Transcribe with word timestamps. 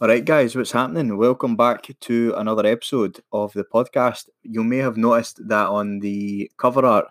All 0.00 0.06
right, 0.06 0.24
guys, 0.24 0.54
what's 0.54 0.70
happening? 0.70 1.16
Welcome 1.16 1.56
back 1.56 1.90
to 2.02 2.32
another 2.36 2.64
episode 2.64 3.18
of 3.32 3.52
the 3.54 3.64
podcast. 3.64 4.28
You 4.44 4.62
may 4.62 4.76
have 4.76 4.96
noticed 4.96 5.40
that 5.48 5.66
on 5.66 5.98
the 5.98 6.48
cover 6.56 6.86
art, 6.86 7.06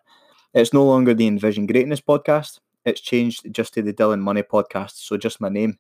it's 0.54 0.72
no 0.72 0.86
longer 0.86 1.14
the 1.14 1.28
Envision 1.28 1.66
Greatness 1.66 2.00
podcast. 2.00 2.62
It's 2.86 3.02
changed 3.02 3.52
just 3.52 3.74
to 3.74 3.82
the 3.82 3.92
Dylan 3.92 4.22
Money 4.22 4.42
podcast, 4.42 5.06
so 5.06 5.18
just 5.18 5.42
my 5.42 5.50
name. 5.50 5.78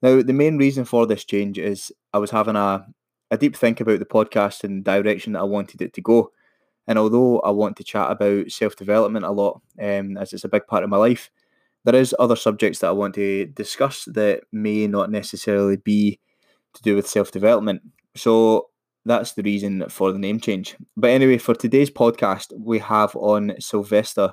Now, 0.00 0.22
the 0.22 0.32
main 0.32 0.56
reason 0.56 0.86
for 0.86 1.06
this 1.06 1.22
change 1.22 1.58
is 1.58 1.92
I 2.14 2.18
was 2.18 2.30
having 2.30 2.56
a, 2.56 2.86
a 3.30 3.36
deep 3.36 3.54
think 3.54 3.82
about 3.82 3.98
the 3.98 4.06
podcast 4.06 4.64
and 4.64 4.82
direction 4.82 5.34
that 5.34 5.40
I 5.40 5.44
wanted 5.44 5.82
it 5.82 5.92
to 5.92 6.00
go. 6.00 6.32
And 6.86 6.98
although 6.98 7.40
I 7.40 7.50
want 7.50 7.76
to 7.76 7.84
chat 7.84 8.10
about 8.10 8.50
self 8.50 8.74
development 8.74 9.26
a 9.26 9.30
lot, 9.32 9.60
um, 9.78 10.16
as 10.16 10.32
it's 10.32 10.44
a 10.44 10.48
big 10.48 10.66
part 10.66 10.82
of 10.82 10.88
my 10.88 10.96
life, 10.96 11.30
there 11.84 11.94
is 11.94 12.16
other 12.18 12.36
subjects 12.36 12.78
that 12.78 12.88
I 12.88 12.92
want 12.92 13.16
to 13.16 13.44
discuss 13.44 14.06
that 14.06 14.44
may 14.50 14.86
not 14.86 15.10
necessarily 15.10 15.76
be 15.76 16.18
to 16.74 16.82
do 16.82 16.96
with 16.96 17.08
self 17.08 17.30
development. 17.30 17.82
So 18.16 18.68
that's 19.04 19.32
the 19.32 19.42
reason 19.42 19.88
for 19.88 20.12
the 20.12 20.18
name 20.18 20.40
change. 20.40 20.76
But 20.96 21.10
anyway, 21.10 21.38
for 21.38 21.54
today's 21.54 21.90
podcast, 21.90 22.52
we 22.58 22.78
have 22.80 23.14
on 23.16 23.54
Sylvester. 23.58 24.32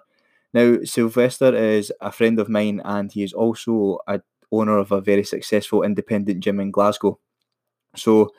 Now, 0.54 0.78
Sylvester 0.84 1.56
is 1.56 1.92
a 2.02 2.12
friend 2.12 2.40
of 2.40 2.50
mine, 2.50 2.82
and 2.86 3.12
he 3.12 3.24
is 3.24 3.34
also 3.34 4.00
a 4.08 4.22
owner 4.52 4.78
of 4.78 4.92
a 4.92 5.02
very 5.02 5.24
successful 5.24 5.84
independent 5.84 6.42
gym 6.42 6.60
in 6.60 6.72
Glasgow. 6.72 7.20
So, 7.96 8.32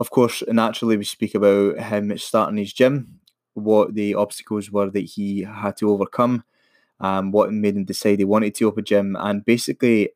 of 0.00 0.10
course, 0.10 0.42
naturally, 0.48 0.96
we 0.96 1.04
speak 1.04 1.34
about 1.34 1.78
him 1.78 2.16
starting 2.18 2.58
his 2.58 2.72
gym, 2.72 3.20
what 3.54 3.94
the 3.94 4.14
obstacles 4.14 4.70
were 4.70 4.90
that 4.90 5.00
he 5.00 5.42
had 5.42 5.76
to 5.78 5.90
overcome, 5.90 6.44
um, 7.00 7.32
what 7.32 7.52
made 7.52 7.76
him 7.76 7.84
decide 7.84 8.18
he 8.18 8.24
wanted 8.24 8.54
to 8.56 8.66
open 8.66 8.80
a 8.80 8.84
gym, 8.84 9.16
and 9.18 9.44
basically 9.44 10.10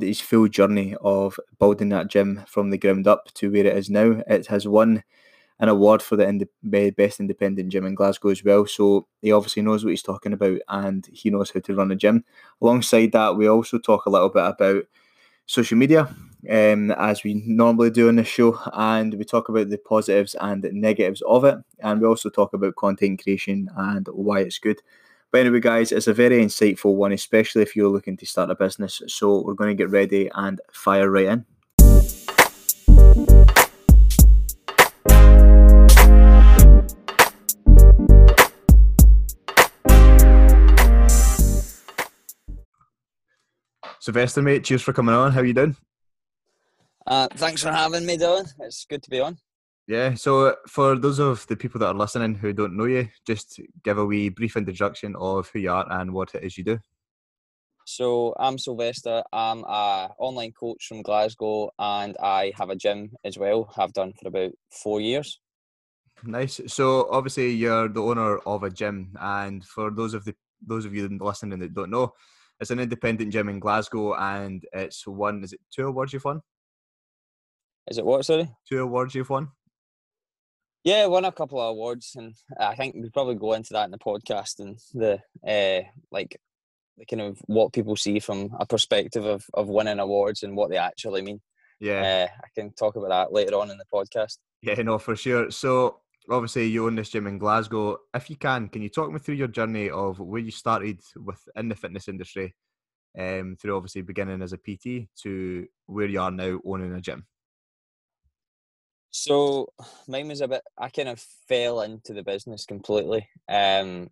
his 0.00 0.20
full 0.20 0.48
journey 0.48 0.96
of 1.00 1.38
building 1.58 1.88
that 1.90 2.08
gym 2.08 2.42
from 2.46 2.70
the 2.70 2.78
ground 2.78 3.06
up 3.06 3.32
to 3.34 3.50
where 3.50 3.66
it 3.66 3.76
is 3.76 3.90
now. 3.90 4.22
It 4.26 4.46
has 4.48 4.66
won 4.68 5.02
an 5.60 5.68
award 5.68 6.02
for 6.02 6.16
the 6.16 6.26
ind- 6.26 6.48
best 6.96 7.20
independent 7.20 7.70
gym 7.70 7.86
in 7.86 7.94
Glasgow 7.94 8.30
as 8.30 8.44
well. 8.44 8.66
So 8.66 9.06
he 9.22 9.32
obviously 9.32 9.62
knows 9.62 9.84
what 9.84 9.90
he's 9.90 10.02
talking 10.02 10.32
about 10.32 10.58
and 10.68 11.06
he 11.12 11.30
knows 11.30 11.50
how 11.50 11.60
to 11.60 11.74
run 11.74 11.90
a 11.90 11.96
gym. 11.96 12.24
Alongside 12.62 13.12
that, 13.12 13.36
we 13.36 13.48
also 13.48 13.78
talk 13.78 14.06
a 14.06 14.10
little 14.10 14.30
bit 14.30 14.44
about 14.46 14.84
social 15.46 15.76
media, 15.76 16.02
um, 16.50 16.90
as 16.92 17.24
we 17.24 17.34
normally 17.46 17.90
do 17.90 18.08
on 18.08 18.16
this 18.16 18.28
show, 18.28 18.58
and 18.72 19.14
we 19.14 19.24
talk 19.24 19.48
about 19.48 19.68
the 19.68 19.78
positives 19.78 20.34
and 20.40 20.66
negatives 20.72 21.22
of 21.22 21.44
it. 21.44 21.58
And 21.80 22.00
we 22.00 22.06
also 22.06 22.30
talk 22.30 22.52
about 22.54 22.76
content 22.76 23.22
creation 23.22 23.68
and 23.76 24.06
why 24.12 24.40
it's 24.40 24.58
good. 24.58 24.80
But 25.32 25.42
anyway, 25.42 25.60
guys, 25.60 25.92
it's 25.92 26.08
a 26.08 26.14
very 26.14 26.44
insightful 26.44 26.96
one, 26.96 27.12
especially 27.12 27.62
if 27.62 27.76
you're 27.76 27.88
looking 27.88 28.16
to 28.16 28.26
start 28.26 28.50
a 28.50 28.56
business. 28.56 29.00
So 29.06 29.42
we're 29.42 29.54
going 29.54 29.70
to 29.70 29.80
get 29.80 29.90
ready 29.90 30.28
and 30.34 30.60
fire 30.72 31.08
right 31.08 31.26
in. 31.26 31.46
Sylvester, 44.00 44.42
mate, 44.42 44.64
cheers 44.64 44.82
for 44.82 44.92
coming 44.92 45.14
on. 45.14 45.30
How 45.30 45.42
you 45.42 45.52
doing? 45.52 45.76
Uh, 47.06 47.28
thanks 47.34 47.62
for 47.62 47.70
having 47.70 48.04
me, 48.04 48.18
Dylan. 48.18 48.52
It's 48.60 48.84
good 48.84 49.02
to 49.04 49.10
be 49.10 49.20
on. 49.20 49.38
Yeah, 49.90 50.14
so 50.14 50.46
uh, 50.46 50.54
for 50.68 50.96
those 50.96 51.18
of 51.18 51.44
the 51.48 51.56
people 51.56 51.80
that 51.80 51.88
are 51.88 51.94
listening 51.94 52.36
who 52.36 52.52
don't 52.52 52.76
know 52.76 52.84
you, 52.84 53.08
just 53.26 53.58
give 53.82 53.98
a 53.98 54.06
wee 54.06 54.28
brief 54.28 54.56
introduction 54.56 55.16
of 55.16 55.50
who 55.52 55.58
you 55.58 55.72
are 55.72 55.84
and 55.90 56.12
what 56.12 56.32
it 56.36 56.44
is 56.44 56.56
you 56.56 56.62
do. 56.62 56.78
So 57.86 58.32
I'm 58.38 58.56
Sylvester. 58.56 59.24
I'm 59.32 59.64
a 59.64 60.10
online 60.16 60.52
coach 60.52 60.86
from 60.86 61.02
Glasgow, 61.02 61.72
and 61.76 62.16
I 62.22 62.52
have 62.56 62.70
a 62.70 62.76
gym 62.76 63.10
as 63.24 63.36
well. 63.36 63.74
I've 63.76 63.92
done 63.92 64.12
for 64.12 64.28
about 64.28 64.52
four 64.70 65.00
years. 65.00 65.40
Nice. 66.22 66.60
So 66.68 67.10
obviously 67.10 67.50
you're 67.50 67.88
the 67.88 68.00
owner 68.00 68.38
of 68.46 68.62
a 68.62 68.70
gym, 68.70 69.16
and 69.20 69.64
for 69.64 69.90
those 69.90 70.14
of 70.14 70.24
the 70.24 70.36
those 70.64 70.84
of 70.84 70.94
you 70.94 71.08
listening 71.20 71.58
that 71.58 71.74
don't 71.74 71.90
know, 71.90 72.12
it's 72.60 72.70
an 72.70 72.78
independent 72.78 73.32
gym 73.32 73.48
in 73.48 73.58
Glasgow, 73.58 74.14
and 74.14 74.64
it's 74.72 75.04
one. 75.04 75.42
Is 75.42 75.52
it 75.52 75.60
two 75.74 75.88
awards 75.88 76.12
you've 76.12 76.24
won? 76.24 76.42
Is 77.88 77.98
it 77.98 78.06
what? 78.06 78.24
Sorry. 78.24 78.48
Two 78.68 78.82
awards 78.82 79.16
you've 79.16 79.30
won. 79.30 79.48
Yeah, 80.84 81.06
won 81.06 81.26
a 81.26 81.32
couple 81.32 81.60
of 81.60 81.70
awards, 81.70 82.14
and 82.16 82.34
I 82.58 82.74
think 82.74 82.94
we 82.94 83.10
probably 83.10 83.34
go 83.34 83.52
into 83.52 83.74
that 83.74 83.84
in 83.84 83.90
the 83.90 83.98
podcast 83.98 84.60
and 84.60 84.78
the 84.94 85.20
uh, 85.46 85.86
like 86.10 86.40
the 86.96 87.04
kind 87.04 87.20
of 87.20 87.38
what 87.46 87.72
people 87.72 87.96
see 87.96 88.18
from 88.18 88.50
a 88.58 88.66
perspective 88.66 89.24
of 89.24 89.44
of 89.52 89.68
winning 89.68 89.98
awards 89.98 90.42
and 90.42 90.56
what 90.56 90.70
they 90.70 90.78
actually 90.78 91.22
mean. 91.22 91.40
Yeah, 91.80 92.28
uh, 92.30 92.34
I 92.44 92.48
can 92.54 92.72
talk 92.72 92.96
about 92.96 93.10
that 93.10 93.32
later 93.32 93.56
on 93.56 93.70
in 93.70 93.76
the 93.76 93.84
podcast. 93.92 94.38
Yeah, 94.62 94.80
no, 94.82 94.98
for 94.98 95.16
sure. 95.16 95.50
So 95.50 96.00
obviously 96.30 96.66
you 96.66 96.86
own 96.86 96.94
this 96.94 97.10
gym 97.10 97.26
in 97.26 97.38
Glasgow. 97.38 97.98
If 98.14 98.30
you 98.30 98.36
can, 98.36 98.68
can 98.68 98.82
you 98.82 98.88
talk 98.88 99.10
me 99.10 99.18
through 99.18 99.36
your 99.36 99.48
journey 99.48 99.90
of 99.90 100.18
where 100.18 100.40
you 100.40 100.50
started 100.50 101.00
within 101.16 101.68
the 101.68 101.74
fitness 101.74 102.08
industry, 102.08 102.54
um, 103.18 103.56
through 103.60 103.76
obviously 103.76 104.02
beginning 104.02 104.42
as 104.42 104.52
a 104.52 104.58
PT 104.58 105.08
to 105.22 105.66
where 105.86 106.06
you 106.06 106.20
are 106.20 106.30
now 106.30 106.58
owning 106.64 106.92
a 106.94 107.00
gym? 107.00 107.26
So 109.10 109.68
mine 110.06 110.28
was 110.28 110.40
a 110.40 110.48
bit. 110.48 110.62
I 110.78 110.88
kind 110.88 111.08
of 111.08 111.20
fell 111.48 111.82
into 111.82 112.12
the 112.12 112.22
business 112.22 112.64
completely. 112.64 113.28
Um, 113.48 114.08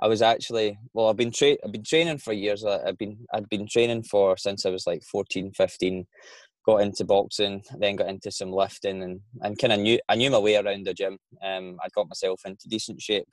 I 0.00 0.08
was 0.08 0.20
actually 0.20 0.78
well. 0.92 1.08
I've 1.08 1.16
been 1.16 1.30
tra- 1.30 1.56
I've 1.64 1.72
been 1.72 1.84
training 1.84 2.18
for 2.18 2.32
years. 2.32 2.64
I've 2.64 2.98
been 2.98 3.18
I'd 3.32 3.48
been 3.48 3.66
training 3.66 4.02
for 4.04 4.36
since 4.36 4.66
I 4.66 4.70
was 4.70 4.86
like 4.86 5.02
14, 5.04 5.52
15. 5.52 6.06
Got 6.64 6.82
into 6.82 7.04
boxing, 7.04 7.62
then 7.78 7.96
got 7.96 8.08
into 8.08 8.30
some 8.30 8.52
lifting, 8.52 9.02
and 9.02 9.20
and 9.42 9.58
kind 9.58 9.72
of 9.72 9.80
knew 9.80 9.98
I 10.08 10.16
knew 10.16 10.30
my 10.30 10.38
way 10.38 10.56
around 10.56 10.86
the 10.86 10.94
gym. 10.94 11.18
Um, 11.42 11.78
I 11.82 11.88
got 11.94 12.08
myself 12.08 12.42
into 12.44 12.68
decent 12.68 13.00
shape, 13.00 13.28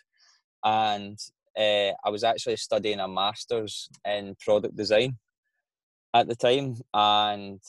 and 0.64 1.18
uh, 1.58 1.92
I 2.04 2.10
was 2.10 2.24
actually 2.24 2.56
studying 2.58 3.00
a 3.00 3.08
master's 3.08 3.90
in 4.06 4.36
product 4.40 4.76
design 4.76 5.18
at 6.14 6.28
the 6.28 6.36
time, 6.36 6.76
and 6.94 7.60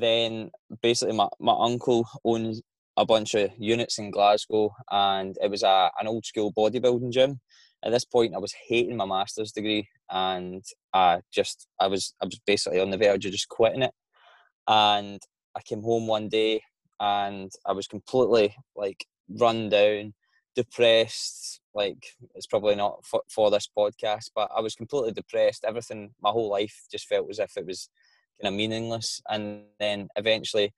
then 0.00 0.50
basically 0.82 1.14
my, 1.14 1.28
my 1.40 1.54
uncle 1.58 2.06
owns 2.24 2.62
a 2.96 3.04
bunch 3.04 3.34
of 3.34 3.50
units 3.58 3.98
in 3.98 4.10
Glasgow 4.10 4.74
and 4.90 5.36
it 5.42 5.50
was 5.50 5.62
a, 5.62 5.90
an 6.00 6.06
old 6.06 6.24
school 6.24 6.52
bodybuilding 6.52 7.12
gym. 7.12 7.40
At 7.84 7.92
this 7.92 8.04
point 8.04 8.34
I 8.34 8.38
was 8.38 8.54
hating 8.68 8.96
my 8.96 9.04
master's 9.04 9.52
degree 9.52 9.88
and 10.10 10.64
I 10.92 11.20
just 11.32 11.66
I 11.80 11.88
was 11.88 12.14
I 12.22 12.26
was 12.26 12.40
basically 12.46 12.80
on 12.80 12.90
the 12.90 12.96
verge 12.96 13.26
of 13.26 13.32
just 13.32 13.48
quitting 13.48 13.82
it. 13.82 13.92
And 14.66 15.20
I 15.54 15.60
came 15.62 15.82
home 15.82 16.06
one 16.06 16.28
day 16.28 16.62
and 16.98 17.50
I 17.64 17.72
was 17.72 17.86
completely 17.86 18.54
like 18.74 19.06
run 19.28 19.68
down, 19.68 20.14
depressed. 20.54 21.60
Like 21.74 22.06
it's 22.34 22.46
probably 22.46 22.74
not 22.74 23.04
for, 23.04 23.20
for 23.28 23.50
this 23.50 23.68
podcast, 23.76 24.30
but 24.34 24.50
I 24.56 24.60
was 24.60 24.74
completely 24.74 25.12
depressed. 25.12 25.64
Everything, 25.64 26.12
my 26.22 26.30
whole 26.30 26.50
life 26.50 26.86
just 26.90 27.06
felt 27.06 27.28
as 27.30 27.38
if 27.38 27.56
it 27.56 27.66
was 27.66 27.90
kind 28.40 28.52
of 28.52 28.54
meaningless. 28.54 29.20
And 29.28 29.64
then 29.78 30.08
eventually, 30.16 30.72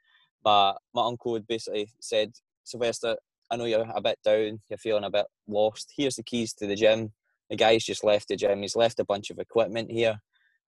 my 0.45 0.75
my 0.95 1.05
uncle 1.05 1.35
had 1.35 1.47
basically 1.47 1.91
said, 2.01 2.33
Sylvester, 2.65 3.17
I 3.51 3.57
know 3.57 3.65
you're 3.65 3.91
a 3.95 4.01
bit 4.01 4.19
down, 4.25 4.61
you're 4.69 4.79
feeling 4.79 5.05
a 5.05 5.11
bit 5.11 5.27
lost. 5.47 5.93
Here's 5.97 6.17
the 6.17 6.23
keys 6.23 6.53
to 6.55 6.67
the 6.67 6.77
gym. 6.77 7.13
The 7.51 7.57
guy's 7.57 7.85
just 7.85 8.05
left 8.05 8.29
the 8.29 8.37
gym. 8.37 8.61
He's 8.61 8.77
left 8.77 9.01
a 9.01 9.05
bunch 9.05 9.31
of 9.31 9.39
equipment 9.39 9.91
here. 9.91 10.19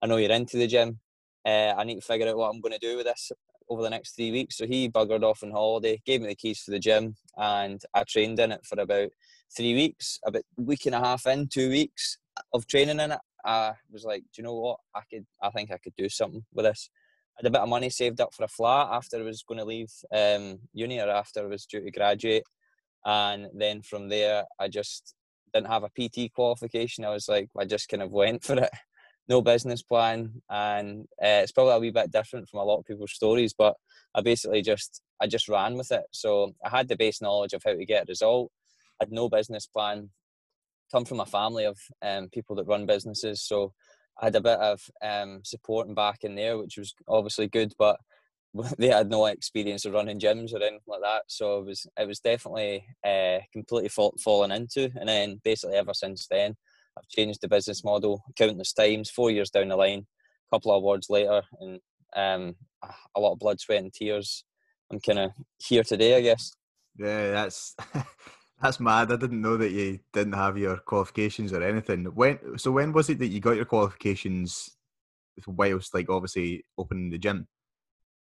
I 0.00 0.06
know 0.06 0.16
you're 0.16 0.30
into 0.30 0.56
the 0.56 0.68
gym. 0.68 1.00
Uh, 1.44 1.74
I 1.76 1.84
need 1.84 1.96
to 1.96 2.00
figure 2.06 2.28
out 2.28 2.36
what 2.36 2.50
I'm 2.50 2.60
going 2.60 2.72
to 2.72 2.78
do 2.78 2.96
with 2.96 3.06
this 3.06 3.32
over 3.68 3.82
the 3.82 3.90
next 3.90 4.14
three 4.14 4.30
weeks. 4.30 4.56
So 4.56 4.66
he 4.66 4.88
buggered 4.88 5.24
off 5.24 5.42
on 5.42 5.50
holiday, 5.50 6.00
gave 6.06 6.20
me 6.20 6.28
the 6.28 6.34
keys 6.34 6.62
to 6.64 6.70
the 6.70 6.78
gym, 6.78 7.16
and 7.36 7.80
I 7.94 8.04
trained 8.04 8.38
in 8.38 8.52
it 8.52 8.64
for 8.64 8.80
about 8.80 9.10
three 9.54 9.74
weeks. 9.74 10.18
About 10.24 10.42
a 10.58 10.62
week 10.62 10.86
and 10.86 10.94
a 10.94 11.00
half 11.00 11.26
in, 11.26 11.48
two 11.48 11.68
weeks 11.68 12.18
of 12.52 12.66
training 12.66 13.00
in 13.00 13.12
it, 13.12 13.20
I 13.44 13.72
was 13.90 14.04
like, 14.04 14.22
do 14.22 14.42
you 14.42 14.44
know 14.44 14.54
what? 14.54 14.78
I 14.94 15.00
could, 15.10 15.26
I 15.42 15.50
think 15.50 15.70
I 15.70 15.78
could 15.78 15.94
do 15.96 16.08
something 16.08 16.44
with 16.52 16.66
this. 16.66 16.90
I 17.36 17.42
had 17.42 17.46
a 17.46 17.52
bit 17.52 17.60
of 17.60 17.68
money 17.68 17.90
saved 17.90 18.20
up 18.20 18.34
for 18.34 18.44
a 18.44 18.48
flat 18.48 18.88
after 18.90 19.18
I 19.18 19.22
was 19.22 19.44
going 19.46 19.58
to 19.58 19.64
leave 19.64 19.92
um, 20.12 20.58
uni 20.72 20.98
or 20.98 21.08
after 21.08 21.40
I 21.40 21.46
was 21.46 21.66
due 21.66 21.80
to 21.80 21.90
graduate, 21.90 22.44
and 23.04 23.46
then 23.54 23.82
from 23.82 24.08
there 24.08 24.44
I 24.58 24.68
just 24.68 25.14
didn't 25.54 25.68
have 25.68 25.84
a 25.84 25.90
PT 25.90 26.32
qualification. 26.32 27.04
I 27.04 27.10
was 27.10 27.28
like, 27.28 27.48
I 27.58 27.64
just 27.64 27.88
kind 27.88 28.02
of 28.02 28.10
went 28.10 28.44
for 28.44 28.58
it. 28.58 28.70
No 29.30 29.42
business 29.42 29.82
plan, 29.82 30.40
and 30.48 31.02
uh, 31.22 31.44
it's 31.44 31.52
probably 31.52 31.74
a 31.74 31.78
wee 31.78 31.90
bit 31.90 32.10
different 32.10 32.48
from 32.48 32.60
a 32.60 32.64
lot 32.64 32.78
of 32.78 32.86
people's 32.86 33.12
stories. 33.12 33.52
But 33.52 33.74
I 34.14 34.22
basically 34.22 34.62
just, 34.62 35.02
I 35.20 35.26
just 35.26 35.50
ran 35.50 35.76
with 35.76 35.92
it. 35.92 36.04
So 36.12 36.54
I 36.64 36.70
had 36.70 36.88
the 36.88 36.96
base 36.96 37.20
knowledge 37.20 37.52
of 37.52 37.60
how 37.62 37.74
to 37.74 37.84
get 37.84 38.04
a 38.04 38.08
result. 38.08 38.50
I 38.98 39.04
had 39.04 39.12
no 39.12 39.28
business 39.28 39.66
plan, 39.66 40.08
come 40.90 41.04
from 41.04 41.20
a 41.20 41.26
family 41.26 41.64
of 41.64 41.78
um, 42.02 42.28
people 42.28 42.56
that 42.56 42.66
run 42.66 42.86
businesses, 42.86 43.42
so 43.42 43.72
I 44.20 44.26
had 44.26 44.36
a 44.36 44.40
bit 44.40 44.58
of 44.58 44.80
um, 45.02 45.40
support 45.44 45.86
and 45.86 45.94
back 45.94 46.24
in 46.24 46.34
there, 46.34 46.58
which 46.58 46.76
was 46.76 46.94
obviously 47.06 47.48
good. 47.48 47.72
But 47.78 47.98
they 48.78 48.88
had 48.88 49.10
no 49.10 49.26
experience 49.26 49.84
of 49.84 49.92
running 49.92 50.18
gyms 50.18 50.52
or 50.52 50.58
anything 50.58 50.80
like 50.86 51.02
that, 51.02 51.22
so 51.28 51.60
it 51.60 51.66
was 51.66 51.86
it 51.98 52.08
was 52.08 52.20
definitely 52.20 52.84
uh, 53.06 53.38
completely 53.52 53.88
fall, 53.88 54.14
fallen 54.22 54.52
into. 54.52 54.90
And 54.96 55.08
then 55.08 55.40
basically 55.44 55.76
ever 55.76 55.94
since 55.94 56.26
then, 56.30 56.56
I've 56.96 57.08
changed 57.08 57.40
the 57.42 57.48
business 57.48 57.84
model 57.84 58.22
countless 58.36 58.72
times. 58.72 59.10
Four 59.10 59.30
years 59.30 59.50
down 59.50 59.68
the 59.68 59.76
line, 59.76 60.06
a 60.50 60.56
couple 60.56 60.72
of 60.72 60.78
awards 60.78 61.08
later, 61.10 61.42
and 61.60 61.80
um, 62.16 62.56
a 63.14 63.20
lot 63.20 63.32
of 63.32 63.38
blood, 63.38 63.60
sweat, 63.60 63.82
and 63.82 63.92
tears. 63.92 64.44
I'm 64.90 65.00
kind 65.00 65.18
of 65.18 65.30
here 65.58 65.84
today, 65.84 66.16
I 66.16 66.22
guess. 66.22 66.52
Yeah, 66.96 67.30
that's 67.30 67.76
that's 68.60 68.80
mad. 68.80 69.12
I 69.12 69.16
didn't 69.16 69.40
know 69.40 69.56
that 69.56 69.70
you 69.70 70.00
didn't 70.12 70.32
have 70.32 70.58
your 70.58 70.78
qualifications 70.78 71.52
or 71.52 71.62
anything. 71.62 72.04
When 72.06 72.58
so 72.58 72.70
when 72.70 72.92
was 72.92 73.08
it 73.10 73.18
that 73.20 73.28
you 73.28 73.40
got 73.40 73.56
your 73.56 73.64
qualifications? 73.64 74.76
Whilst 75.46 75.94
like 75.94 76.10
obviously 76.10 76.64
opening 76.76 77.10
the 77.10 77.18
gym. 77.18 77.46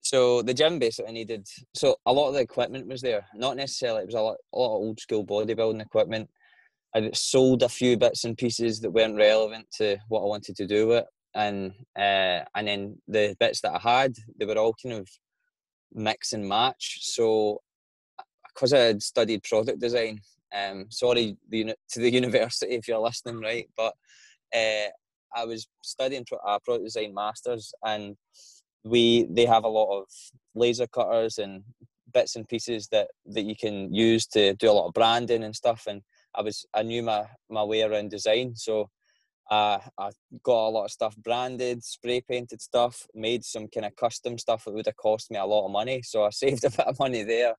So 0.02 0.42
the 0.42 0.54
gym 0.54 0.78
basically 0.78 1.12
needed 1.12 1.46
so 1.74 1.96
a 2.06 2.12
lot 2.12 2.28
of 2.28 2.34
the 2.34 2.40
equipment 2.40 2.86
was 2.86 3.00
there. 3.00 3.26
Not 3.34 3.56
necessarily 3.56 4.02
it 4.02 4.06
was 4.06 4.14
a 4.14 4.20
lot, 4.20 4.36
a 4.54 4.58
lot 4.58 4.76
of 4.76 4.82
old 4.82 5.00
school 5.00 5.24
bodybuilding 5.24 5.82
equipment. 5.82 6.28
I 6.94 7.10
sold 7.14 7.62
a 7.62 7.68
few 7.68 7.96
bits 7.96 8.24
and 8.24 8.36
pieces 8.36 8.80
that 8.80 8.90
weren't 8.90 9.16
relevant 9.16 9.66
to 9.76 9.98
what 10.08 10.22
I 10.22 10.26
wanted 10.26 10.56
to 10.56 10.66
do 10.66 10.88
with, 10.88 11.04
and 11.34 11.72
uh, 11.96 12.44
and 12.54 12.66
then 12.66 12.98
the 13.06 13.36
bits 13.38 13.60
that 13.62 13.74
I 13.74 13.78
had, 13.78 14.14
they 14.38 14.46
were 14.46 14.58
all 14.58 14.74
kind 14.82 14.94
of 14.94 15.08
mix 15.92 16.32
and 16.32 16.48
match. 16.48 16.98
So 17.00 17.60
because 18.58 18.72
I 18.72 18.78
had 18.78 19.02
studied 19.02 19.44
product 19.44 19.78
design, 19.78 20.20
um, 20.52 20.86
sorry 20.90 21.36
the, 21.48 21.76
to 21.90 22.00
the 22.00 22.10
university 22.22 22.74
if 22.74 22.88
you're 22.88 22.98
listening, 22.98 23.40
right? 23.40 23.68
But 23.76 23.94
uh, 24.54 24.88
I 25.34 25.44
was 25.44 25.68
studying 25.84 26.24
pro- 26.24 26.38
uh, 26.38 26.58
product 26.58 26.86
design 26.86 27.14
masters, 27.14 27.72
and 27.84 28.16
we 28.84 29.28
they 29.30 29.46
have 29.46 29.64
a 29.64 29.68
lot 29.68 30.00
of 30.00 30.06
laser 30.54 30.86
cutters 30.88 31.38
and 31.38 31.62
bits 32.12 32.34
and 32.34 32.48
pieces 32.48 32.88
that 32.88 33.08
that 33.26 33.42
you 33.42 33.54
can 33.54 33.94
use 33.94 34.26
to 34.28 34.54
do 34.54 34.70
a 34.70 34.72
lot 34.72 34.88
of 34.88 34.94
branding 34.94 35.44
and 35.44 35.54
stuff. 35.54 35.84
And 35.86 36.02
I 36.34 36.42
was 36.42 36.66
I 36.74 36.82
knew 36.82 37.02
my 37.02 37.26
my 37.48 37.62
way 37.62 37.82
around 37.82 38.10
design, 38.10 38.56
so 38.56 38.90
uh, 39.50 39.78
I 39.98 40.10
got 40.42 40.68
a 40.68 40.70
lot 40.70 40.84
of 40.84 40.90
stuff 40.90 41.16
branded, 41.16 41.82
spray 41.82 42.20
painted 42.20 42.60
stuff, 42.60 43.06
made 43.14 43.44
some 43.44 43.68
kind 43.68 43.86
of 43.86 43.96
custom 43.96 44.36
stuff 44.36 44.64
that 44.64 44.74
would 44.74 44.86
have 44.86 44.96
cost 44.96 45.30
me 45.30 45.38
a 45.38 45.44
lot 45.44 45.64
of 45.64 45.72
money. 45.72 46.02
So 46.02 46.24
I 46.24 46.30
saved 46.32 46.64
a 46.64 46.70
bit 46.70 46.86
of 46.86 46.98
money 46.98 47.22
there, 47.22 47.54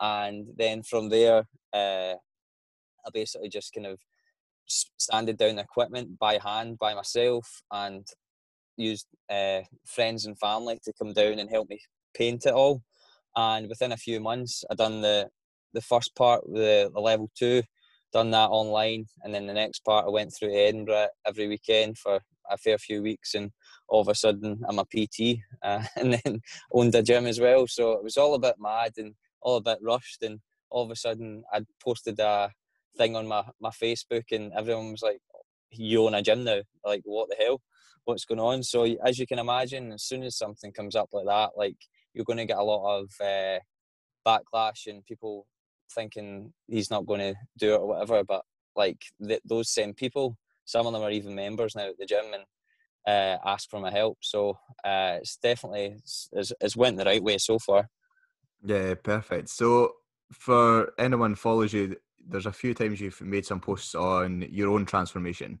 and 0.00 0.46
then 0.56 0.82
from 0.82 1.08
there, 1.08 1.44
uh, 1.72 2.14
I 3.06 3.10
basically 3.12 3.48
just 3.48 3.72
kind 3.74 3.86
of 3.86 3.98
sanded 4.98 5.36
down 5.36 5.56
the 5.56 5.62
equipment 5.62 6.18
by 6.18 6.38
hand 6.42 6.78
by 6.78 6.94
myself 6.94 7.62
and 7.70 8.06
used 8.76 9.06
uh, 9.30 9.60
friends 9.86 10.26
and 10.26 10.38
family 10.38 10.78
to 10.84 10.92
come 10.98 11.12
down 11.12 11.38
and 11.38 11.50
help 11.50 11.68
me 11.68 11.80
paint 12.14 12.46
it 12.46 12.54
all. 12.54 12.82
And 13.36 13.68
within 13.68 13.92
a 13.92 13.96
few 13.96 14.20
months, 14.20 14.64
I 14.70 14.74
done 14.74 15.00
the 15.00 15.28
the 15.72 15.80
first 15.80 16.16
part, 16.16 16.42
the, 16.52 16.90
the 16.92 17.00
level 17.00 17.30
two, 17.38 17.62
done 18.12 18.32
that 18.32 18.50
online, 18.50 19.06
and 19.22 19.32
then 19.32 19.46
the 19.46 19.52
next 19.52 19.84
part 19.84 20.04
I 20.04 20.10
went 20.10 20.32
through 20.34 20.52
Edinburgh 20.52 21.06
every 21.24 21.46
weekend 21.46 21.96
for 21.96 22.18
a 22.50 22.56
fair 22.56 22.76
few 22.76 23.02
weeks, 23.02 23.34
and 23.34 23.52
all 23.88 24.00
of 24.00 24.08
a 24.08 24.14
sudden 24.14 24.60
I'm 24.68 24.80
a 24.80 24.84
PT, 24.84 25.38
uh, 25.62 25.84
and 25.96 26.14
then 26.14 26.40
owned 26.72 26.94
a 26.96 27.02
gym 27.02 27.26
as 27.26 27.38
well. 27.38 27.68
So 27.68 27.92
it 27.92 28.02
was 28.02 28.16
all 28.16 28.34
a 28.34 28.40
bit 28.40 28.56
mad 28.58 28.94
and 28.96 29.14
all 29.42 29.56
a 29.56 29.60
bit 29.60 29.78
rushed, 29.82 30.22
and 30.22 30.40
all 30.70 30.84
of 30.84 30.90
a 30.90 30.96
sudden 30.96 31.44
I'd 31.52 31.66
posted 31.82 32.18
a 32.18 32.50
thing 32.96 33.16
on 33.16 33.26
my 33.26 33.44
my 33.60 33.70
Facebook, 33.70 34.24
and 34.32 34.52
everyone 34.52 34.92
was 34.92 35.02
like, 35.02 35.20
"You 35.70 36.06
own 36.06 36.14
a 36.14 36.22
gym 36.22 36.44
now? 36.44 36.60
Like 36.84 37.02
what 37.04 37.28
the 37.28 37.36
hell? 37.42 37.60
What's 38.04 38.24
going 38.24 38.40
on?" 38.40 38.62
So 38.62 38.84
as 39.04 39.18
you 39.18 39.26
can 39.26 39.38
imagine, 39.38 39.92
as 39.92 40.02
soon 40.04 40.22
as 40.22 40.36
something 40.36 40.72
comes 40.72 40.96
up 40.96 41.10
like 41.12 41.26
that, 41.26 41.50
like 41.56 41.76
you're 42.14 42.24
going 42.24 42.38
to 42.38 42.46
get 42.46 42.58
a 42.58 42.62
lot 42.62 42.98
of 42.98 43.10
uh, 43.20 43.58
backlash 44.26 44.86
and 44.86 45.04
people 45.04 45.46
thinking 45.94 46.52
he's 46.68 46.90
not 46.90 47.06
going 47.06 47.20
to 47.20 47.34
do 47.58 47.74
it 47.74 47.80
or 47.80 47.88
whatever. 47.88 48.24
But 48.24 48.42
like 48.76 49.00
th- 49.26 49.42
those 49.44 49.70
same 49.70 49.94
people, 49.94 50.36
some 50.64 50.86
of 50.86 50.92
them 50.92 51.02
are 51.02 51.10
even 51.10 51.34
members 51.34 51.74
now 51.74 51.88
at 51.88 51.98
the 51.98 52.06
gym 52.06 52.26
and 52.32 52.44
uh, 53.06 53.38
ask 53.44 53.68
for 53.70 53.80
my 53.80 53.90
help. 53.90 54.18
So 54.20 54.58
uh, 54.84 55.18
it's 55.20 55.36
definitely 55.36 55.96
it's, 56.32 56.52
it's 56.60 56.76
went 56.76 56.96
the 56.96 57.04
right 57.04 57.22
way 57.22 57.38
so 57.38 57.58
far. 57.58 57.88
Yeah, 58.64 58.94
perfect. 58.94 59.48
So 59.48 59.92
for 60.32 60.92
anyone 60.98 61.34
follows 61.34 61.72
you, 61.72 61.96
there's 62.26 62.46
a 62.46 62.52
few 62.52 62.74
times 62.74 63.00
you've 63.00 63.20
made 63.20 63.46
some 63.46 63.60
posts 63.60 63.94
on 63.94 64.42
your 64.50 64.70
own 64.70 64.84
transformation. 64.84 65.60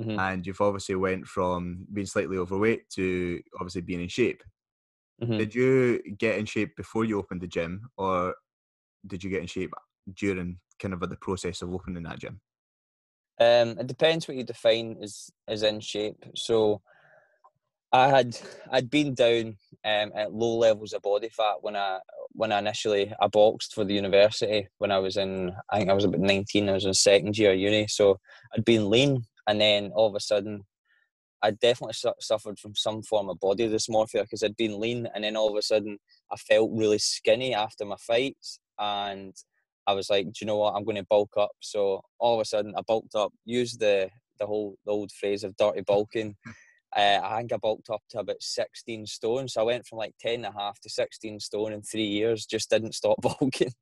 Mm-hmm. 0.00 0.18
And 0.18 0.46
you've 0.46 0.60
obviously 0.60 0.94
went 0.94 1.26
from 1.26 1.86
being 1.92 2.06
slightly 2.06 2.38
overweight 2.38 2.88
to 2.90 3.40
obviously 3.60 3.82
being 3.82 4.00
in 4.00 4.08
shape. 4.08 4.42
Mm-hmm. 5.22 5.36
Did 5.36 5.54
you 5.54 6.02
get 6.16 6.38
in 6.38 6.46
shape 6.46 6.76
before 6.76 7.04
you 7.04 7.18
opened 7.18 7.42
the 7.42 7.46
gym, 7.46 7.90
or 7.96 8.34
did 9.06 9.22
you 9.22 9.30
get 9.30 9.42
in 9.42 9.46
shape 9.46 9.72
during 10.14 10.58
kind 10.78 10.94
of 10.94 11.00
the 11.00 11.16
process 11.16 11.62
of 11.62 11.72
opening 11.72 12.02
that 12.04 12.18
gym? 12.18 12.40
Um, 13.38 13.78
it 13.78 13.86
depends 13.86 14.26
what 14.26 14.36
you 14.36 14.44
define 14.44 14.96
as 15.02 15.30
as 15.46 15.62
in 15.62 15.80
shape. 15.80 16.24
So 16.34 16.80
I 17.92 18.08
had 18.08 18.38
I'd 18.70 18.90
been 18.90 19.14
down 19.14 19.56
um, 19.84 20.12
at 20.14 20.32
low 20.32 20.56
levels 20.56 20.92
of 20.92 21.02
body 21.02 21.28
fat 21.28 21.56
when 21.60 21.76
I 21.76 21.98
when 22.30 22.52
I 22.52 22.58
initially 22.58 23.12
I 23.20 23.26
boxed 23.26 23.74
for 23.74 23.84
the 23.84 23.94
university 23.94 24.68
when 24.78 24.90
I 24.90 24.98
was 24.98 25.16
in 25.16 25.52
I 25.70 25.78
think 25.78 25.90
I 25.90 25.94
was 25.94 26.04
about 26.04 26.20
nineteen. 26.20 26.68
I 26.68 26.72
was 26.72 26.86
in 26.86 26.94
second 26.94 27.36
year 27.36 27.52
uni, 27.52 27.86
so 27.88 28.18
I'd 28.54 28.64
been 28.64 28.88
lean, 28.88 29.24
and 29.46 29.60
then 29.60 29.92
all 29.94 30.08
of 30.08 30.14
a 30.14 30.20
sudden 30.20 30.62
I 31.42 31.50
definitely 31.50 31.94
su- 31.94 32.12
suffered 32.20 32.58
from 32.58 32.74
some 32.76 33.02
form 33.02 33.28
of 33.28 33.40
body 33.40 33.68
dysmorphia 33.68 34.22
because 34.22 34.42
I'd 34.42 34.56
been 34.56 34.80
lean, 34.80 35.08
and 35.14 35.24
then 35.24 35.36
all 35.36 35.50
of 35.50 35.56
a 35.56 35.62
sudden 35.62 35.98
I 36.30 36.36
felt 36.36 36.70
really 36.72 36.98
skinny 36.98 37.54
after 37.54 37.84
my 37.84 37.96
fights, 37.96 38.58
and 38.78 39.34
I 39.86 39.94
was 39.94 40.08
like, 40.08 40.26
do 40.26 40.32
you 40.40 40.46
know 40.46 40.58
what? 40.58 40.74
I'm 40.74 40.84
going 40.84 40.96
to 40.96 41.06
bulk 41.10 41.32
up. 41.36 41.50
So 41.60 42.02
all 42.18 42.34
of 42.36 42.40
a 42.40 42.44
sudden, 42.44 42.74
I 42.76 42.82
bulked 42.82 43.14
up. 43.14 43.32
Used 43.44 43.80
the 43.80 44.08
the 44.38 44.46
whole 44.46 44.76
the 44.86 44.92
old 44.92 45.12
phrase 45.12 45.44
of 45.44 45.56
dirty 45.56 45.82
bulking. 45.82 46.36
Uh, 46.94 47.20
I 47.22 47.38
think 47.38 47.52
I 47.52 47.56
bulked 47.56 47.90
up 47.90 48.02
to 48.10 48.18
about 48.18 48.42
16 48.42 49.06
stone. 49.06 49.48
So 49.48 49.62
I 49.62 49.64
went 49.64 49.86
from 49.86 49.98
like 49.98 50.14
10 50.20 50.44
and 50.44 50.46
a 50.46 50.52
half 50.52 50.78
to 50.80 50.90
16 50.90 51.40
stone 51.40 51.72
in 51.72 51.82
three 51.82 52.06
years. 52.06 52.44
Just 52.44 52.70
didn't 52.70 52.94
stop 52.94 53.18
bulking. 53.22 53.72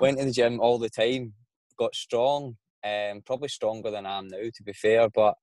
went 0.00 0.18
to 0.18 0.24
the 0.24 0.32
gym 0.32 0.60
all 0.60 0.78
the 0.78 0.90
time. 0.90 1.32
Got 1.78 1.94
strong. 1.94 2.56
Um, 2.84 3.22
probably 3.24 3.48
stronger 3.48 3.90
than 3.90 4.06
I 4.06 4.18
am 4.18 4.28
now, 4.28 4.38
to 4.54 4.62
be 4.62 4.72
fair. 4.72 5.08
But 5.08 5.34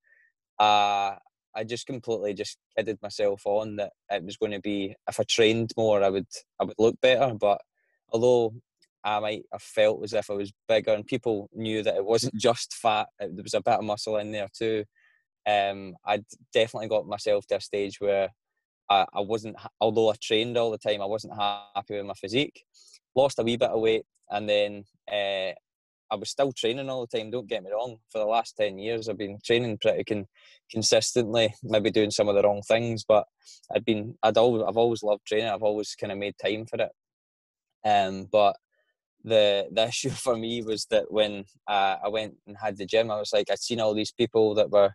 uh, 0.59 1.15
I 1.55 1.63
just 1.65 1.87
completely 1.87 2.33
just 2.33 2.57
kidded 2.77 2.99
myself 3.01 3.41
on 3.45 3.77
that 3.77 3.93
it 4.11 4.23
was 4.23 4.37
going 4.37 4.51
to 4.51 4.59
be 4.59 4.95
if 5.09 5.19
I 5.19 5.23
trained 5.23 5.71
more, 5.77 6.03
I 6.03 6.09
would 6.09 6.27
I 6.59 6.65
would 6.65 6.75
look 6.77 6.99
better. 7.01 7.33
But 7.33 7.61
although 8.09 8.53
I 9.03 9.19
might 9.19 9.43
have 9.51 9.61
felt 9.61 10.03
as 10.03 10.13
if 10.13 10.29
I 10.29 10.33
was 10.33 10.51
bigger, 10.67 10.93
and 10.93 11.05
people 11.05 11.49
knew 11.53 11.83
that 11.83 11.95
it 11.95 12.05
wasn't 12.05 12.35
just 12.39 12.73
fat. 12.73 13.07
There 13.19 13.43
was 13.43 13.53
a 13.53 13.61
bit 13.61 13.75
of 13.75 13.83
muscle 13.83 14.17
in 14.17 14.31
there 14.31 14.49
too. 14.53 14.83
Um, 15.47 15.95
I'd 16.05 16.25
definitely 16.53 16.89
got 16.89 17.07
myself 17.07 17.45
to 17.47 17.57
a 17.57 17.61
stage 17.61 17.99
where 17.99 18.29
I, 18.89 19.05
I 19.13 19.21
wasn't, 19.21 19.57
although 19.79 20.09
I 20.09 20.15
trained 20.21 20.57
all 20.57 20.71
the 20.71 20.77
time, 20.77 21.01
I 21.01 21.05
wasn't 21.05 21.35
happy 21.35 21.95
with 21.95 22.05
my 22.05 22.13
physique. 22.13 22.63
Lost 23.15 23.39
a 23.39 23.43
wee 23.43 23.57
bit 23.57 23.69
of 23.69 23.79
weight, 23.79 24.05
and 24.29 24.49
then 24.49 24.83
uh, 25.11 25.53
I 26.11 26.15
was 26.17 26.29
still 26.29 26.51
training 26.51 26.89
all 26.89 27.05
the 27.05 27.17
time. 27.17 27.31
Don't 27.31 27.47
get 27.47 27.63
me 27.63 27.71
wrong. 27.71 27.97
For 28.11 28.19
the 28.19 28.25
last 28.25 28.57
ten 28.57 28.77
years, 28.77 29.07
I've 29.07 29.17
been 29.17 29.39
training 29.43 29.77
pretty 29.81 30.03
con- 30.03 30.27
consistently. 30.69 31.53
Maybe 31.63 31.91
doing 31.91 32.11
some 32.11 32.27
of 32.27 32.35
the 32.35 32.43
wrong 32.43 32.61
things, 32.67 33.05
but 33.07 33.25
I'd 33.73 33.85
been. 33.85 34.17
I'd 34.21 34.37
always. 34.37 34.63
I've 34.67 34.77
always 34.77 35.03
loved 35.03 35.25
training. 35.25 35.47
I've 35.47 35.63
always 35.63 35.95
kind 35.95 36.11
of 36.11 36.17
made 36.17 36.35
time 36.37 36.65
for 36.65 36.81
it. 36.81 36.91
Um, 37.87 38.27
but 38.31 38.57
the 39.23 39.67
the 39.71 39.87
issue 39.87 40.09
for 40.09 40.35
me 40.35 40.61
was 40.61 40.85
that 40.91 41.11
when 41.11 41.45
uh, 41.67 41.97
I 42.03 42.09
went 42.09 42.35
and 42.47 42.57
had 42.57 42.77
the 42.77 42.85
gym, 42.85 43.11
I 43.11 43.19
was 43.19 43.33
like, 43.33 43.49
I'd 43.49 43.59
seen 43.59 43.79
all 43.79 43.93
these 43.93 44.11
people 44.11 44.55
that 44.55 44.69
were 44.69 44.93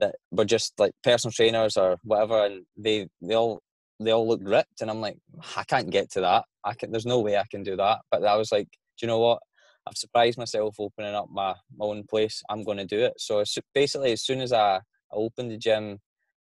that 0.00 0.14
were 0.30 0.44
just 0.44 0.74
like 0.78 0.92
personal 1.02 1.32
trainers 1.32 1.76
or 1.76 1.98
whatever, 2.04 2.44
and 2.44 2.64
they 2.76 3.08
they 3.20 3.34
all 3.34 3.60
they 4.00 4.12
all 4.12 4.28
looked 4.28 4.48
ripped, 4.48 4.80
and 4.80 4.90
I'm 4.90 5.00
like, 5.00 5.18
I 5.56 5.64
can't 5.64 5.90
get 5.90 6.10
to 6.12 6.20
that. 6.20 6.44
I 6.64 6.74
can. 6.74 6.90
There's 6.92 7.06
no 7.06 7.20
way 7.20 7.36
I 7.36 7.44
can 7.50 7.62
do 7.62 7.76
that. 7.76 8.00
But 8.10 8.24
I 8.24 8.36
was 8.36 8.52
like, 8.52 8.68
do 8.70 9.06
you 9.06 9.08
know 9.08 9.18
what? 9.18 9.40
I've 9.86 9.96
surprised 9.96 10.38
myself 10.38 10.76
opening 10.78 11.14
up 11.14 11.28
my, 11.30 11.54
my 11.76 11.86
own 11.86 12.04
place. 12.04 12.42
I'm 12.50 12.62
going 12.62 12.76
to 12.78 12.84
do 12.84 13.00
it. 13.00 13.14
So 13.16 13.42
basically, 13.74 14.12
as 14.12 14.22
soon 14.22 14.40
as 14.40 14.52
I, 14.52 14.76
I 14.76 14.80
opened 15.12 15.50
the 15.50 15.56
gym, 15.56 15.98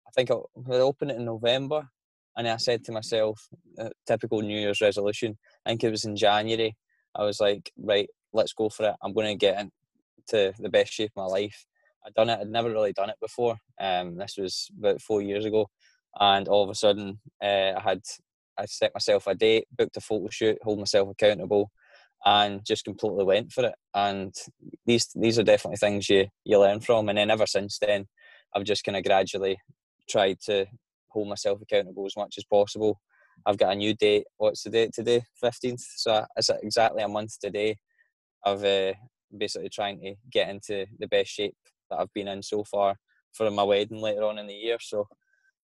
I 0.07 0.11
think 0.17 0.31
I, 0.31 0.35
I 0.35 0.77
opened 0.77 1.11
it 1.11 1.19
in 1.19 1.27
November, 1.27 1.89
and 2.37 2.49
I 2.49 2.57
said 2.57 2.85
to 2.85 2.93
myself, 2.93 3.49
uh, 3.79 3.91
typical 4.07 4.41
New 4.41 4.59
Year's 4.59 4.81
resolution. 4.81 5.37
I 5.67 5.71
think 5.71 5.85
it 5.85 5.91
was 5.91 6.07
in 6.07 6.17
January. 6.17 6.77
I 7.15 7.25
was 7.25 7.41
like, 7.41 7.71
right, 7.77 8.09
let's 8.33 8.53
go 8.53 8.69
for 8.69 8.89
it. 8.89 8.95
I'm 9.03 9.13
going 9.13 9.27
to 9.27 9.35
get 9.35 9.61
into 9.61 10.55
the 10.59 10.71
best 10.71 10.93
shape 10.93 11.13
of 11.17 11.23
my 11.23 11.27
life. 11.27 11.67
I'd 12.09 12.15
done 12.15 12.31
it. 12.31 12.41
I'd 12.41 12.49
never 12.49 12.71
really 12.71 12.93
done 12.93 13.11
it 13.11 13.17
before. 13.21 13.57
Um, 13.81 14.17
this 14.17 14.37
was 14.39 14.69
about 14.79 15.01
four 15.01 15.23
years 15.23 15.45
ago, 15.45 15.69
and 16.19 16.49
all 16.49 16.65
of 16.65 16.71
a 16.71 16.75
sudden, 16.75 17.21
uh, 17.43 17.75
I 17.77 17.81
had 17.81 18.01
I 18.59 18.67
set 18.67 18.95
myself 18.95 19.27
a 19.27 19.35
date, 19.35 19.67
booked 19.77 19.97
a 19.97 20.01
photo 20.01 20.29
shoot, 20.31 20.59
hold 20.63 20.79
myself 20.79 21.09
accountable, 21.11 21.71
and 22.25 22.65
just 22.67 22.85
completely 22.85 23.25
went 23.25 23.53
for 23.53 23.67
it. 23.67 23.75
And 23.95 24.35
these 24.87 25.09
these 25.15 25.39
are 25.39 25.45
definitely 25.45 25.77
things 25.77 26.09
you 26.09 26.27
you 26.45 26.59
learn 26.59 26.81
from. 26.81 27.09
And 27.09 27.19
then 27.19 27.31
ever 27.31 27.47
since 27.47 27.79
then, 27.79 28.07
I've 28.55 28.65
just 28.65 28.85
kind 28.85 28.97
of 28.97 29.05
gradually 29.05 29.59
tried 30.09 30.41
to 30.47 30.67
hold 31.11 31.29
myself 31.29 31.61
accountable 31.63 32.07
as 32.07 32.17
much 32.17 32.35
as 32.39 32.45
possible 32.45 32.99
I've 33.47 33.59
got 33.59 33.73
a 33.73 33.77
new 33.77 33.95
date. 33.95 34.25
What's 34.37 34.63
the 34.63 34.71
date 34.71 34.93
today? 34.93 35.23
Fifteenth. 35.41 35.85
So 35.97 36.25
it's 36.37 36.51
exactly 36.63 37.03
a 37.03 37.09
month 37.09 37.39
today. 37.41 37.77
I've 38.45 38.65
uh, 38.65 38.93
basically 39.37 39.69
trying 39.69 40.01
to 40.01 40.15
get 40.31 40.49
into 40.49 40.87
the 40.99 41.09
best 41.09 41.31
shape 41.31 41.57
that 41.91 41.99
I've 41.99 42.13
been 42.13 42.29
in 42.29 42.43
so 42.43 42.65
far 42.65 42.97
for 43.33 43.51
my 43.51 43.63
wedding 43.63 44.01
later 44.01 44.25
on 44.25 44.39
in 44.39 44.47
the 44.47 44.55
year. 44.55 44.79
So 44.81 45.07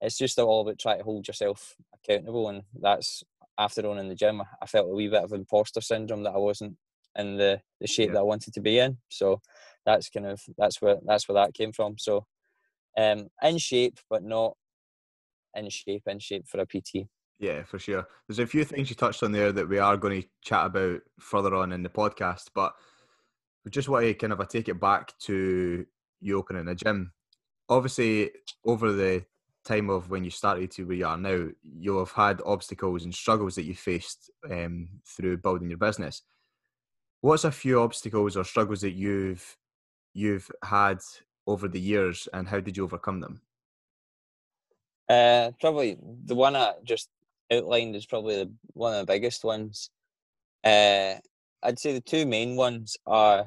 it's 0.02 0.18
just 0.18 0.40
all 0.40 0.62
about 0.62 0.80
trying 0.80 0.98
to 0.98 1.04
hold 1.04 1.28
yourself 1.28 1.76
accountable, 1.94 2.50
and 2.50 2.64
that's 2.80 3.24
after 3.58 3.86
owning 3.86 4.10
the 4.10 4.16
gym, 4.16 4.42
I 4.62 4.66
felt 4.66 4.90
a 4.90 4.94
wee 4.94 5.08
bit 5.08 5.24
of 5.24 5.34
imposter 5.34 5.82
syndrome 5.82 6.24
that 6.24 6.34
I 6.34 6.40
wasn't 6.40 6.76
in 7.18 7.38
the, 7.38 7.62
the 7.80 7.88
shape 7.88 8.08
yeah. 8.08 8.14
that 8.14 8.20
I 8.20 8.24
wanted 8.24 8.54
to 8.54 8.62
be 8.62 8.80
in. 8.80 8.98
So 9.10 9.42
that's 9.86 10.10
kind 10.10 10.26
of 10.26 10.42
that's 10.58 10.82
where 10.82 10.98
that's 11.06 11.28
where 11.28 11.44
that 11.44 11.54
came 11.54 11.72
from. 11.72 11.96
So 11.98 12.26
um, 12.98 13.28
in 13.42 13.58
shape, 13.58 14.00
but 14.10 14.24
not 14.24 14.56
in 15.56 15.70
shape, 15.70 16.04
in 16.08 16.20
shape 16.20 16.48
for 16.48 16.60
a 16.60 16.66
PT. 16.66 17.08
Yeah, 17.40 17.64
for 17.64 17.80
sure. 17.80 18.08
There's 18.28 18.40
a 18.40 18.48
few 18.48 18.64
things 18.64 18.90
you 18.90 18.96
touched 18.96 19.24
on 19.24 19.32
there 19.32 19.52
that 19.52 19.68
we 19.68 19.80
are 19.80 19.98
going 19.98 20.22
to 20.22 20.28
chat 20.44 20.68
about 20.68 21.02
further 21.20 21.56
on 21.56 21.72
in 21.72 21.82
the 21.82 21.90
podcast, 21.90 22.50
but 22.54 22.74
we 23.66 23.72
just 23.72 23.90
want 23.90 24.06
to 24.06 24.14
kind 24.14 24.34
of 24.34 24.48
take 24.48 24.70
it 24.70 24.80
back 24.80 25.18
to 25.22 25.86
you 26.22 26.38
opening 26.38 26.68
a 26.68 26.76
gym. 26.76 27.12
Obviously, 27.70 28.32
over 28.66 28.92
the 28.92 29.26
time 29.64 29.90
of 29.90 30.10
when 30.10 30.24
you 30.24 30.32
started 30.32 30.72
to 30.72 30.84
where 30.84 30.96
you 30.96 31.06
are 31.06 31.18
now, 31.18 31.48
you'll 31.64 32.00
have 32.00 32.12
had 32.12 32.42
obstacles 32.46 33.04
and 33.04 33.14
struggles 33.14 33.56
that 33.56 33.64
you 33.64 33.76
faced 33.76 34.32
um, 34.50 34.90
through 35.06 35.38
building 35.38 35.70
your 35.70 35.78
business. 35.78 36.22
What's 37.22 37.44
a 37.44 37.52
few 37.52 37.80
obstacles 37.82 38.36
or 38.36 38.44
struggles 38.44 38.82
that 38.82 38.94
you've 38.94 39.58
you've 40.14 40.50
had 40.64 41.00
over 41.48 41.68
the 41.68 41.80
years, 41.80 42.28
and 42.34 42.48
how 42.48 42.60
did 42.60 42.78
you 42.78 42.84
overcome 42.84 43.20
them? 43.20 43.42
Uh, 45.08 45.52
probably 45.60 45.98
the 46.26 46.36
one 46.36 46.56
I 46.56 46.74
just 46.84 47.10
outlined 47.52 47.96
is 47.96 48.06
probably 48.06 48.36
the, 48.36 48.52
one 48.74 48.94
of 48.94 49.06
the 49.06 49.14
biggest 49.14 49.44
ones. 49.44 49.90
Uh, 50.64 51.16
I'd 51.64 51.80
say 51.80 51.94
the 51.94 52.02
two 52.02 52.26
main 52.26 52.56
ones 52.56 52.98
are 53.06 53.46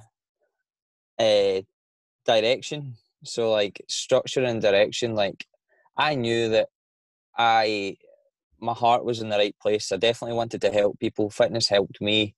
uh, 1.18 1.60
direction. 2.24 2.96
So 3.24 3.50
like 3.50 3.82
structure 3.88 4.44
and 4.44 4.60
direction. 4.60 5.14
Like 5.14 5.46
I 5.96 6.14
knew 6.14 6.50
that 6.50 6.68
I 7.36 7.96
my 8.60 8.72
heart 8.72 9.04
was 9.04 9.20
in 9.20 9.28
the 9.28 9.36
right 9.36 9.56
place. 9.60 9.92
I 9.92 9.96
definitely 9.96 10.36
wanted 10.36 10.60
to 10.62 10.70
help 10.70 10.98
people. 10.98 11.30
Fitness 11.30 11.68
helped 11.68 12.00
me, 12.00 12.34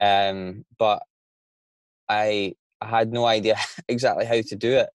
um, 0.00 0.64
but 0.78 1.02
I 2.08 2.54
I 2.80 2.86
had 2.86 3.12
no 3.12 3.26
idea 3.26 3.56
exactly 3.88 4.24
how 4.24 4.40
to 4.40 4.56
do 4.56 4.72
it. 4.72 4.90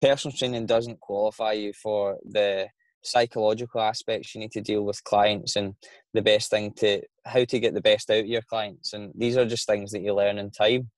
Personal 0.00 0.36
training 0.36 0.66
doesn't 0.66 1.00
qualify 1.00 1.52
you 1.52 1.72
for 1.72 2.18
the 2.24 2.68
psychological 3.02 3.80
aspects 3.80 4.34
you 4.34 4.40
need 4.40 4.52
to 4.52 4.60
deal 4.60 4.82
with 4.82 5.02
clients 5.04 5.56
and 5.56 5.74
the 6.12 6.22
best 6.22 6.50
thing 6.50 6.72
to 6.72 7.00
how 7.24 7.44
to 7.44 7.58
get 7.58 7.74
the 7.74 7.80
best 7.80 8.10
out 8.10 8.18
of 8.18 8.26
your 8.26 8.42
clients 8.42 8.92
and 8.92 9.10
these 9.16 9.36
are 9.36 9.46
just 9.46 9.66
things 9.66 9.90
that 9.90 10.02
you 10.02 10.14
learn 10.14 10.38
in 10.38 10.50
time 10.50 10.90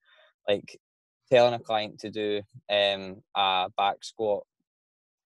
like 0.48 0.80
telling 1.32 1.54
a 1.54 1.58
client 1.58 1.98
to 1.98 2.10
do 2.10 2.42
um, 2.70 3.22
a 3.36 3.68
back 3.76 4.02
squat 4.02 4.42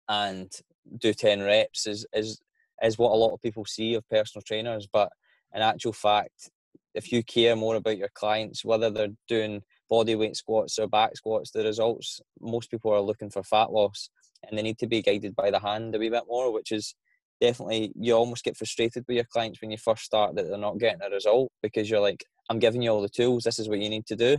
and 0.09 0.53
do 0.99 1.13
10 1.13 1.43
reps 1.43 1.87
is, 1.87 2.07
is 2.13 2.41
is 2.83 2.99
what 2.99 3.11
a 3.11 3.17
lot 3.17 3.33
of 3.33 3.41
people 3.41 3.65
see 3.65 3.95
of 3.95 4.09
personal 4.09 4.43
trainers 4.43 4.87
but 4.93 5.11
in 5.55 5.63
actual 5.63 5.93
fact 5.93 6.51
if 6.95 7.11
you 7.11 7.23
care 7.25 7.57
more 7.57 7.77
about 7.77 7.99
your 7.99 8.11
clients 8.15 8.65
whether 8.65 8.91
they're 8.91 9.09
doing 9.27 9.63
body 9.91 10.15
weight 10.15 10.37
squats 10.37 10.79
or 10.79 10.87
back 10.87 11.17
squats 11.17 11.51
the 11.51 11.65
results 11.65 12.21
most 12.41 12.71
people 12.71 12.93
are 12.93 13.01
looking 13.01 13.31
for 13.31 13.43
fat 13.43 13.73
loss 13.73 14.11
and 14.49 14.57
they 14.57 14.63
need 14.63 14.79
to 14.79 14.87
be 14.87 15.03
guided 15.03 15.35
by 15.35 15.51
the 15.51 15.59
hand 15.59 15.95
a 15.95 15.99
wee 15.99 16.11
bit 16.11 16.25
more, 16.29 16.53
which 16.53 16.73
is 16.73 16.95
definitely 17.41 17.93
you 17.99 18.15
almost 18.15 18.45
get 18.45 18.57
frustrated 18.57 19.05
with 19.07 19.17
your 19.17 19.25
clients 19.25 19.61
when 19.61 19.71
you 19.71 19.79
first 19.79 20.05
start 20.05 20.35
that 20.35 20.49
they're 20.49 20.59
not 20.59 20.79
getting 20.79 21.03
a 21.03 21.11
result 21.11 21.51
because 21.63 21.91
you're 21.91 22.01
like, 22.01 22.25
I'm 22.49 22.59
giving 22.59 22.83
you 22.83 22.91
all 22.91 23.03
the 23.03 23.09
tools, 23.09 23.45
this 23.45 23.59
is 23.59 23.69
what 23.69 23.81
you 23.81 23.89
need 23.89 24.07
to 24.07 24.17
do. 24.17 24.39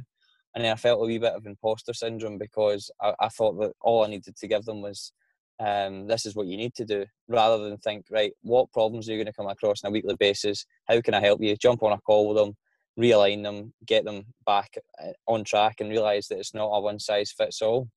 And 0.56 0.64
then 0.64 0.72
I 0.72 0.76
felt 0.76 1.02
a 1.02 1.06
wee 1.06 1.20
bit 1.20 1.34
of 1.34 1.46
imposter 1.46 1.94
syndrome 1.94 2.38
because 2.38 2.90
I, 3.02 3.14
I 3.20 3.30
thought 3.30 3.60
that 3.60 3.74
all 3.82 4.04
I 4.04 4.08
needed 4.08 4.36
to 4.36 4.48
give 4.48 4.66
them 4.66 4.82
was 4.82 5.12
um, 5.60 6.08
this 6.08 6.26
is 6.26 6.36
what 6.36 6.48
you 6.48 6.58
need 6.58 6.74
to 6.76 6.86
do, 6.86 7.06
rather 7.28 7.58
than 7.58 7.78
think, 7.78 8.06
right, 8.12 8.32
what 8.42 8.72
problems 8.72 9.08
are 9.08 9.12
you 9.12 9.18
going 9.18 9.28
to 9.28 9.34
come 9.34 9.48
across 9.48 9.84
on 9.84 9.90
a 9.90 9.92
weekly 9.92 10.16
basis? 10.20 10.66
How 10.88 11.02
can 11.02 11.14
I 11.14 11.20
help 11.20 11.42
you? 11.42 11.56
Jump 11.56 11.84
on 11.84 11.94
a 11.94 12.02
call 12.02 12.28
with 12.28 12.38
them, 12.38 12.56
realign 13.00 13.44
them, 13.44 13.74
get 13.86 14.06
them 14.06 14.26
back 14.46 14.76
uh, 15.04 15.14
on 15.28 15.44
track, 15.44 15.78
and 15.80 15.90
realize 15.90 16.28
that 16.28 16.38
it's 16.38 16.54
not 16.54 16.68
a 16.68 16.80
one 16.82 17.00
size 17.00 17.32
fits 17.32 17.62
all 17.62 17.88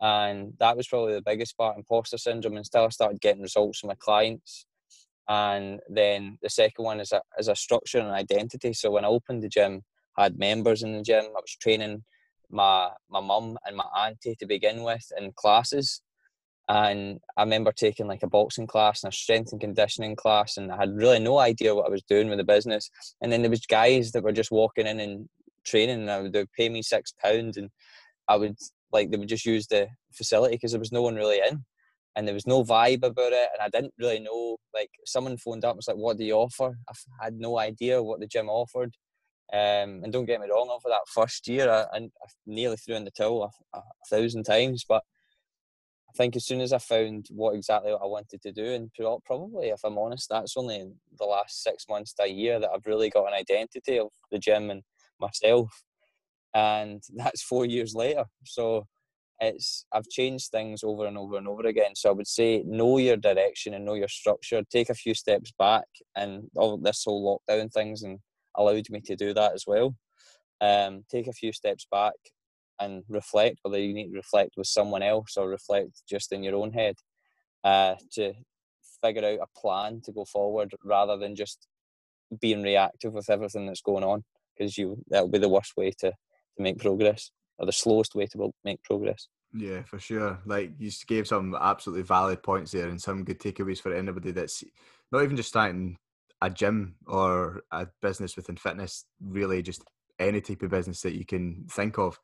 and 0.00 0.54
that 0.58 0.76
was 0.76 0.88
probably 0.88 1.14
the 1.14 1.22
biggest 1.22 1.56
part 1.56 1.76
imposter 1.76 2.16
syndrome 2.16 2.56
until 2.56 2.84
I 2.84 2.88
started 2.88 3.20
getting 3.20 3.42
results 3.42 3.80
from 3.80 3.88
my 3.88 3.96
clients 3.98 4.66
and 5.28 5.80
then 5.88 6.38
the 6.42 6.48
second 6.48 6.84
one 6.84 7.00
is 7.00 7.12
a, 7.12 7.20
is 7.38 7.48
a 7.48 7.56
structure 7.56 7.98
and 7.98 8.10
identity 8.10 8.72
so 8.72 8.90
when 8.90 9.04
I 9.04 9.08
opened 9.08 9.42
the 9.42 9.48
gym 9.48 9.82
had 10.16 10.38
members 10.38 10.82
in 10.82 10.92
the 10.92 11.02
gym. 11.02 11.24
I 11.24 11.40
was 11.40 11.56
training 11.60 12.04
my 12.50 12.90
my 13.08 13.20
mum 13.20 13.58
and 13.66 13.76
my 13.76 13.84
auntie 13.96 14.36
to 14.36 14.46
begin 14.46 14.82
with 14.82 15.10
in 15.18 15.32
classes. 15.32 16.02
And 16.68 17.18
I 17.36 17.42
remember 17.42 17.72
taking 17.72 18.06
like 18.06 18.22
a 18.22 18.28
boxing 18.28 18.66
class 18.68 19.02
and 19.02 19.12
a 19.12 19.16
strength 19.16 19.50
and 19.50 19.60
conditioning 19.60 20.14
class 20.14 20.56
and 20.56 20.70
I 20.70 20.76
had 20.76 20.94
really 20.94 21.18
no 21.18 21.38
idea 21.38 21.74
what 21.74 21.86
I 21.86 21.90
was 21.90 22.04
doing 22.04 22.28
with 22.28 22.38
the 22.38 22.44
business. 22.44 22.88
And 23.20 23.32
then 23.32 23.42
there 23.42 23.50
was 23.50 23.66
guys 23.66 24.12
that 24.12 24.22
were 24.22 24.30
just 24.30 24.52
walking 24.52 24.86
in 24.86 25.00
and 25.00 25.28
training 25.64 26.00
and 26.00 26.10
I 26.10 26.20
would, 26.20 26.32
they 26.32 26.40
would 26.40 26.52
pay 26.52 26.68
me 26.68 26.82
six 26.82 27.12
pounds 27.12 27.56
and 27.56 27.70
I 28.28 28.36
would 28.36 28.56
like 28.92 29.10
they 29.10 29.16
would 29.16 29.28
just 29.28 29.46
use 29.46 29.66
the 29.66 29.88
facility 30.12 30.54
because 30.54 30.70
there 30.70 30.80
was 30.80 30.92
no 30.92 31.02
one 31.02 31.16
really 31.16 31.40
in 31.48 31.64
and 32.14 32.26
there 32.26 32.34
was 32.34 32.46
no 32.46 32.62
vibe 32.62 33.02
about 33.02 33.32
it 33.32 33.48
and 33.52 33.60
I 33.60 33.68
didn't 33.68 33.94
really 33.98 34.20
know 34.20 34.56
like 34.72 34.90
someone 35.04 35.36
phoned 35.36 35.64
up 35.64 35.72
and 35.72 35.78
was 35.78 35.88
like 35.88 35.96
what 35.96 36.18
do 36.18 36.24
you 36.24 36.34
offer? 36.34 36.78
I 36.88 37.24
had 37.24 37.34
no 37.34 37.58
idea 37.58 38.02
what 38.02 38.20
the 38.20 38.26
gym 38.26 38.48
offered 38.48 38.94
um, 39.52 40.02
and 40.02 40.12
don't 40.12 40.26
get 40.26 40.40
me 40.40 40.48
wrong 40.50 40.68
over 40.70 40.88
that 40.88 41.08
first 41.12 41.48
year 41.48 41.70
I, 41.70 41.96
I 41.96 42.08
nearly 42.46 42.76
threw 42.76 42.94
in 42.94 43.04
the 43.04 43.10
towel 43.10 43.52
a, 43.74 43.78
a, 43.78 43.82
thousand 44.08 44.44
times 44.44 44.84
but 44.88 45.02
I 46.08 46.12
think 46.16 46.36
as 46.36 46.44
soon 46.44 46.60
as 46.60 46.72
I 46.72 46.78
found 46.78 47.26
what 47.30 47.54
exactly 47.54 47.92
what 47.92 48.02
I 48.02 48.06
wanted 48.06 48.42
to 48.42 48.52
do 48.52 48.64
and 48.74 48.90
probably 49.24 49.68
if 49.68 49.80
I'm 49.84 49.98
honest 49.98 50.28
that's 50.28 50.56
only 50.56 50.92
the 51.18 51.24
last 51.24 51.62
six 51.62 51.86
months 51.88 52.12
to 52.14 52.24
a 52.24 52.28
year 52.28 52.60
that 52.60 52.70
I've 52.70 52.86
really 52.86 53.10
got 53.10 53.26
an 53.26 53.34
identity 53.34 53.98
of 53.98 54.08
the 54.30 54.38
gym 54.38 54.70
and 54.70 54.82
myself 55.20 55.70
and 56.54 57.02
that's 57.14 57.42
four 57.42 57.66
years 57.66 57.94
later. 57.94 58.24
So 58.44 58.86
it's 59.40 59.86
I've 59.92 60.08
changed 60.08 60.50
things 60.50 60.82
over 60.84 61.06
and 61.06 61.16
over 61.16 61.38
and 61.38 61.48
over 61.48 61.66
again. 61.66 61.94
So 61.94 62.10
I 62.10 62.12
would 62.12 62.26
say 62.26 62.62
know 62.66 62.98
your 62.98 63.16
direction 63.16 63.74
and 63.74 63.84
know 63.84 63.94
your 63.94 64.08
structure. 64.08 64.62
Take 64.70 64.90
a 64.90 64.94
few 64.94 65.14
steps 65.14 65.52
back, 65.58 65.86
and 66.14 66.44
all 66.56 66.76
this 66.76 67.04
whole 67.04 67.40
lockdown 67.48 67.72
things 67.72 68.02
and 68.02 68.18
allowed 68.56 68.86
me 68.90 69.00
to 69.00 69.16
do 69.16 69.34
that 69.34 69.52
as 69.54 69.64
well. 69.66 69.94
Um, 70.60 71.04
take 71.10 71.26
a 71.26 71.32
few 71.32 71.52
steps 71.52 71.86
back 71.90 72.14
and 72.78 73.02
reflect, 73.08 73.58
whether 73.62 73.78
you 73.78 73.94
need 73.94 74.10
to 74.10 74.16
reflect 74.16 74.54
with 74.56 74.66
someone 74.66 75.02
else 75.02 75.36
or 75.36 75.48
reflect 75.48 76.02
just 76.08 76.32
in 76.32 76.42
your 76.42 76.56
own 76.56 76.72
head, 76.72 76.96
uh, 77.64 77.94
to 78.12 78.32
figure 79.02 79.24
out 79.24 79.46
a 79.46 79.58
plan 79.58 80.00
to 80.04 80.12
go 80.12 80.24
forward 80.24 80.74
rather 80.84 81.16
than 81.16 81.34
just 81.34 81.66
being 82.40 82.62
reactive 82.62 83.12
with 83.12 83.30
everything 83.30 83.66
that's 83.66 83.82
going 83.82 84.04
on 84.04 84.22
because 84.56 84.76
you 84.78 85.02
that'll 85.08 85.28
be 85.28 85.38
the 85.38 85.48
worst 85.48 85.76
way 85.76 85.90
to 85.90 86.10
to 86.10 86.62
make 86.62 86.78
progress 86.78 87.30
or 87.58 87.66
the 87.66 87.72
slowest 87.72 88.14
way 88.14 88.26
to 88.26 88.50
make 88.64 88.82
progress. 88.82 89.28
Yeah, 89.52 89.82
for 89.82 89.98
sure. 89.98 90.38
Like 90.46 90.72
you 90.78 90.90
gave 91.06 91.26
some 91.26 91.56
absolutely 91.60 92.04
valid 92.04 92.42
points 92.42 92.72
there 92.72 92.88
and 92.88 93.00
some 93.00 93.24
good 93.24 93.40
takeaways 93.40 93.80
for 93.80 93.92
anybody 93.92 94.30
that's 94.30 94.62
not 95.10 95.22
even 95.22 95.36
just 95.36 95.48
starting 95.48 95.98
a 96.42 96.50
gym 96.50 96.96
or 97.06 97.62
a 97.70 97.86
business 98.00 98.36
within 98.36 98.56
fitness, 98.56 99.04
really 99.22 99.62
just 99.62 99.82
any 100.18 100.40
type 100.40 100.62
of 100.62 100.70
business 100.70 101.00
that 101.02 101.14
you 101.14 101.24
can 101.24 101.66
think 101.70 101.98
of. 101.98 102.18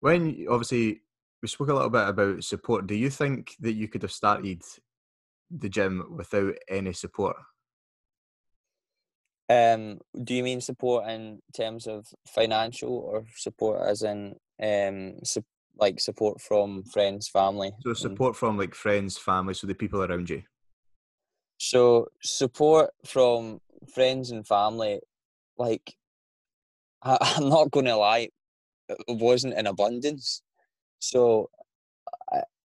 When 0.00 0.46
obviously 0.48 1.02
we 1.40 1.48
spoke 1.48 1.68
a 1.68 1.74
little 1.74 1.90
bit 1.90 2.08
about 2.08 2.44
support, 2.44 2.86
do 2.86 2.94
you 2.94 3.10
think 3.10 3.56
that 3.60 3.72
you 3.72 3.88
could 3.88 4.02
have 4.02 4.12
started 4.12 4.62
the 5.50 5.68
gym 5.68 6.14
without 6.16 6.54
any 6.68 6.92
support? 6.92 7.36
Um, 9.48 9.98
do 10.24 10.34
you 10.34 10.42
mean 10.42 10.60
support 10.60 11.08
in 11.08 11.40
terms 11.54 11.86
of 11.86 12.06
financial 12.26 12.90
or 12.90 13.24
support 13.36 13.86
as 13.86 14.02
in 14.02 14.34
um, 14.62 15.14
su- 15.24 15.44
like 15.76 16.00
support 16.00 16.40
from 16.40 16.84
friends, 16.84 17.28
family? 17.28 17.72
So 17.82 17.92
support 17.92 18.36
from 18.36 18.56
like 18.56 18.74
friends, 18.74 19.18
family, 19.18 19.54
so 19.54 19.66
the 19.66 19.74
people 19.74 20.02
around 20.02 20.30
you. 20.30 20.42
So 21.62 22.08
support 22.24 22.90
from 23.06 23.60
friends 23.94 24.32
and 24.32 24.44
family, 24.44 24.98
like 25.56 25.94
I, 27.04 27.16
I'm 27.20 27.48
not 27.48 27.70
going 27.70 27.86
to 27.86 27.94
lie, 27.94 28.30
it 28.88 28.98
wasn't 29.06 29.54
in 29.54 29.68
abundance. 29.68 30.42
So 30.98 31.50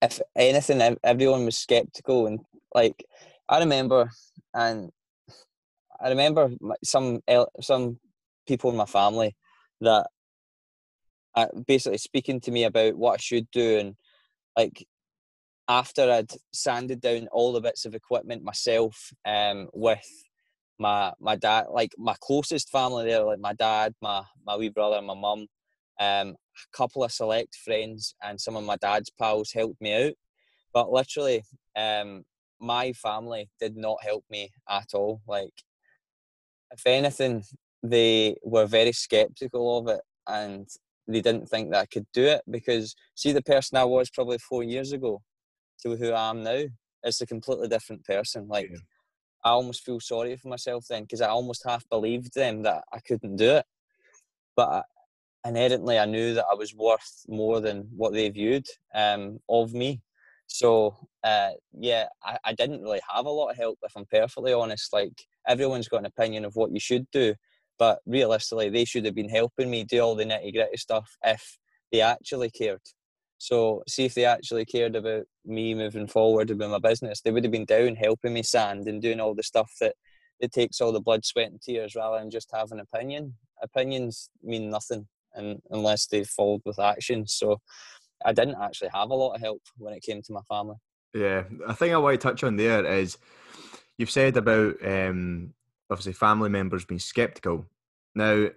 if 0.02 0.22
anything, 0.38 0.98
everyone 1.04 1.44
was 1.44 1.58
skeptical 1.58 2.28
and 2.28 2.40
like 2.74 3.04
I 3.50 3.60
remember, 3.60 4.10
and 4.54 4.90
I 6.00 6.08
remember 6.08 6.50
some 6.82 7.20
some 7.60 8.00
people 8.48 8.72
in 8.72 8.78
my 8.78 8.86
family 8.86 9.36
that 9.82 10.08
uh, 11.36 11.48
basically 11.68 11.98
speaking 11.98 12.40
to 12.40 12.52
me 12.52 12.64
about 12.64 12.96
what 12.96 13.16
I 13.16 13.18
should 13.18 13.52
do 13.52 13.80
and 13.80 13.96
like 14.58 14.88
after 15.70 16.10
I'd 16.10 16.32
sanded 16.54 17.02
down 17.02 17.28
all 17.32 17.54
the 17.54 17.62
bits 17.62 17.86
of 17.86 17.94
equipment 17.94 18.44
myself 18.44 19.12
um, 19.26 19.70
with 19.74 20.08
my 20.80 21.12
my 21.20 21.36
dad 21.36 21.66
like 21.72 21.92
my 21.98 22.16
closest 22.22 22.70
family 22.70 23.06
there 23.06 23.24
like 23.24 23.40
my 23.40 23.54
dad 23.54 23.96
my 24.02 24.22
my 24.46 24.56
wee 24.56 24.70
brother 24.70 25.02
my 25.02 25.16
mum 25.16 25.48
um, 26.00 26.30
a 26.30 26.78
couple 26.78 27.04
of 27.04 27.12
select 27.12 27.56
friends 27.56 28.16
and 28.24 28.40
some 28.40 28.56
of 28.56 28.64
my 28.64 28.78
dad's 28.78 29.10
pals 29.10 29.52
helped 29.52 29.82
me 29.82 30.08
out. 30.08 30.14
But 30.74 30.92
literally 30.92 31.44
um, 31.76 32.24
my 32.60 32.94
family 32.94 33.50
did 33.60 33.76
not 33.76 34.04
help 34.04 34.24
me 34.30 34.52
at 34.70 34.94
all. 34.94 35.22
Like 35.28 35.54
if 36.72 36.86
anything, 36.86 37.44
they 37.84 38.36
were 38.44 38.66
very 38.66 38.92
skeptical 38.92 39.78
of 39.78 39.88
it 39.88 40.02
and 40.28 40.68
they 41.08 41.22
didn't 41.22 41.48
think 41.48 41.72
that 41.72 41.82
I 41.82 41.86
could 41.86 42.06
do 42.14 42.26
it 42.26 42.42
because 42.50 42.96
see 43.16 43.32
the 43.32 43.42
person 43.42 43.78
I 43.78 43.86
was 43.86 44.10
probably 44.10 44.40
four 44.40 44.64
years 44.64 44.92
ago 44.92 45.22
to 45.84 45.96
who 45.96 46.12
I 46.12 46.30
am 46.30 46.44
now, 46.44 46.64
it's 47.04 47.22
a 47.22 47.28
completely 47.28 47.68
different 47.68 48.04
person. 48.06 48.48
Like 48.48 48.70
yeah. 48.72 48.78
I 49.44 49.52
almost 49.52 49.84
feel 49.84 50.00
sorry 50.00 50.36
for 50.36 50.48
myself 50.48 50.86
then 50.90 51.04
because 51.04 51.22
I 51.22 51.30
almost 51.30 51.66
half 51.66 51.88
believed 51.90 52.34
them 52.34 52.64
that 52.64 52.84
I 52.92 53.00
couldn't 53.00 53.38
do 53.38 53.56
it, 53.58 53.66
but 54.56 54.86
inherently 55.46 55.98
I 55.98 56.06
knew 56.06 56.34
that 56.34 56.46
I 56.52 56.56
was 56.56 56.76
worth 56.76 57.24
more 57.28 57.62
than 57.62 57.88
what 57.96 58.14
they 58.14 58.30
viewed 58.30 58.66
um, 58.94 59.40
of 59.50 59.74
me. 59.74 60.02
So 60.48 60.96
uh, 61.24 61.52
yeah, 61.74 62.08
I, 62.24 62.38
I 62.46 62.54
didn't 62.54 62.82
really 62.82 63.02
have 63.14 63.26
a 63.26 63.30
lot 63.30 63.52
of 63.52 63.58
help 63.58 63.80
if 63.84 63.94
I'm 63.96 64.06
perfectly 64.06 64.54
honest. 64.54 64.94
Like 64.94 65.14
everyone's 65.48 65.88
got 65.88 66.00
an 66.00 66.06
opinion 66.06 66.46
of 66.46 66.56
what 66.56 66.72
you 66.72 66.80
should 66.80 67.06
do, 67.12 67.36
but 67.78 68.00
realistically, 68.06 68.70
they 68.70 68.86
should 68.86 69.06
have 69.06 69.16
been 69.16 69.30
helping 69.30 69.70
me 69.70 69.84
do 69.84 70.00
all 70.00 70.16
the 70.16 70.26
nitty 70.26 70.54
gritty 70.54 70.78
stuff 70.78 71.18
if 71.24 71.58
they 71.92 72.02
actually 72.02 72.50
cared. 72.50 72.82
So, 73.38 73.84
see 73.88 74.06
if 74.06 74.14
they 74.16 74.26
actually 74.26 74.66
cared 74.66 74.96
about 74.96 75.24
me 75.46 75.74
moving 75.76 76.08
forward 76.08 76.50
with 76.50 76.60
my 76.60 76.80
business, 76.80 77.22
they 77.22 77.32
would 77.32 77.44
have 77.44 77.52
been 77.52 77.66
down 77.66 77.96
helping 77.96 78.34
me 78.34 78.44
sand 78.44 78.88
and 78.88 79.02
doing 79.02 79.20
all 79.20 79.36
the 79.36 79.44
stuff 79.44 79.72
that 79.80 79.96
it 80.40 80.52
takes 80.52 80.82
all 80.82 80.92
the 80.92 81.02
blood, 81.02 81.26
sweat, 81.26 81.52
and 81.52 81.62
tears 81.62 81.96
rather 81.96 82.20
than 82.20 82.32
just 82.32 82.50
have 82.54 82.72
an 82.72 82.80
opinion. 82.80 83.36
Opinions 83.62 84.30
mean 84.44 84.70
nothing 84.70 85.08
and, 85.34 85.62
unless 85.72 86.08
they 86.08 86.24
followed 86.24 86.62
with 86.66 86.80
action. 86.80 87.28
So, 87.28 87.60
I 88.26 88.34
didn't 88.34 88.58
actually 88.62 88.90
have 88.94 89.10
a 89.10 89.16
lot 89.16 89.36
of 89.36 89.42
help 89.42 89.62
when 89.78 89.94
it 89.94 90.04
came 90.04 90.22
to 90.24 90.34
my 90.34 90.42
family. 90.48 90.76
Yeah, 91.14 91.44
I 91.68 91.74
think 91.74 91.94
I 91.94 91.98
want 91.98 92.20
to 92.20 92.28
touch 92.28 92.44
on 92.44 92.58
there 92.58 92.86
is 92.86 93.18
you've 93.98 94.12
said 94.12 94.38
about 94.38 94.76
um, 94.86 95.54
obviously 95.90 96.14
family 96.14 96.50
members 96.50 96.86
being 96.86 97.00
skeptical. 97.00 97.66
Now, 98.16 98.50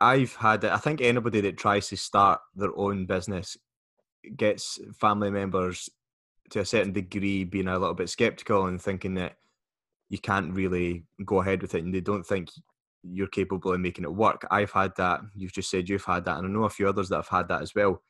I've 0.00 0.34
had 0.34 0.64
it. 0.64 0.72
I 0.72 0.78
think 0.78 1.00
anybody 1.00 1.40
that 1.42 1.58
tries 1.58 1.88
to 1.88 1.96
start 1.96 2.40
their 2.54 2.76
own 2.76 3.06
business 3.06 3.56
gets 4.36 4.78
family 4.98 5.30
members 5.30 5.88
to 6.50 6.60
a 6.60 6.64
certain 6.64 6.92
degree 6.92 7.44
being 7.44 7.68
a 7.68 7.78
little 7.78 7.94
bit 7.94 8.08
skeptical 8.08 8.66
and 8.66 8.80
thinking 8.80 9.14
that 9.14 9.36
you 10.08 10.18
can't 10.18 10.52
really 10.52 11.04
go 11.24 11.40
ahead 11.40 11.62
with 11.62 11.74
it 11.74 11.84
and 11.84 11.94
they 11.94 12.00
don't 12.00 12.26
think 12.26 12.48
you're 13.02 13.28
capable 13.28 13.72
of 13.72 13.80
making 13.80 14.04
it 14.04 14.12
work. 14.12 14.46
I've 14.50 14.72
had 14.72 14.92
that. 14.96 15.20
You've 15.34 15.52
just 15.52 15.70
said 15.70 15.88
you've 15.88 16.04
had 16.04 16.24
that, 16.26 16.38
and 16.38 16.46
I 16.46 16.50
know 16.50 16.64
a 16.64 16.70
few 16.70 16.88
others 16.88 17.08
that 17.08 17.16
have 17.16 17.28
had 17.28 17.48
that 17.48 17.62
as 17.62 17.74
well. 17.74 18.02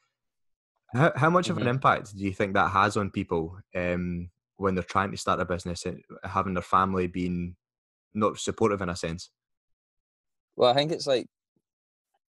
How, 0.92 1.12
how 1.14 1.30
much 1.30 1.44
mm-hmm. 1.44 1.52
of 1.52 1.56
an 1.58 1.62
mm-hmm. 1.64 1.70
impact 1.70 2.16
do 2.16 2.24
you 2.24 2.32
think 2.32 2.54
that 2.54 2.70
has 2.70 2.96
on 2.96 3.10
people 3.10 3.56
um, 3.76 4.30
when 4.56 4.74
they're 4.74 4.82
trying 4.82 5.12
to 5.12 5.16
start 5.16 5.40
a 5.40 5.44
business 5.44 5.86
and 5.86 6.02
having 6.24 6.54
their 6.54 6.62
family 6.62 7.06
being 7.06 7.54
not 8.14 8.38
supportive 8.38 8.82
in 8.82 8.88
a 8.88 8.96
sense? 8.96 9.30
Well, 10.56 10.70
I 10.70 10.74
think 10.74 10.90
it's 10.90 11.06
like 11.06 11.26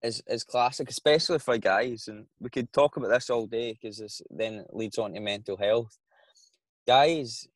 is 0.03 0.23
is 0.27 0.45
classic, 0.45 0.89
especially 0.91 1.39
for 1.39 1.59
guys, 1.59 2.09
and 2.09 2.27
we 2.41 2.51
could 2.51 2.73
talk 2.73 2.97
about 2.97 3.11
this 3.11 3.31
all 3.31 3.47
day 3.47 3.73
because 3.73 3.99
this 3.99 4.23
then 4.31 4.65
leads 4.73 4.99
on 4.99 5.13
to 5.13 5.21
mental 5.21 5.57
health. 5.57 5.97
Guys, 6.87 7.47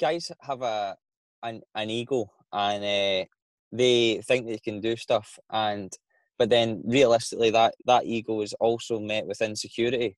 guys 0.00 0.30
have 0.40 0.62
a 0.62 0.96
an, 1.42 1.62
an 1.74 1.90
ego 1.90 2.30
and 2.52 2.84
uh, 2.84 3.26
they 3.72 4.22
think 4.26 4.46
they 4.46 4.58
can 4.58 4.80
do 4.80 4.96
stuff, 4.96 5.38
and 5.50 5.92
but 6.38 6.50
then 6.50 6.82
realistically, 6.84 7.50
that 7.50 7.74
that 7.86 8.06
ego 8.06 8.40
is 8.40 8.52
also 8.54 9.00
met 9.00 9.26
with 9.26 9.40
insecurity, 9.40 10.16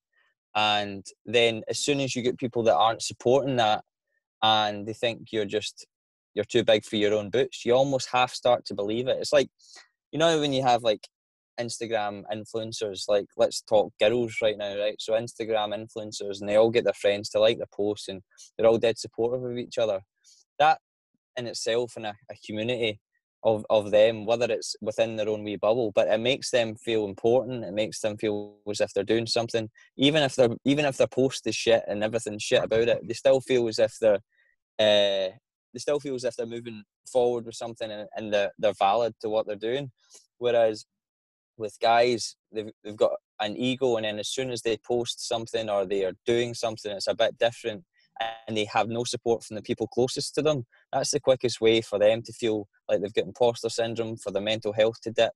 and 0.55 1.07
then 1.25 1.63
as 1.69 1.79
soon 1.79 2.01
as 2.01 2.15
you 2.17 2.23
get 2.23 2.39
people 2.39 2.63
that 2.65 2.77
aren't 2.77 3.03
supporting 3.03 3.57
that, 3.57 3.85
and 4.43 4.87
they 4.87 4.93
think 4.93 5.29
you're 5.31 5.45
just 5.45 5.87
you're 6.35 6.45
too 6.45 6.65
big 6.65 6.85
for 6.85 6.97
your 6.97 7.15
own 7.15 7.31
boots, 7.31 7.65
you 7.65 7.73
almost 7.73 8.11
half 8.11 8.33
start 8.33 8.65
to 8.67 8.75
believe 8.75 9.09
it. 9.09 9.17
It's 9.19 9.33
like, 9.33 9.49
you 10.13 10.19
know, 10.19 10.39
when 10.39 10.53
you 10.53 10.63
have 10.63 10.83
like 10.83 11.09
Instagram 11.61 12.23
influencers, 12.33 13.05
like 13.09 13.27
let's 13.37 13.63
talk 13.63 13.93
girls 14.01 14.37
right 14.43 14.57
now, 14.59 14.79
right? 14.79 14.97
So 14.99 15.15
Instagram 15.15 15.75
influencers, 15.75 16.41
and 16.41 16.49
they 16.49 16.57
all 16.57 16.71
get 16.71 16.85
their 16.85 16.93
friends 16.93 17.29
to 17.31 17.41
like 17.41 17.59
the 17.59 17.67
post, 17.75 18.09
and 18.09 18.23
they're 18.57 18.67
all 18.67 18.79
dead 18.79 18.99
supportive 18.99 19.45
of 19.45 19.59
each 19.59 19.79
other. 19.79 20.01
That 20.59 20.79
in 21.37 21.47
itself, 21.47 21.97
in 21.97 22.05
a, 22.05 22.15
a 22.31 22.35
community 22.47 23.01
of 23.43 23.65
of 23.71 23.91
them, 23.91 24.27
whether 24.27 24.47
it's 24.51 24.77
within 24.81 25.17
their 25.17 25.29
own 25.29 25.45
wee 25.45 25.57
bubble, 25.57 25.93
but 25.95 26.09
it 26.09 26.21
makes 26.21 26.51
them 26.51 26.75
feel 26.77 27.05
important. 27.05 27.65
It 27.65 27.75
makes 27.75 28.01
them 28.01 28.17
feel 28.17 28.57
as 28.69 28.81
if 28.81 28.93
they're 28.93 29.05
doing 29.05 29.27
something, 29.27 29.69
even 29.97 30.23
if 30.23 30.35
they're 30.35 30.57
even 30.65 30.85
if 30.85 30.97
their 30.97 31.07
post 31.07 31.47
is 31.47 31.55
shit 31.55 31.85
and 31.89 32.03
everything's 32.03 32.43
shit 32.43 32.65
about 32.65 32.89
it. 32.89 33.01
They 33.07 33.15
still 33.15 33.41
feel 33.41 33.69
as 33.69 33.79
if 33.79 33.97
they're 34.01 34.21
uh, 34.79 35.31
they 35.77 35.79
still 35.79 36.01
feel 36.01 36.15
as 36.15 36.25
if 36.25 36.37
they're 36.37 36.47
moving 36.47 36.83
forward 37.11 37.45
with 37.45 37.55
something 37.55 37.91
and, 37.91 38.09
and 38.17 38.33
they're, 38.33 38.51
they're 38.59 38.73
valid 38.79 39.15
to 39.21 39.29
what 39.29 39.47
they're 39.47 39.57
doing. 39.57 39.91
Whereas 40.39 40.87
with 41.57 41.77
guys, 41.81 42.37
they've, 42.53 42.71
they've 42.85 42.97
got 42.97 43.13
an 43.41 43.57
ego, 43.57 43.97
and 43.97 44.05
then 44.05 44.19
as 44.19 44.29
soon 44.29 44.51
as 44.51 44.63
they 44.63 44.79
post 44.87 45.27
something 45.27 45.69
or 45.69 45.87
they 45.87 46.05
are 46.05 46.15
doing 46.27 46.55
something, 46.55 46.93
it's 46.93 47.07
a 47.07 47.15
bit 47.15 47.39
different 47.39 47.85
and 48.47 48.57
they 48.57 48.65
have 48.65 48.89
no 48.89 49.05
support 49.05 49.45
from 49.45 49.57
the 49.57 49.63
people 49.63 49.87
closest 49.89 50.35
to 50.35 50.43
them. 50.43 50.65
That's 50.93 51.11
the 51.11 51.21
quickest 51.21 51.61
way 51.61 51.81
for 51.81 51.99
them 51.99 52.23
to 52.23 52.33
feel 52.33 52.67
like 52.89 53.01
they've 53.01 53.13
got 53.13 53.27
imposter 53.27 53.69
syndrome, 53.69 54.17
for 54.17 54.31
their 54.31 54.43
mental 54.43 54.73
health 54.73 55.01
to 55.03 55.11
dip. 55.11 55.33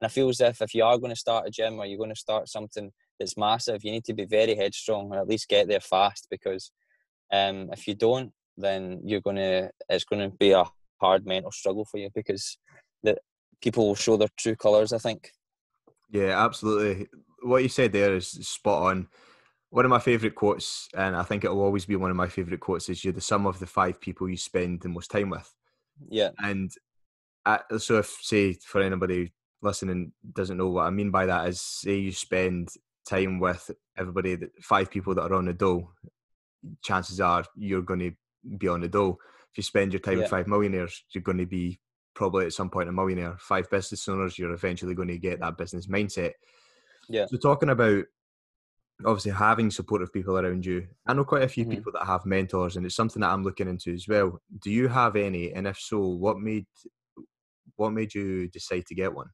And 0.00 0.06
I 0.06 0.08
feel 0.08 0.28
as 0.28 0.40
if 0.40 0.60
if 0.62 0.74
you 0.74 0.84
are 0.84 0.98
going 0.98 1.12
to 1.12 1.16
start 1.16 1.46
a 1.46 1.50
gym 1.50 1.78
or 1.78 1.86
you're 1.86 1.98
going 1.98 2.10
to 2.10 2.16
start 2.16 2.48
something 2.48 2.90
that's 3.18 3.36
massive, 3.36 3.84
you 3.84 3.92
need 3.92 4.04
to 4.04 4.14
be 4.14 4.24
very 4.24 4.56
headstrong 4.56 5.10
and 5.10 5.20
at 5.20 5.28
least 5.28 5.48
get 5.48 5.68
there 5.68 5.80
fast 5.80 6.26
because 6.30 6.72
um, 7.32 7.68
if 7.72 7.86
you 7.86 7.94
don't, 7.94 8.32
then 8.56 9.00
you're 9.04 9.20
gonna 9.20 9.70
it's 9.88 10.04
gonna 10.04 10.28
be 10.28 10.50
a 10.50 10.64
hard 11.00 11.26
mental 11.26 11.50
struggle 11.50 11.86
for 11.86 11.98
you 11.98 12.10
because 12.14 12.58
that 13.02 13.18
people 13.62 13.86
will 13.86 13.94
show 13.94 14.16
their 14.16 14.28
true 14.36 14.56
colours. 14.56 14.92
I 14.92 14.98
think. 14.98 15.30
Yeah, 16.12 16.44
absolutely. 16.44 17.08
What 17.40 17.62
you 17.62 17.68
said 17.68 17.92
there 17.92 18.14
is 18.14 18.28
spot 18.28 18.82
on. 18.90 19.08
One 19.70 19.86
of 19.86 19.90
my 19.90 19.98
favourite 19.98 20.34
quotes, 20.34 20.88
and 20.94 21.16
I 21.16 21.22
think 21.22 21.44
it 21.44 21.48
will 21.48 21.62
always 21.62 21.86
be 21.86 21.96
one 21.96 22.10
of 22.10 22.16
my 22.16 22.28
favourite 22.28 22.60
quotes, 22.60 22.90
is 22.90 23.02
"You're 23.02 23.14
the 23.14 23.22
sum 23.22 23.46
of 23.46 23.58
the 23.58 23.66
five 23.66 23.98
people 24.00 24.28
you 24.28 24.36
spend 24.36 24.82
the 24.82 24.90
most 24.90 25.10
time 25.10 25.30
with." 25.30 25.52
Yeah. 26.08 26.30
And 26.38 26.70
I, 27.46 27.60
so, 27.78 27.98
if 27.98 28.18
say 28.20 28.52
for 28.52 28.82
anybody 28.82 29.32
listening 29.62 30.12
doesn't 30.30 30.58
know 30.58 30.68
what 30.68 30.86
I 30.86 30.90
mean 30.90 31.10
by 31.10 31.24
that, 31.24 31.48
is 31.48 31.62
say 31.62 31.96
you 31.96 32.12
spend 32.12 32.68
time 33.08 33.40
with 33.40 33.70
everybody 33.96 34.34
that 34.36 34.50
five 34.62 34.90
people 34.90 35.14
that 35.14 35.22
are 35.22 35.34
on 35.34 35.46
the 35.46 35.54
dole, 35.54 35.90
chances 36.82 37.18
are 37.20 37.44
you're 37.56 37.82
going 37.82 38.00
to 38.00 38.12
be 38.58 38.68
on 38.68 38.82
the 38.82 38.88
dole. 38.88 39.18
If 39.50 39.56
you 39.56 39.62
spend 39.62 39.94
your 39.94 40.00
time 40.00 40.14
yeah. 40.14 40.20
with 40.20 40.30
five 40.30 40.48
millionaires, 40.48 41.02
you're 41.12 41.22
going 41.22 41.38
to 41.38 41.46
be 41.46 41.80
probably 42.14 42.46
at 42.46 42.52
some 42.52 42.70
point 42.70 42.88
a 42.88 42.92
millionaire. 42.92 43.36
Five 43.38 43.70
business 43.70 44.08
owners, 44.08 44.38
you're 44.38 44.52
eventually 44.52 44.94
going 44.94 45.08
to 45.08 45.18
get 45.18 45.40
that 45.40 45.56
business 45.56 45.86
mindset. 45.86 46.32
Yeah. 47.08 47.26
So 47.26 47.36
talking 47.36 47.70
about 47.70 48.04
obviously 49.04 49.32
having 49.32 49.70
supportive 49.70 50.12
people 50.12 50.38
around 50.38 50.64
you, 50.64 50.86
I 51.06 51.14
know 51.14 51.24
quite 51.24 51.42
a 51.42 51.48
few 51.48 51.64
mm-hmm. 51.64 51.74
people 51.74 51.92
that 51.92 52.06
have 52.06 52.26
mentors, 52.26 52.76
and 52.76 52.86
it's 52.86 52.94
something 52.94 53.20
that 53.20 53.30
I'm 53.30 53.44
looking 53.44 53.68
into 53.68 53.92
as 53.92 54.06
well. 54.08 54.40
Do 54.62 54.70
you 54.70 54.88
have 54.88 55.16
any? 55.16 55.52
And 55.52 55.66
if 55.66 55.78
so, 55.78 55.98
what 55.98 56.38
made 56.38 56.66
what 57.76 57.90
made 57.90 58.14
you 58.14 58.48
decide 58.48 58.86
to 58.86 58.94
get 58.94 59.14
one? 59.14 59.28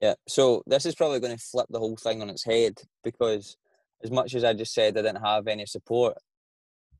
Yeah, 0.00 0.14
so 0.26 0.62
this 0.66 0.86
is 0.86 0.94
probably 0.94 1.20
going 1.20 1.36
to 1.36 1.42
flip 1.42 1.66
the 1.68 1.78
whole 1.78 1.96
thing 1.96 2.22
on 2.22 2.30
its 2.30 2.44
head 2.44 2.74
because 3.04 3.56
as 4.02 4.10
much 4.10 4.34
as 4.34 4.44
I 4.44 4.54
just 4.54 4.72
said 4.72 4.96
I 4.96 5.02
didn't 5.02 5.22
have 5.22 5.46
any 5.46 5.66
support, 5.66 6.16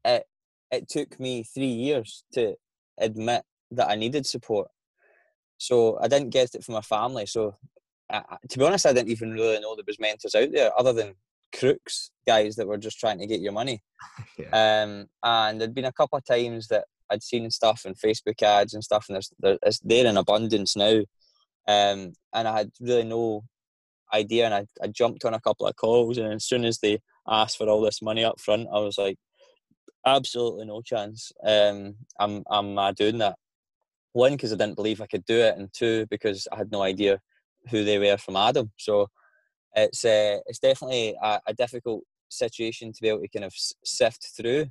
it 0.05 0.25
it 0.71 0.89
took 0.89 1.19
me 1.19 1.43
three 1.43 1.67
years 1.67 2.25
to 2.35 2.55
admit 2.99 3.43
that 3.73 3.89
I 3.89 3.97
needed 3.97 4.27
support. 4.27 4.69
So 5.59 5.99
I 6.01 6.09
didn't 6.09 6.31
get 6.31 6.55
it 6.55 6.65
from 6.65 6.75
my 6.75 6.81
family. 6.81 7.27
So 7.27 7.57
I, 8.11 8.23
to 8.49 8.59
be 8.59 8.65
honest, 8.65 8.87
I 8.87 8.93
didn't 8.93 9.11
even 9.11 9.33
really 9.33 9.61
know 9.61 9.77
there 9.77 9.85
was 9.87 10.01
mentors 10.01 10.35
out 10.35 10.51
there 10.53 10.71
other 10.79 10.93
than 10.93 11.15
crooks, 11.57 12.11
guys 12.27 12.57
that 12.57 12.67
were 12.67 12.79
just 12.79 12.99
trying 12.99 13.19
to 13.19 13.27
get 13.27 13.41
your 13.41 13.53
money. 13.53 13.83
yeah. 14.39 14.83
um, 14.83 15.07
and 15.23 15.61
there'd 15.61 15.75
been 15.75 15.85
a 15.85 15.93
couple 15.93 16.19
of 16.19 16.25
times 16.25 16.69
that 16.69 16.85
I'd 17.11 17.23
seen 17.23 17.51
stuff 17.51 17.85
in 17.85 17.95
Facebook 17.95 18.43
ads 18.43 18.75
and 18.75 18.85
stuff, 18.85 19.07
and 19.09 19.17
there's 19.17 19.33
there, 19.41 19.59
it's 19.63 19.81
there 19.81 20.07
in 20.07 20.17
abundance 20.17 20.77
now. 20.77 21.01
Um, 21.69 22.13
and 22.33 22.49
I 22.49 22.59
had 22.59 22.71
really 22.81 23.05
no 23.05 23.45
idea, 24.15 24.47
and 24.47 24.55
I, 24.55 24.67
I 24.83 24.89
jumped 24.89 25.25
on 25.25 25.35
a 25.35 25.41
couple 25.41 25.67
of 25.67 25.77
calls, 25.77 26.19
and 26.19 26.33
as 26.35 26.45
soon 26.45 26.65
as 26.65 26.79
they 26.79 27.01
asked 27.29 27.59
for 27.59 27.69
all 27.69 27.81
this 27.81 28.01
money 28.01 28.25
up 28.25 28.41
front, 28.41 28.69
I 28.73 28.79
was 28.79 28.97
like, 28.97 29.19
absolutely 30.07 30.67
no 30.67 30.83
chance. 30.83 31.33
Um, 31.45 31.97
I'm 32.19 32.45
I'm 32.51 32.79
uh, 32.79 32.93
doing 32.93 33.19
that. 33.19 33.37
One 34.13 34.33
because 34.33 34.53
I 34.53 34.57
didn't 34.57 34.77
believe 34.77 35.01
I 35.01 35.07
could 35.07 35.25
do 35.25 35.39
it, 35.39 35.57
and 35.57 35.73
two 35.73 36.07
because 36.11 36.49
I 36.53 36.57
had 36.57 36.71
no 36.71 36.83
idea 36.83 37.21
who 37.71 37.85
they 37.85 37.99
were 37.99 38.19
from 38.19 38.37
Adam. 38.37 38.71
So 38.79 39.09
it's 39.75 40.05
uh, 40.05 40.39
it's 40.47 40.59
definitely 40.59 41.17
a, 41.23 41.41
a 41.47 41.55
difficult 41.55 42.03
situation 42.29 42.93
to 42.93 43.03
be 43.03 43.09
able 43.09 43.21
to 43.21 43.29
kind 43.29 43.45
of 43.45 43.55
sift 43.85 44.29
through. 44.37 44.67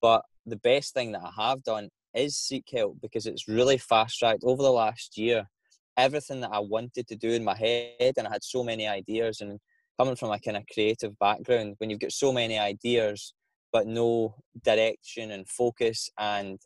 But 0.00 0.22
the 0.46 0.56
best 0.56 0.94
thing 0.94 1.12
that 1.12 1.22
I 1.22 1.48
have 1.48 1.62
done 1.62 1.88
is 2.14 2.36
seek 2.36 2.64
help 2.72 2.98
because 3.02 3.26
it's 3.26 3.48
really 3.48 3.78
fast 3.78 4.18
tracked 4.18 4.44
over 4.44 4.62
the 4.62 4.70
last 4.70 5.18
year. 5.18 5.48
Everything 5.96 6.40
that 6.40 6.50
I 6.52 6.60
wanted 6.60 7.08
to 7.08 7.16
do 7.16 7.30
in 7.30 7.44
my 7.44 7.56
head, 7.56 8.14
and 8.16 8.26
I 8.26 8.32
had 8.32 8.44
so 8.44 8.62
many 8.62 8.86
ideas, 8.86 9.40
and 9.40 9.58
coming 9.98 10.16
from 10.16 10.30
a 10.30 10.38
kind 10.38 10.56
of 10.56 10.62
creative 10.72 11.18
background, 11.18 11.74
when 11.78 11.90
you've 11.90 12.00
got 12.00 12.12
so 12.12 12.32
many 12.32 12.56
ideas, 12.58 13.34
but 13.72 13.86
no 13.86 14.34
direction 14.64 15.32
and 15.32 15.48
focus 15.48 16.08
and 16.18 16.58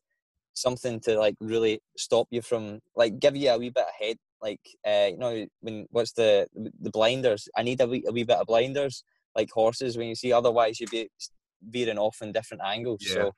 something 0.55 1.01
to 1.01 1.19
like 1.19 1.35
really 1.41 1.81
stop 1.97 2.27
you 2.31 2.43
from 2.43 2.81
like 2.97 3.19
give 3.19 3.37
you 3.37 3.51
a 3.51 3.59
wee 3.59 3.71
bit 3.71 3.85
ahead 3.99 4.17
like 4.41 4.61
uh, 4.87 5.09
you 5.11 5.19
know 5.19 5.47
when 5.61 5.87
what's 5.91 6.13
the 6.13 6.47
the 6.55 6.91
blinders 6.91 7.49
i 7.57 7.63
need 7.63 7.81
a 7.81 7.87
wee, 7.87 8.05
a 8.07 8.13
wee 8.13 8.25
bit 8.25 8.37
of 8.37 8.47
blinders 8.47 9.05
like 9.35 9.51
horses 9.51 9.97
when 9.97 10.09
you 10.09 10.15
see 10.15 10.33
otherwise 10.33 10.79
you'd 10.79 10.91
be 10.91 11.09
veering 11.63 11.99
off 11.99 12.19
in 12.23 12.33
different 12.33 12.63
angles 12.63 13.01
yeah. 13.07 13.15
so 13.15 13.33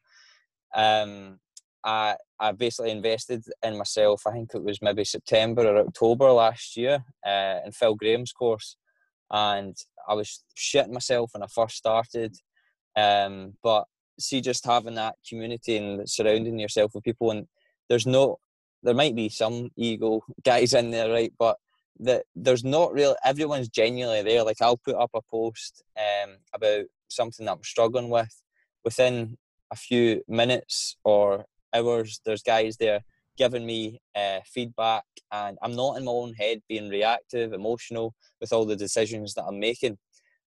um 0.75 1.39
I 1.85 2.17
I 2.41 2.53
basically 2.53 2.91
invested 2.91 3.45
in 3.63 3.77
myself. 3.77 4.23
I 4.27 4.33
think 4.33 4.55
it 4.55 4.65
was 4.65 4.81
maybe 4.83 5.05
September 5.05 5.67
or 5.67 5.87
October 5.87 6.33
last 6.33 6.77
year 6.77 7.05
uh, 7.25 7.61
in 7.65 7.73
Phil 7.73 7.95
Graham's 7.95 8.33
course, 8.33 8.77
and 9.31 9.77
I 10.09 10.15
was 10.15 10.43
shitting 10.57 10.93
myself 10.93 11.31
when 11.35 11.43
I 11.43 11.47
first 11.47 11.77
started. 11.77 12.35
Um, 12.97 13.55
but 13.63 13.85
see, 14.19 14.41
just 14.41 14.65
having 14.65 14.95
that 14.95 15.17
community 15.29 15.77
and 15.77 16.09
surrounding 16.09 16.59
yourself 16.59 16.93
with 16.95 17.05
people, 17.05 17.31
and 17.31 17.47
there's 17.89 18.07
no, 18.07 18.39
there 18.83 18.95
might 18.95 19.15
be 19.15 19.29
some 19.29 19.71
ego 19.77 20.23
guys 20.45 20.75
in 20.75 20.91
there, 20.91 21.11
right? 21.11 21.33
But 21.39 21.57
that 22.01 22.25
there's 22.35 22.65
not 22.65 22.93
real. 22.93 23.15
Everyone's 23.25 23.69
genuinely 23.69 24.23
there. 24.23 24.43
Like 24.43 24.61
I'll 24.61 24.77
put 24.77 24.97
up 24.97 25.11
a 25.15 25.21
post 25.31 25.83
um, 25.97 26.37
about 26.53 26.85
something 27.09 27.47
that 27.47 27.53
I'm 27.53 27.65
struggling 27.65 28.09
with. 28.09 28.35
Within 28.85 29.39
a 29.75 29.77
few 29.77 30.23
minutes 30.29 30.97
or 31.05 31.45
hours. 31.75 32.21
There's 32.25 32.43
guys 32.43 32.77
there 32.77 33.01
giving 33.37 33.67
me 33.67 34.01
uh, 34.15 34.41
feedback, 34.47 35.05
and 35.33 35.59
I'm 35.63 35.75
not 35.75 35.97
in 35.97 36.05
my 36.05 36.13
own 36.13 36.35
head 36.35 36.63
being 36.69 36.89
reactive, 36.89 37.53
emotional 37.53 38.15
with 38.41 38.53
all 38.53 38.65
the 38.65 38.77
decisions 38.77 39.35
that 39.35 39.45
I'm 39.45 39.59
making. 39.59 39.99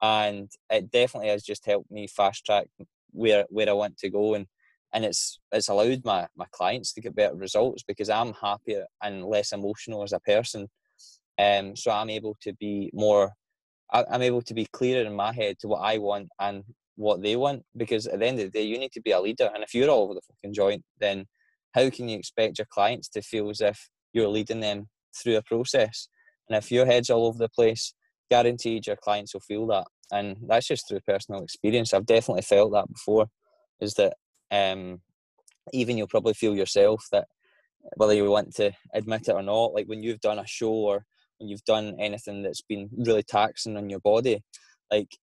And 0.01 0.49
it 0.71 0.89
definitely 0.89 1.29
has 1.29 1.43
just 1.43 1.65
helped 1.65 1.91
me 1.91 2.07
fast 2.07 2.43
track 2.43 2.67
where 3.11 3.45
where 3.49 3.69
I 3.69 3.73
want 3.73 3.97
to 3.97 4.09
go, 4.09 4.33
and 4.33 4.45
and 4.93 5.05
it's 5.05 5.39
it's 5.51 5.69
allowed 5.69 6.03
my 6.05 6.27
my 6.35 6.45
clients 6.51 6.93
to 6.93 7.01
get 7.01 7.15
better 7.15 7.35
results 7.35 7.83
because 7.87 8.09
I'm 8.09 8.33
happier 8.33 8.85
and 9.01 9.25
less 9.25 9.51
emotional 9.51 10.03
as 10.03 10.13
a 10.13 10.19
person. 10.19 10.67
Um, 11.39 11.75
so 11.75 11.91
I'm 11.91 12.09
able 12.09 12.37
to 12.41 12.53
be 12.53 12.91
more. 12.93 13.33
I'm 13.93 14.21
able 14.21 14.41
to 14.43 14.53
be 14.53 14.67
clearer 14.71 15.05
in 15.05 15.13
my 15.13 15.33
head 15.33 15.59
to 15.59 15.67
what 15.67 15.79
I 15.79 15.97
want 15.97 16.29
and 16.39 16.63
what 16.95 17.21
they 17.21 17.35
want 17.35 17.63
because 17.75 18.07
at 18.07 18.19
the 18.19 18.25
end 18.27 18.39
of 18.39 18.45
the 18.45 18.59
day 18.59 18.63
you 18.63 18.77
need 18.77 18.91
to 18.91 19.01
be 19.01 19.11
a 19.11 19.19
leader 19.19 19.49
and 19.53 19.63
if 19.63 19.73
you're 19.73 19.89
all 19.89 20.03
over 20.03 20.13
the 20.13 20.21
fucking 20.21 20.53
joint 20.53 20.83
then 20.99 21.25
how 21.73 21.89
can 21.89 22.07
you 22.07 22.17
expect 22.17 22.59
your 22.59 22.67
clients 22.69 23.07
to 23.09 23.21
feel 23.21 23.49
as 23.49 23.61
if 23.61 23.89
you're 24.13 24.27
leading 24.27 24.59
them 24.59 24.87
through 25.15 25.35
a 25.35 25.41
process 25.41 26.07
and 26.47 26.57
if 26.57 26.71
your 26.71 26.85
head's 26.85 27.09
all 27.09 27.25
over 27.25 27.37
the 27.37 27.49
place 27.49 27.93
guaranteed 28.29 28.85
your 28.85 28.95
clients 28.97 29.33
will 29.33 29.41
feel 29.41 29.65
that 29.65 29.85
and 30.11 30.37
that's 30.47 30.67
just 30.67 30.87
through 30.87 30.99
personal 31.01 31.43
experience. 31.43 31.93
I've 31.93 32.05
definitely 32.05 32.43
felt 32.43 32.71
that 32.73 32.91
before 32.91 33.27
is 33.79 33.93
that 33.95 34.13
um, 34.51 35.01
even 35.73 35.97
you'll 35.97 36.07
probably 36.07 36.33
feel 36.33 36.55
yourself 36.55 37.05
that 37.11 37.27
whether 37.95 38.13
you 38.13 38.29
want 38.29 38.53
to 38.55 38.71
admit 38.93 39.27
it 39.27 39.33
or 39.33 39.41
not 39.41 39.73
like 39.73 39.87
when 39.87 40.03
you've 40.03 40.19
done 40.21 40.39
a 40.39 40.45
show 40.45 40.71
or 40.71 41.05
when 41.39 41.49
you've 41.49 41.63
done 41.65 41.95
anything 41.99 42.43
that's 42.43 42.61
been 42.61 42.89
really 42.95 43.23
taxing 43.23 43.75
on 43.75 43.89
your 43.89 43.99
body 44.01 44.43
like 44.91 45.17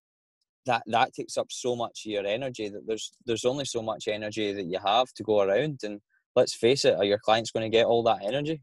that 0.66 0.82
that 0.86 1.14
takes 1.14 1.36
up 1.36 1.46
so 1.50 1.76
much 1.76 2.02
of 2.04 2.10
your 2.10 2.26
energy 2.26 2.68
that 2.68 2.86
there's 2.86 3.12
there's 3.26 3.44
only 3.44 3.64
so 3.64 3.80
much 3.80 4.08
energy 4.08 4.52
that 4.52 4.66
you 4.66 4.78
have 4.84 5.12
to 5.14 5.22
go 5.22 5.40
around 5.40 5.78
and 5.84 6.00
let's 6.34 6.54
face 6.54 6.84
it 6.84 6.96
are 6.96 7.04
your 7.04 7.18
clients 7.18 7.50
going 7.50 7.64
to 7.64 7.76
get 7.76 7.86
all 7.86 8.02
that 8.02 8.24
energy? 8.24 8.60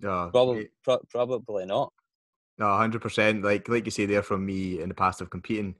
No 0.00 0.30
probably 0.30 0.68
pro- 0.84 1.02
probably 1.08 1.66
not 1.66 1.92
no 2.58 2.66
100% 2.66 3.42
like 3.44 3.68
like 3.68 3.84
you 3.84 3.90
say 3.90 4.06
there 4.06 4.22
from 4.22 4.44
me 4.44 4.80
in 4.80 4.88
the 4.88 4.94
past 4.94 5.20
of 5.20 5.30
competing 5.30 5.74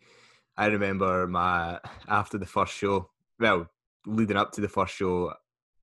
i 0.56 0.66
remember 0.66 1.26
my 1.26 1.78
after 2.08 2.38
the 2.38 2.46
first 2.46 2.72
show 2.74 3.10
well 3.40 3.66
leading 4.06 4.36
up 4.36 4.52
to 4.52 4.60
the 4.60 4.68
first 4.68 4.94
show 4.94 5.32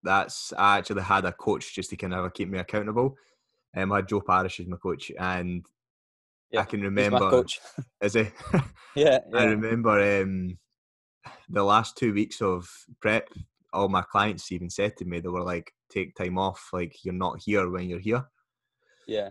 that's 0.04 0.54
i 0.58 0.78
actually 0.78 1.02
had 1.02 1.26
a 1.26 1.32
coach 1.32 1.74
just 1.74 1.90
to 1.90 1.96
kind 1.96 2.14
of 2.14 2.34
keep 2.34 2.50
me 2.50 2.60
accountable 2.60 3.18
um, 3.76 3.92
I 3.92 3.98
had 3.98 4.08
Joe 4.08 4.22
Parish 4.22 4.60
as 4.60 4.68
my 4.68 4.78
coach, 4.78 5.12
and 5.18 5.66
yeah, 6.52 6.62
I 6.62 6.66
can 6.66 6.82
remember. 6.82 7.44
Is 8.02 8.14
he? 8.14 8.28
yeah, 8.54 8.62
yeah, 8.96 9.20
I 9.34 9.46
remember 9.46 10.22
um, 10.22 10.58
the 11.50 11.64
last 11.64 11.98
two 11.98 12.14
weeks 12.14 12.42
of 12.42 12.70
prep. 13.02 13.30
All 13.72 13.90
my 13.90 14.04
clients 14.04 14.52
even 14.52 14.70
said 14.70 14.96
to 14.98 15.06
me, 15.06 15.20
they 15.20 15.30
were 15.30 15.42
like, 15.42 15.74
"Take 15.90 16.16
time 16.16 16.38
off. 16.38 16.70
Like 16.72 17.04
you're 17.04 17.14
not 17.14 17.42
here 17.44 17.70
when 17.70 17.90
you're 17.90 18.00
here." 18.00 18.26
Yeah. 19.08 19.30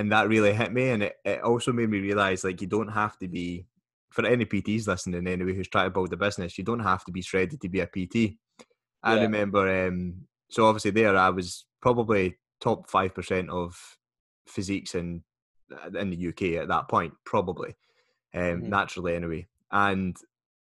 And 0.00 0.10
that 0.12 0.28
really 0.28 0.54
hit 0.54 0.72
me, 0.72 0.88
and 0.88 1.02
it, 1.02 1.16
it 1.26 1.42
also 1.42 1.74
made 1.74 1.90
me 1.90 1.98
realize 1.98 2.42
like 2.42 2.62
you 2.62 2.66
don't 2.66 2.88
have 2.88 3.18
to 3.18 3.28
be 3.28 3.66
for 4.08 4.24
any 4.24 4.46
PTs 4.46 4.86
listening 4.86 5.26
anyway 5.26 5.54
who's 5.54 5.68
trying 5.68 5.84
to 5.84 5.90
build 5.90 6.10
a 6.14 6.16
business. 6.16 6.56
You 6.56 6.64
don't 6.64 6.80
have 6.80 7.04
to 7.04 7.12
be 7.12 7.20
shredded 7.20 7.60
to 7.60 7.68
be 7.68 7.80
a 7.80 7.86
PT. 7.86 8.38
I 9.02 9.16
yeah. 9.16 9.20
remember, 9.20 9.86
um, 9.86 10.22
so 10.48 10.64
obviously 10.64 10.92
there 10.92 11.14
I 11.18 11.28
was 11.28 11.66
probably 11.82 12.38
top 12.62 12.88
five 12.88 13.14
percent 13.14 13.50
of 13.50 13.78
physiques 14.48 14.94
and 14.94 15.20
in 15.94 16.08
the 16.08 16.28
UK 16.28 16.62
at 16.62 16.68
that 16.68 16.88
point, 16.88 17.12
probably, 17.26 17.76
um, 18.34 18.42
mm-hmm. 18.42 18.70
naturally 18.70 19.14
anyway. 19.14 19.46
And 19.70 20.16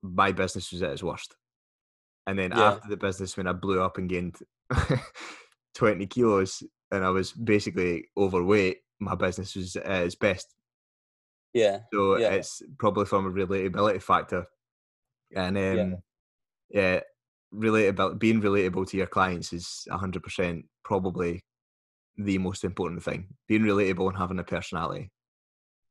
my 0.03 0.33
business 0.33 0.73
was 0.73 0.83
at 0.83 0.91
its 0.91 1.05
worst. 1.05 1.37
And 2.27 2.37
then 2.37 2.51
yeah. 2.51 2.73
after 2.73 2.89
the 2.89 2.97
business, 2.97 3.37
when 3.37 3.47
I 3.47 3.53
blew 3.53 3.81
up 3.81 3.97
and 3.97 4.09
gained 4.09 4.39
20 5.77 6.05
kilos 6.07 6.65
and 6.91 7.05
I 7.05 7.11
was 7.11 7.31
basically 7.31 8.09
overweight, 8.17 8.79
my 9.01 9.15
business 9.15 9.57
was 9.57 9.77
at 9.77 10.05
its 10.05 10.15
best. 10.15 10.55
Yeah. 11.53 11.81
So 11.93 12.19
yeah. 12.19 12.31
it's 12.31 12.63
probably 12.79 13.07
from 13.07 13.27
a 13.27 13.31
relatability 13.31 14.03
factor. 14.03 14.47
And 15.35 15.57
um, 15.57 15.97
yeah. 16.71 16.95
yeah, 16.95 17.01
relatable, 17.55 18.19
being 18.19 18.41
relatable 18.41 18.89
to 18.89 18.97
your 18.97 19.07
clients 19.07 19.53
is 19.53 19.87
100% 19.91 20.65
probably 20.85 21.43
the 22.25 22.39
most 22.39 22.65
important 22.65 23.03
thing 23.03 23.27
being 23.49 23.63
relatable 23.63 24.09
and 24.09 24.19
having 24.19 24.39
a 24.39 24.45
personality 24.45 25.11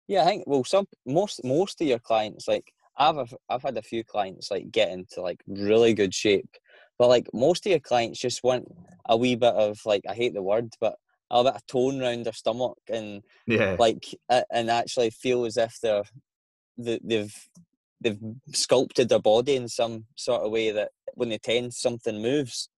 yeah 0.08 0.24
i 0.24 0.26
think 0.26 0.44
well 0.46 0.64
some 0.64 0.86
most 1.06 1.44
most 1.44 1.82
of 1.82 1.88
your 1.88 2.00
clients 2.00 2.48
like 2.48 2.72
i've 2.98 3.34
i've 3.50 3.64
had 3.64 3.78
a 3.78 3.82
few 3.82 4.04
clients 4.04 4.52
like 4.52 4.70
get 4.72 4.90
into 4.90 5.22
like 5.22 5.42
really 5.48 5.94
good 5.94 6.14
shape 6.14 6.50
but 6.98 7.08
like 7.08 7.28
most 7.34 7.66
of 7.66 7.70
your 7.70 7.80
clients 7.80 8.20
just 8.20 8.44
want 8.44 8.66
a 9.08 9.18
wee 9.18 9.36
bit 9.36 9.54
of 9.54 9.80
like 9.86 10.04
i 10.10 10.14
hate 10.14 10.34
the 10.34 10.42
word 10.42 10.70
but 10.80 10.96
a 11.32 11.44
bit 11.44 11.56
of 11.56 11.66
tone 11.68 12.02
around 12.02 12.26
their 12.26 12.34
stomach 12.34 12.78
and 12.90 13.24
yeah 13.46 13.76
like 13.80 14.06
and 14.52 14.70
actually 14.70 15.10
feel 15.10 15.46
as 15.46 15.58
if 15.58 15.78
they're 15.82 16.04
they've 16.78 17.48
they've 18.02 18.20
sculpted 18.54 19.10
their 19.10 19.20
body 19.20 19.56
in 19.56 19.68
some 19.68 20.06
sort 20.16 20.42
of 20.42 20.52
way 20.52 20.72
that 20.72 20.90
when 21.16 21.30
they 21.30 21.38
tense 21.38 21.80
something 21.80 22.22
moves 22.22 22.70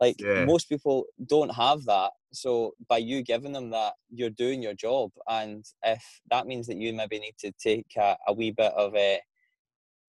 like 0.00 0.20
yeah. 0.20 0.44
most 0.44 0.68
people 0.68 1.06
don't 1.24 1.54
have 1.54 1.84
that. 1.84 2.10
So 2.32 2.74
by 2.88 2.98
you 2.98 3.22
giving 3.22 3.52
them 3.52 3.70
that, 3.70 3.94
you're 4.10 4.30
doing 4.30 4.62
your 4.62 4.74
job. 4.74 5.10
And 5.28 5.64
if 5.82 6.04
that 6.30 6.46
means 6.46 6.66
that 6.66 6.76
you 6.76 6.92
maybe 6.92 7.18
need 7.18 7.36
to 7.38 7.52
take 7.52 7.86
a, 7.96 8.16
a 8.26 8.32
wee 8.32 8.50
bit 8.50 8.72
of 8.72 8.94
a 8.94 9.20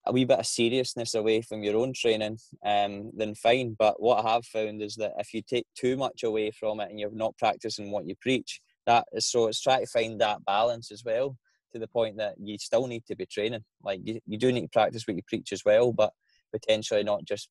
a 0.09 0.13
wee 0.13 0.25
bit 0.25 0.39
of 0.39 0.45
seriousness 0.45 1.15
away 1.15 1.41
from 1.41 1.63
your 1.63 1.77
own 1.77 1.93
training, 1.93 2.37
um, 2.65 3.11
then 3.15 3.35
fine. 3.35 3.75
But 3.77 4.01
what 4.01 4.25
I 4.25 4.33
have 4.33 4.45
found 4.45 4.81
is 4.81 4.95
that 4.95 5.13
if 5.17 5.33
you 5.33 5.41
take 5.41 5.67
too 5.75 5.97
much 5.97 6.23
away 6.23 6.51
from 6.51 6.79
it 6.79 6.89
and 6.89 6.99
you're 6.99 7.11
not 7.11 7.37
practicing 7.37 7.91
what 7.91 8.07
you 8.07 8.15
preach, 8.21 8.61
that 8.85 9.05
is 9.13 9.27
so 9.29 9.47
it's 9.47 9.61
trying 9.61 9.85
to 9.85 9.91
find 9.91 10.19
that 10.21 10.45
balance 10.45 10.91
as 10.91 11.03
well 11.03 11.37
to 11.73 11.79
the 11.79 11.87
point 11.87 12.17
that 12.17 12.35
you 12.41 12.57
still 12.57 12.87
need 12.87 13.05
to 13.07 13.15
be 13.15 13.25
training. 13.25 13.63
Like 13.83 14.01
you, 14.03 14.19
you 14.25 14.37
do 14.37 14.51
need 14.51 14.61
to 14.61 14.69
practice 14.69 15.03
what 15.05 15.17
you 15.17 15.23
preach 15.27 15.51
as 15.51 15.63
well, 15.65 15.91
but 15.91 16.13
potentially 16.51 17.03
not 17.03 17.25
just 17.25 17.49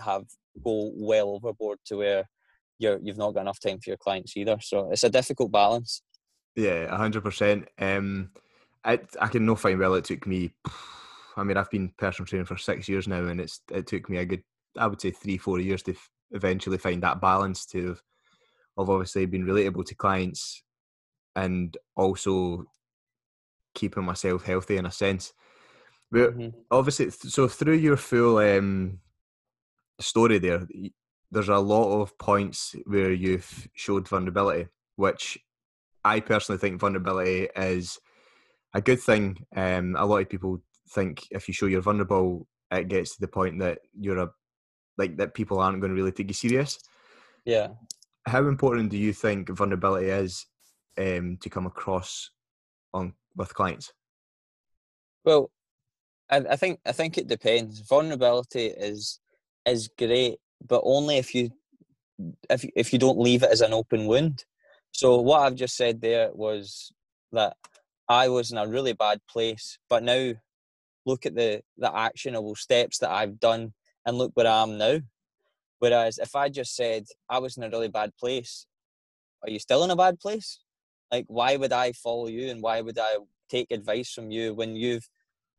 have 0.00 0.24
go 0.62 0.90
well 0.94 1.30
overboard 1.30 1.78
to 1.86 1.96
where 1.96 2.28
you're 2.78 2.98
you've 3.02 3.18
not 3.18 3.32
got 3.32 3.42
enough 3.42 3.60
time 3.60 3.78
for 3.78 3.90
your 3.90 3.96
clients 3.96 4.36
either. 4.36 4.58
So 4.60 4.90
it's 4.90 5.04
a 5.04 5.10
difficult 5.10 5.52
balance. 5.52 6.02
Yeah, 6.56 6.94
hundred 6.94 7.22
percent. 7.22 7.68
Um, 7.78 8.30
I 8.84 9.00
I 9.20 9.28
can 9.28 9.46
no 9.46 9.56
find 9.56 9.78
well. 9.78 9.94
It 9.94 10.04
took 10.04 10.26
me. 10.26 10.52
I 11.36 11.44
mean, 11.44 11.56
I've 11.56 11.70
been 11.70 11.92
personal 11.96 12.26
training 12.26 12.46
for 12.46 12.56
six 12.56 12.88
years 12.88 13.08
now, 13.08 13.24
and 13.24 13.40
it's 13.40 13.60
it 13.70 13.86
took 13.86 14.08
me 14.08 14.18
a 14.18 14.24
good, 14.24 14.42
I 14.76 14.86
would 14.86 15.00
say, 15.00 15.10
three 15.10 15.38
four 15.38 15.60
years 15.60 15.82
to 15.84 15.92
f- 15.92 16.10
eventually 16.30 16.78
find 16.78 17.02
that 17.02 17.20
balance 17.20 17.66
to, 17.66 17.96
of 18.76 18.90
obviously 18.90 19.26
being 19.26 19.44
relatable 19.44 19.86
to 19.86 19.94
clients, 19.94 20.62
and 21.36 21.76
also 21.96 22.64
keeping 23.74 24.04
myself 24.04 24.44
healthy 24.44 24.76
in 24.76 24.86
a 24.86 24.92
sense. 24.92 25.32
But 26.10 26.36
mm-hmm. 26.36 26.58
obviously, 26.70 27.10
so 27.10 27.48
through 27.48 27.76
your 27.76 27.96
full 27.96 28.38
um, 28.38 28.98
story 29.98 30.38
there, 30.38 30.66
there's 31.30 31.48
a 31.48 31.58
lot 31.58 32.02
of 32.02 32.18
points 32.18 32.76
where 32.84 33.12
you've 33.12 33.68
showed 33.74 34.06
vulnerability, 34.08 34.68
which 34.96 35.38
I 36.04 36.20
personally 36.20 36.58
think 36.58 36.80
vulnerability 36.80 37.48
is 37.56 37.98
a 38.74 38.82
good 38.82 39.00
thing. 39.00 39.46
Um, 39.56 39.96
a 39.98 40.04
lot 40.04 40.18
of 40.18 40.28
people 40.28 40.62
think 40.94 41.26
if 41.30 41.48
you 41.48 41.54
show 41.54 41.66
you're 41.66 41.80
vulnerable, 41.80 42.46
it 42.70 42.88
gets 42.88 43.14
to 43.14 43.20
the 43.20 43.28
point 43.28 43.58
that 43.60 43.78
you're 43.98 44.18
a 44.18 44.30
like 44.98 45.16
that 45.16 45.34
people 45.34 45.58
aren't 45.58 45.80
going 45.80 45.90
to 45.90 45.96
really 45.96 46.12
take 46.12 46.28
you 46.28 46.34
serious. 46.34 46.78
Yeah. 47.44 47.68
How 48.26 48.46
important 48.46 48.90
do 48.90 48.98
you 48.98 49.12
think 49.12 49.48
vulnerability 49.48 50.08
is 50.08 50.46
um, 50.98 51.38
to 51.40 51.50
come 51.50 51.66
across 51.66 52.30
on 52.92 53.14
with 53.36 53.54
clients? 53.54 53.92
Well, 55.24 55.50
I, 56.30 56.38
I 56.50 56.56
think 56.56 56.80
I 56.86 56.92
think 56.92 57.18
it 57.18 57.26
depends. 57.26 57.80
Vulnerability 57.80 58.66
is 58.66 59.20
is 59.66 59.88
great, 59.98 60.38
but 60.66 60.82
only 60.84 61.16
if 61.16 61.34
you 61.34 61.50
if 62.50 62.64
if 62.76 62.92
you 62.92 62.98
don't 62.98 63.18
leave 63.18 63.42
it 63.42 63.50
as 63.50 63.60
an 63.60 63.72
open 63.72 64.06
wound. 64.06 64.44
So 64.92 65.20
what 65.20 65.40
I've 65.40 65.54
just 65.54 65.76
said 65.76 66.00
there 66.00 66.30
was 66.34 66.92
that 67.32 67.56
I 68.08 68.28
was 68.28 68.52
in 68.52 68.58
a 68.58 68.66
really 68.66 68.92
bad 68.92 69.20
place, 69.28 69.78
but 69.88 70.02
now 70.02 70.34
look 71.06 71.26
at 71.26 71.34
the 71.34 71.62
the 71.76 71.94
actionable 71.94 72.54
steps 72.54 72.98
that 72.98 73.10
I've 73.10 73.40
done 73.40 73.72
and 74.06 74.18
look 74.18 74.32
where 74.34 74.46
I 74.46 74.62
am 74.62 74.78
now. 74.78 75.00
Whereas 75.78 76.18
if 76.18 76.36
I 76.36 76.48
just 76.48 76.76
said 76.76 77.06
I 77.28 77.38
was 77.38 77.56
in 77.56 77.64
a 77.64 77.70
really 77.70 77.88
bad 77.88 78.16
place, 78.16 78.66
are 79.42 79.50
you 79.50 79.58
still 79.58 79.84
in 79.84 79.90
a 79.90 79.96
bad 79.96 80.20
place? 80.20 80.60
Like 81.10 81.24
why 81.28 81.56
would 81.56 81.72
I 81.72 81.92
follow 81.92 82.28
you 82.28 82.50
and 82.50 82.62
why 82.62 82.80
would 82.80 82.98
I 82.98 83.16
take 83.50 83.70
advice 83.70 84.12
from 84.12 84.30
you 84.30 84.54
when 84.54 84.76
you've 84.76 85.08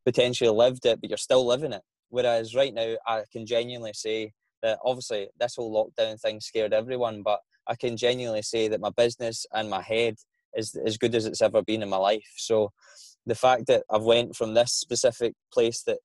potentially 0.04 0.50
lived 0.50 0.86
it 0.86 1.00
but 1.00 1.10
you're 1.10 1.16
still 1.16 1.46
living 1.46 1.72
it? 1.72 1.82
Whereas 2.08 2.54
right 2.54 2.72
now 2.72 2.96
I 3.06 3.24
can 3.30 3.46
genuinely 3.46 3.92
say 3.92 4.32
that 4.62 4.78
obviously 4.84 5.28
this 5.38 5.56
whole 5.56 5.72
lockdown 5.72 6.18
thing 6.20 6.40
scared 6.40 6.72
everyone, 6.72 7.22
but 7.22 7.40
I 7.66 7.76
can 7.76 7.96
genuinely 7.96 8.42
say 8.42 8.68
that 8.68 8.80
my 8.80 8.90
business 8.90 9.46
and 9.52 9.68
my 9.68 9.82
head 9.82 10.16
is 10.56 10.74
as 10.74 10.96
good 10.96 11.14
as 11.14 11.26
it's 11.26 11.42
ever 11.42 11.62
been 11.62 11.82
in 11.82 11.88
my 11.88 11.96
life. 11.96 12.32
So 12.36 12.72
the 13.26 13.34
fact 13.34 13.66
that 13.66 13.84
I've 13.90 14.02
went 14.02 14.36
from 14.36 14.54
this 14.54 14.72
specific 14.72 15.34
place 15.52 15.82
that 15.86 15.98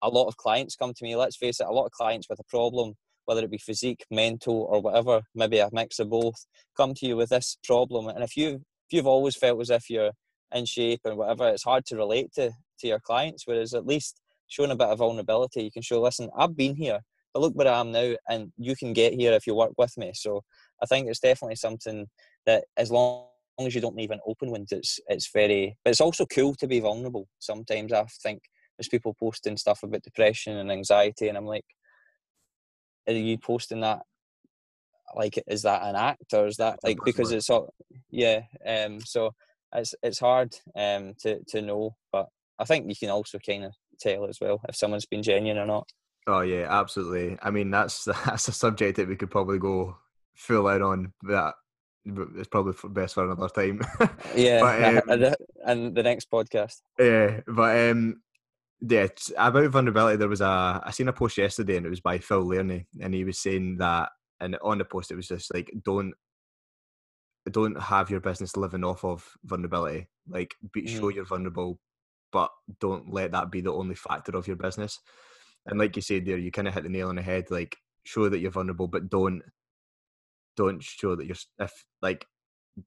a 0.00 0.08
lot 0.08 0.28
of 0.28 0.36
clients 0.36 0.76
come 0.76 0.92
to 0.94 1.04
me, 1.04 1.16
let's 1.16 1.36
face 1.36 1.60
it, 1.60 1.66
a 1.66 1.72
lot 1.72 1.86
of 1.86 1.92
clients 1.92 2.28
with 2.28 2.38
a 2.38 2.44
problem, 2.44 2.94
whether 3.24 3.42
it 3.42 3.50
be 3.50 3.58
physique, 3.58 4.04
mental, 4.10 4.66
or 4.70 4.80
whatever, 4.80 5.22
maybe 5.34 5.58
a 5.58 5.68
mix 5.72 5.98
of 5.98 6.10
both, 6.10 6.46
come 6.76 6.94
to 6.94 7.06
you 7.06 7.16
with 7.16 7.30
this 7.30 7.56
problem. 7.64 8.08
And 8.08 8.22
if 8.22 8.36
you 8.36 8.62
if 8.88 8.96
you've 8.96 9.06
always 9.06 9.36
felt 9.36 9.60
as 9.60 9.70
if 9.70 9.88
you're 9.88 10.12
in 10.54 10.66
shape 10.66 11.00
and 11.04 11.16
whatever, 11.16 11.48
it's 11.48 11.64
hard 11.64 11.84
to 11.86 11.96
relate 11.96 12.32
to 12.34 12.52
to 12.80 12.86
your 12.86 13.00
clients. 13.00 13.46
Whereas 13.46 13.74
at 13.74 13.86
least 13.86 14.20
showing 14.48 14.70
a 14.70 14.76
bit 14.76 14.88
of 14.88 14.98
vulnerability, 14.98 15.62
you 15.64 15.70
can 15.70 15.82
show, 15.82 16.00
listen, 16.00 16.30
I've 16.36 16.56
been 16.56 16.76
here, 16.76 17.00
but 17.32 17.40
look 17.40 17.54
where 17.54 17.68
I 17.68 17.80
am 17.80 17.92
now, 17.92 18.14
and 18.28 18.52
you 18.58 18.76
can 18.76 18.92
get 18.92 19.14
here 19.14 19.32
if 19.32 19.46
you 19.46 19.54
work 19.54 19.72
with 19.78 19.96
me. 19.96 20.12
So 20.14 20.42
I 20.82 20.86
think 20.86 21.08
it's 21.08 21.20
definitely 21.20 21.56
something 21.56 22.06
that 22.46 22.64
as 22.76 22.90
long 22.90 23.26
long 23.58 23.66
as 23.66 23.74
you 23.74 23.80
don't 23.80 23.96
leave 23.96 24.10
an 24.10 24.20
open 24.26 24.50
wound, 24.50 24.68
it's 24.70 24.98
it's 25.08 25.30
very. 25.32 25.76
But 25.84 25.90
it's 25.90 26.00
also 26.00 26.26
cool 26.26 26.54
to 26.56 26.66
be 26.66 26.80
vulnerable. 26.80 27.28
Sometimes 27.38 27.92
I 27.92 28.04
think 28.22 28.42
there's 28.76 28.88
people 28.88 29.14
posting 29.14 29.56
stuff 29.56 29.82
about 29.82 30.02
depression 30.02 30.56
and 30.56 30.70
anxiety, 30.70 31.28
and 31.28 31.36
I'm 31.36 31.46
like, 31.46 31.64
are 33.08 33.12
you 33.12 33.38
posting 33.38 33.80
that? 33.80 34.00
Like, 35.14 35.42
is 35.46 35.62
that 35.62 35.82
an 35.82 35.96
act 35.96 36.32
or 36.32 36.46
is 36.46 36.56
that 36.56 36.78
like 36.82 36.98
because 37.04 37.32
it's 37.32 37.50
all? 37.50 37.74
Yeah. 38.10 38.42
Um. 38.66 39.00
So 39.00 39.34
it's 39.74 39.94
it's 40.02 40.18
hard 40.18 40.54
um 40.76 41.14
to 41.20 41.42
to 41.48 41.62
know, 41.62 41.96
but 42.12 42.28
I 42.58 42.64
think 42.64 42.88
you 42.88 42.96
can 42.96 43.10
also 43.10 43.38
kind 43.38 43.64
of 43.64 43.72
tell 44.00 44.26
as 44.26 44.38
well 44.40 44.60
if 44.68 44.76
someone's 44.76 45.06
been 45.06 45.22
genuine 45.22 45.58
or 45.58 45.66
not. 45.66 45.88
Oh 46.26 46.40
yeah, 46.40 46.66
absolutely. 46.68 47.36
I 47.42 47.50
mean, 47.50 47.70
that's 47.70 48.04
that's 48.26 48.48
a 48.48 48.52
subject 48.52 48.96
that 48.96 49.08
we 49.08 49.16
could 49.16 49.30
probably 49.30 49.58
go 49.58 49.96
full 50.34 50.68
out 50.68 50.82
on. 50.82 51.12
That 51.24 51.54
it's 52.04 52.48
probably 52.48 52.74
best 52.90 53.14
for 53.14 53.24
another 53.24 53.48
time. 53.48 53.80
yeah, 54.36 55.00
but, 55.06 55.22
um, 55.24 55.34
and 55.64 55.94
the 55.94 56.02
next 56.02 56.30
podcast. 56.30 56.80
Yeah, 56.98 57.40
but 57.46 57.90
um, 57.90 58.22
yeah, 58.80 59.06
about 59.36 59.70
vulnerability. 59.70 60.16
There 60.16 60.28
was 60.28 60.40
a 60.40 60.82
I 60.84 60.90
seen 60.90 61.08
a 61.08 61.12
post 61.12 61.38
yesterday, 61.38 61.76
and 61.76 61.86
it 61.86 61.90
was 61.90 62.00
by 62.00 62.18
Phil 62.18 62.44
Lairney, 62.44 62.86
and 63.00 63.14
he 63.14 63.24
was 63.24 63.38
saying 63.38 63.78
that, 63.78 64.10
and 64.40 64.56
on 64.62 64.78
the 64.78 64.84
post 64.84 65.10
it 65.10 65.16
was 65.16 65.28
just 65.28 65.52
like, 65.54 65.72
don't 65.84 66.14
don't 67.50 67.80
have 67.80 68.10
your 68.10 68.20
business 68.20 68.56
living 68.56 68.84
off 68.84 69.04
of 69.04 69.28
vulnerability. 69.44 70.08
Like, 70.28 70.54
be, 70.72 70.82
mm. 70.82 70.88
show 70.88 71.08
you're 71.08 71.24
vulnerable, 71.24 71.78
but 72.32 72.50
don't 72.80 73.12
let 73.12 73.32
that 73.32 73.50
be 73.50 73.60
the 73.60 73.72
only 73.72 73.96
factor 73.96 74.36
of 74.36 74.46
your 74.46 74.56
business. 74.56 75.00
And 75.66 75.78
like 75.78 75.96
you 75.96 76.02
said 76.02 76.24
there, 76.24 76.38
you 76.38 76.50
kind 76.52 76.68
of 76.68 76.74
hit 76.74 76.84
the 76.84 76.88
nail 76.88 77.08
on 77.08 77.16
the 77.16 77.22
head. 77.22 77.46
Like, 77.50 77.76
show 78.04 78.28
that 78.28 78.38
you're 78.38 78.50
vulnerable, 78.50 78.88
but 78.88 79.08
don't 79.08 79.42
don't 80.56 80.82
show 80.82 81.16
that 81.16 81.26
you're 81.26 81.36
if 81.58 81.72
like 82.00 82.26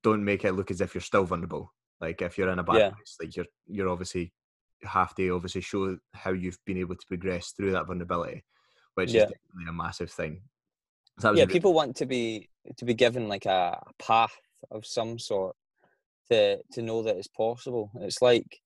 don't 0.03 0.23
make 0.23 0.45
it 0.45 0.53
look 0.53 0.71
as 0.71 0.81
if 0.81 0.93
you're 0.93 1.01
still 1.01 1.25
vulnerable. 1.25 1.73
Like 2.01 2.21
if 2.21 2.37
you're 2.37 2.49
in 2.49 2.59
a 2.59 2.63
bad 2.63 2.77
yeah. 2.77 2.89
place, 2.89 3.15
like 3.21 3.35
you're 3.35 3.45
you're 3.67 3.89
obviously 3.89 4.33
have 4.83 5.15
to 5.15 5.29
obviously 5.29 5.61
show 5.61 5.97
how 6.13 6.31
you've 6.31 6.59
been 6.65 6.77
able 6.77 6.95
to 6.95 7.07
progress 7.07 7.51
through 7.51 7.71
that 7.71 7.87
vulnerability, 7.87 8.43
which 8.95 9.11
yeah. 9.11 9.23
is 9.23 9.31
definitely 9.31 9.69
a 9.69 9.73
massive 9.73 10.11
thing. 10.11 10.41
So 11.19 11.33
yeah, 11.33 11.45
people 11.45 11.73
want 11.73 11.95
to 11.97 12.05
be 12.05 12.49
to 12.77 12.85
be 12.85 12.93
given 12.93 13.27
like 13.27 13.45
a, 13.45 13.79
a 13.81 14.03
path 14.03 14.35
of 14.71 14.85
some 14.85 15.17
sort 15.17 15.55
to 16.31 16.59
to 16.73 16.81
know 16.81 17.03
that 17.03 17.15
it's 17.17 17.27
possible. 17.27 17.91
It's 18.01 18.21
like 18.21 18.59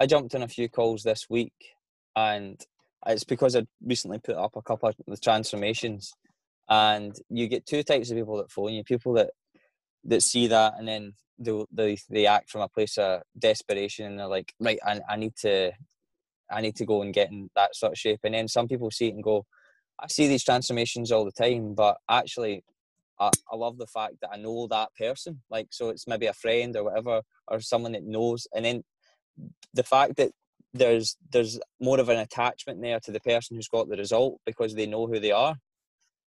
I 0.00 0.06
jumped 0.06 0.34
on 0.34 0.42
a 0.42 0.48
few 0.48 0.68
calls 0.68 1.02
this 1.02 1.26
week, 1.28 1.54
and 2.14 2.60
it's 3.06 3.24
because 3.24 3.56
I 3.56 3.66
recently 3.84 4.18
put 4.18 4.36
up 4.36 4.56
a 4.56 4.62
couple 4.62 4.88
of 4.88 4.94
the 5.06 5.16
transformations, 5.16 6.12
and 6.68 7.14
you 7.28 7.46
get 7.46 7.66
two 7.66 7.82
types 7.82 8.10
of 8.10 8.16
people 8.16 8.36
that 8.36 8.50
phone 8.50 8.72
you 8.72 8.84
people 8.84 9.12
that 9.12 9.30
that 10.04 10.22
see 10.22 10.46
that 10.46 10.74
and 10.78 10.88
then 10.88 11.12
they 11.38 11.64
they, 11.72 11.98
they 12.08 12.26
act 12.26 12.50
from 12.50 12.62
a 12.62 12.68
place 12.68 12.96
of 12.98 13.22
desperation 13.38 14.06
and 14.06 14.18
they're 14.18 14.26
like 14.26 14.52
right 14.60 14.78
I, 14.84 15.00
I 15.08 15.16
need 15.16 15.36
to 15.42 15.72
i 16.50 16.60
need 16.60 16.76
to 16.76 16.86
go 16.86 17.02
and 17.02 17.12
get 17.12 17.30
in 17.30 17.50
that 17.56 17.74
sort 17.74 17.92
of 17.92 17.98
shape. 17.98 18.20
And 18.24 18.34
then 18.34 18.48
some 18.48 18.68
people 18.68 18.90
see 18.90 19.08
it 19.08 19.14
and 19.14 19.22
go 19.22 19.44
i 20.00 20.06
see 20.08 20.28
these 20.28 20.44
transformations 20.44 21.12
all 21.12 21.24
the 21.24 21.32
time 21.32 21.74
but 21.74 21.98
actually 22.08 22.64
I, 23.18 23.30
I 23.50 23.56
love 23.56 23.78
the 23.78 23.86
fact 23.86 24.14
that 24.20 24.30
i 24.32 24.36
know 24.36 24.66
that 24.68 24.90
person. 24.98 25.42
Like 25.50 25.68
so 25.70 25.90
it's 25.90 26.06
maybe 26.06 26.26
a 26.26 26.32
friend 26.32 26.76
or 26.76 26.84
whatever 26.84 27.22
or 27.48 27.60
someone 27.60 27.92
that 27.92 28.04
knows 28.04 28.46
and 28.54 28.64
then 28.64 28.84
the 29.74 29.82
fact 29.82 30.16
that 30.16 30.32
there's 30.72 31.16
there's 31.30 31.58
more 31.80 32.00
of 32.00 32.08
an 32.08 32.18
attachment 32.18 32.80
there 32.82 33.00
to 33.00 33.12
the 33.12 33.20
person 33.20 33.56
who's 33.56 33.68
got 33.68 33.88
the 33.88 33.96
result 33.96 34.40
because 34.44 34.74
they 34.74 34.86
know 34.86 35.06
who 35.06 35.18
they 35.20 35.32
are 35.32 35.56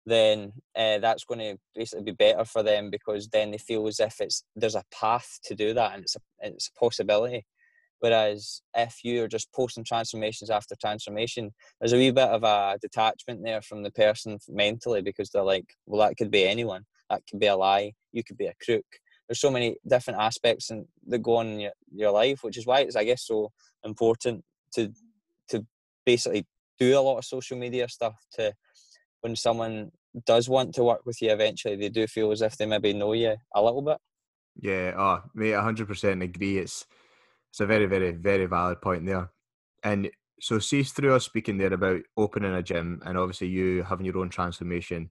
then 0.08 0.54
uh, 0.76 1.00
that's 1.00 1.26
going 1.26 1.39
to 1.39 1.58
basically 1.76 2.06
be 2.06 2.13
better 2.13 2.46
for 2.46 2.63
them 2.63 2.89
because 2.89 3.28
then 3.28 3.52
they 3.52 3.58
feel 3.58 3.86
as 3.88 4.00
if 4.00 4.22
it's 4.22 4.43
there's 4.56 4.76
a 4.76 4.84
path 4.91 5.38
to 5.43 5.54
do 5.54 5.74
that 5.74 5.93
and 5.93 6.04
it's 6.04 6.15
a 6.15 6.20
it's 6.39 6.70
a 6.70 6.80
possibility. 6.80 7.46
Whereas 8.00 8.62
if 8.76 9.00
you're 9.04 9.28
just 9.28 9.52
posting 9.54 9.84
transformations 9.84 10.50
after 10.50 10.76
transformation, 10.80 11.52
there's 11.80 11.93
a 11.93 11.98
wee 11.98 12.12
bit 12.12 12.30
of 12.30 12.43
a 12.43 12.78
detachment 12.82 13.41
there 13.43 13.62
from 13.62 13.84
the 13.84 13.91
person 13.91 14.38
mentally 14.48 15.02
because 15.02 15.30
they're 15.30 15.43
like, 15.43 15.65
well, 15.86 16.08
that 16.08 16.15
could 16.15 16.32
be 16.32 16.48
anyone. 16.48 16.84
That 17.10 17.24
could 17.30 17.39
be 17.39 17.48
a 17.48 17.56
lie. 17.56 17.93
You 18.13 18.24
could 18.24 18.38
be 18.38 18.46
a 18.46 18.54
crook. 18.63 18.86
There's 19.28 19.41
so 19.41 19.52
many 19.52 19.76
different 19.86 20.22
aspects 20.22 20.70
and 20.70 20.86
that 21.08 21.20
go 21.20 21.38
on 21.38 21.48
in 21.48 21.60
your, 21.60 21.72
your 21.93 22.12
life, 22.12 22.43
which 22.43 22.58
is 22.58 22.65
why 22.65 22.82
it's 22.82 22.96
I 22.96 23.04
guess 23.04 23.26
so 23.26 23.52
important 23.84 24.46
to 24.76 24.93
to 25.50 25.65
basically 26.06 26.46
do 26.80 26.98
a 26.98 27.02
lot 27.02 27.17
of 27.17 27.26
social 27.26 27.58
media 27.58 27.89
stuff 27.89 28.15
to 28.34 28.54
when 29.22 29.36
someone 29.36 29.91
does 30.25 30.49
want 30.49 30.75
to 30.75 30.84
work 30.84 31.06
with 31.06 31.21
you 31.21 31.32
eventually, 31.32 31.75
they 31.75 31.89
do 31.89 32.08
feel 32.08 32.32
as 32.32 32.41
if 32.41 32.58
they 32.58 32.65
maybe 32.65 32.93
know 32.93 33.13
you 33.13 33.36
a 33.53 33.62
little 33.62 33.82
bit. 33.82 33.97
Yeah, 34.60 34.93
oh, 34.97 35.23
mate, 35.36 35.53
hundred 35.53 35.88
percent 35.88 36.23
agree. 36.23 36.58
It's 36.58 36.86
it's 37.51 37.60
a 37.60 37.65
very, 37.65 37.86
very, 37.86 38.12
very 38.12 38.45
valid 38.45 38.82
point 38.82 39.06
there. 39.06 39.32
And 39.84 40.10
so, 40.39 40.60
see 40.60 40.84
through 40.84 41.15
us 41.15 41.25
speaking 41.25 41.58
there 41.58 41.73
about 41.73 42.01
opening 42.15 42.53
a 42.53 42.63
gym 42.63 43.01
and 43.06 43.17
obviously 43.17 43.47
you 43.47 43.84
having 43.84 44.06
your 44.06 44.17
own 44.17 44.30
transformation. 44.30 45.10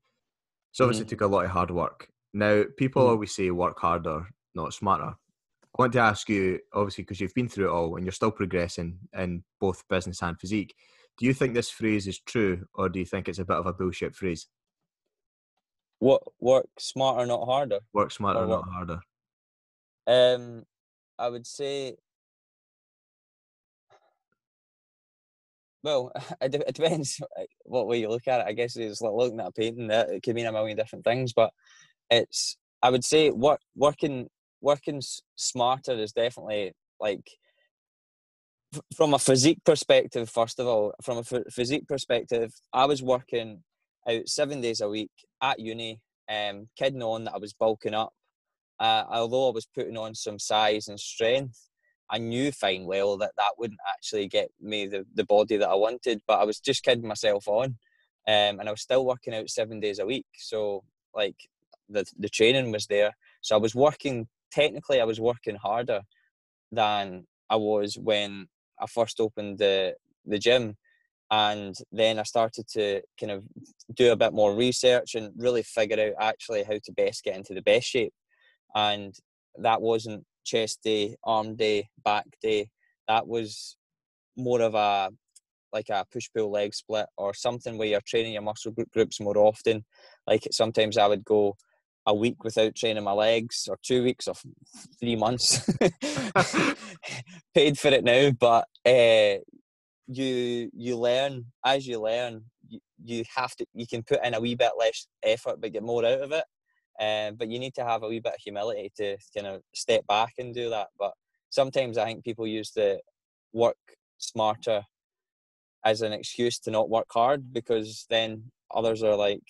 So 0.72 0.84
obviously 0.84 1.06
mm-hmm. 1.06 1.10
took 1.10 1.20
a 1.22 1.26
lot 1.26 1.44
of 1.46 1.50
hard 1.50 1.70
work. 1.70 2.08
Now, 2.34 2.64
people 2.76 3.02
mm-hmm. 3.02 3.12
always 3.12 3.34
say 3.34 3.50
work 3.50 3.78
harder, 3.80 4.26
not 4.54 4.74
smarter. 4.74 5.14
I 5.14 5.82
want 5.82 5.92
to 5.94 6.00
ask 6.00 6.28
you, 6.28 6.60
obviously, 6.72 7.04
because 7.04 7.20
you've 7.20 7.34
been 7.34 7.48
through 7.48 7.68
it 7.68 7.72
all 7.72 7.96
and 7.96 8.04
you're 8.04 8.12
still 8.12 8.30
progressing 8.30 8.98
in 9.16 9.42
both 9.60 9.82
business 9.88 10.22
and 10.22 10.38
physique. 10.38 10.74
Do 11.18 11.26
you 11.26 11.34
think 11.34 11.54
this 11.54 11.70
phrase 11.70 12.06
is 12.06 12.20
true, 12.20 12.66
or 12.74 12.88
do 12.88 12.98
you 12.98 13.06
think 13.06 13.28
it's 13.28 13.38
a 13.38 13.44
bit 13.44 13.56
of 13.56 13.66
a 13.66 13.72
bullshit 13.72 14.14
phrase? 14.14 14.46
What 15.98 16.22
work 16.40 16.68
smarter, 16.78 17.26
not 17.26 17.44
harder? 17.44 17.80
Work 17.92 18.12
smarter, 18.12 18.46
not 18.46 18.68
harder. 18.68 19.00
Um, 20.06 20.64
I 21.18 21.28
would 21.28 21.46
say. 21.46 21.96
Well, 25.82 26.12
it, 26.40 26.54
it 26.54 26.74
depends 26.74 27.20
what 27.64 27.86
way 27.86 28.00
you 28.00 28.08
look 28.08 28.28
at 28.28 28.40
it. 28.40 28.46
I 28.46 28.52
guess 28.52 28.76
it's 28.76 29.00
like 29.00 29.12
looking 29.12 29.40
at 29.40 29.48
a 29.48 29.52
painting. 29.52 29.88
That 29.88 30.10
it 30.10 30.22
could 30.22 30.34
mean 30.34 30.46
a 30.46 30.52
million 30.52 30.76
different 30.76 31.04
things, 31.04 31.32
but 31.32 31.50
it's. 32.10 32.56
I 32.82 32.90
would 32.90 33.04
say 33.04 33.30
work 33.30 33.60
working 33.74 34.28
working 34.60 35.00
smarter 35.36 35.92
is 35.92 36.12
definitely 36.12 36.72
like 37.00 37.26
from 38.94 39.14
a 39.14 39.18
physique 39.18 39.64
perspective, 39.64 40.28
first 40.28 40.58
of 40.58 40.66
all, 40.66 40.92
from 41.02 41.18
a 41.18 41.24
physique 41.50 41.86
perspective, 41.88 42.52
I 42.72 42.84
was 42.86 43.02
working 43.02 43.62
out 44.08 44.28
seven 44.28 44.60
days 44.60 44.80
a 44.80 44.88
week 44.88 45.10
at 45.42 45.58
uni, 45.60 46.00
um, 46.30 46.68
kidding 46.76 47.02
on 47.02 47.24
that 47.24 47.34
I 47.34 47.38
was 47.38 47.52
bulking 47.52 47.94
up. 47.94 48.12
Uh, 48.78 49.04
although 49.08 49.48
I 49.48 49.52
was 49.52 49.66
putting 49.66 49.96
on 49.96 50.14
some 50.14 50.38
size 50.38 50.88
and 50.88 51.00
strength, 51.00 51.68
I 52.10 52.18
knew 52.18 52.52
fine 52.52 52.84
well 52.84 53.16
that 53.18 53.32
that 53.36 53.52
wouldn't 53.58 53.80
actually 53.88 54.28
get 54.28 54.50
me 54.60 54.86
the, 54.86 55.04
the 55.14 55.24
body 55.24 55.56
that 55.56 55.68
I 55.68 55.74
wanted, 55.74 56.20
but 56.26 56.40
I 56.40 56.44
was 56.44 56.60
just 56.60 56.84
kidding 56.84 57.08
myself 57.08 57.48
on. 57.48 57.76
Um, 58.28 58.60
and 58.60 58.68
I 58.68 58.70
was 58.70 58.82
still 58.82 59.04
working 59.04 59.34
out 59.34 59.48
seven 59.50 59.80
days 59.80 59.98
a 59.98 60.06
week. 60.06 60.26
So, 60.36 60.84
like, 61.14 61.36
the, 61.88 62.04
the 62.18 62.28
training 62.28 62.72
was 62.72 62.86
there. 62.86 63.16
So 63.40 63.56
I 63.56 63.58
was 63.58 63.74
working, 63.74 64.28
technically, 64.52 65.00
I 65.00 65.04
was 65.04 65.20
working 65.20 65.56
harder 65.56 66.02
than 66.72 67.26
I 67.48 67.56
was 67.56 67.96
when 67.96 68.48
I 68.80 68.86
first 68.86 69.20
opened 69.20 69.58
the 69.58 69.94
the 70.24 70.38
gym. 70.38 70.76
And 71.30 71.74
then 71.90 72.18
I 72.18 72.22
started 72.22 72.68
to 72.74 73.02
kind 73.18 73.32
of 73.32 73.44
do 73.94 74.12
a 74.12 74.16
bit 74.16 74.32
more 74.32 74.54
research 74.54 75.14
and 75.14 75.32
really 75.36 75.62
figure 75.62 76.14
out 76.20 76.28
actually 76.28 76.62
how 76.62 76.78
to 76.84 76.92
best 76.92 77.24
get 77.24 77.36
into 77.36 77.54
the 77.54 77.62
best 77.62 77.86
shape. 77.86 78.14
And 78.74 79.14
that 79.56 79.82
wasn't 79.82 80.24
chest 80.44 80.80
day, 80.84 81.16
arm 81.24 81.56
day, 81.56 81.88
back 82.04 82.26
day. 82.40 82.68
That 83.08 83.26
was 83.26 83.76
more 84.36 84.60
of 84.60 84.74
a 84.74 85.10
like 85.72 85.88
a 85.88 86.04
push 86.12 86.28
pull 86.34 86.50
leg 86.50 86.74
split 86.74 87.06
or 87.16 87.34
something 87.34 87.76
where 87.76 87.88
you're 87.88 88.00
training 88.06 88.34
your 88.34 88.42
muscle 88.42 88.72
group 88.72 88.90
groups 88.92 89.20
more 89.20 89.36
often. 89.36 89.84
Like 90.26 90.46
sometimes 90.52 90.96
I 90.96 91.08
would 91.08 91.24
go 91.24 91.56
a 92.06 92.14
week 92.14 92.44
without 92.44 92.74
training 92.76 93.02
my 93.02 93.12
legs 93.12 93.66
or 93.68 93.78
two 93.82 94.04
weeks 94.04 94.28
or 94.28 94.34
three 95.00 95.16
months 95.16 95.68
paid 97.54 97.76
for 97.76 97.88
it 97.88 98.04
now 98.04 98.30
but 98.30 98.64
uh, 98.86 99.38
you 100.06 100.70
you 100.72 100.96
learn 100.96 101.44
as 101.64 101.86
you 101.86 102.00
learn 102.00 102.42
you, 102.68 102.78
you 103.04 103.24
have 103.34 103.54
to 103.56 103.66
you 103.74 103.86
can 103.86 104.02
put 104.02 104.24
in 104.24 104.34
a 104.34 104.40
wee 104.40 104.54
bit 104.54 104.72
less 104.78 105.06
effort 105.22 105.60
but 105.60 105.72
get 105.72 105.82
more 105.82 106.04
out 106.04 106.20
of 106.20 106.32
it 106.32 106.44
um, 106.98 107.34
but 107.36 107.48
you 107.48 107.58
need 107.58 107.74
to 107.74 107.84
have 107.84 108.02
a 108.02 108.08
wee 108.08 108.20
bit 108.20 108.34
of 108.34 108.40
humility 108.40 108.90
to 108.96 109.16
kind 109.34 109.46
of 109.46 109.62
step 109.74 110.06
back 110.06 110.34
and 110.38 110.54
do 110.54 110.70
that 110.70 110.88
but 110.98 111.12
sometimes 111.50 111.98
i 111.98 112.04
think 112.04 112.24
people 112.24 112.46
use 112.46 112.70
the 112.72 113.00
work 113.52 113.76
smarter 114.18 114.82
as 115.84 116.02
an 116.02 116.12
excuse 116.12 116.58
to 116.58 116.70
not 116.70 116.88
work 116.88 117.06
hard 117.12 117.52
because 117.52 118.06
then 118.08 118.42
others 118.74 119.02
are 119.02 119.16
like 119.16 119.42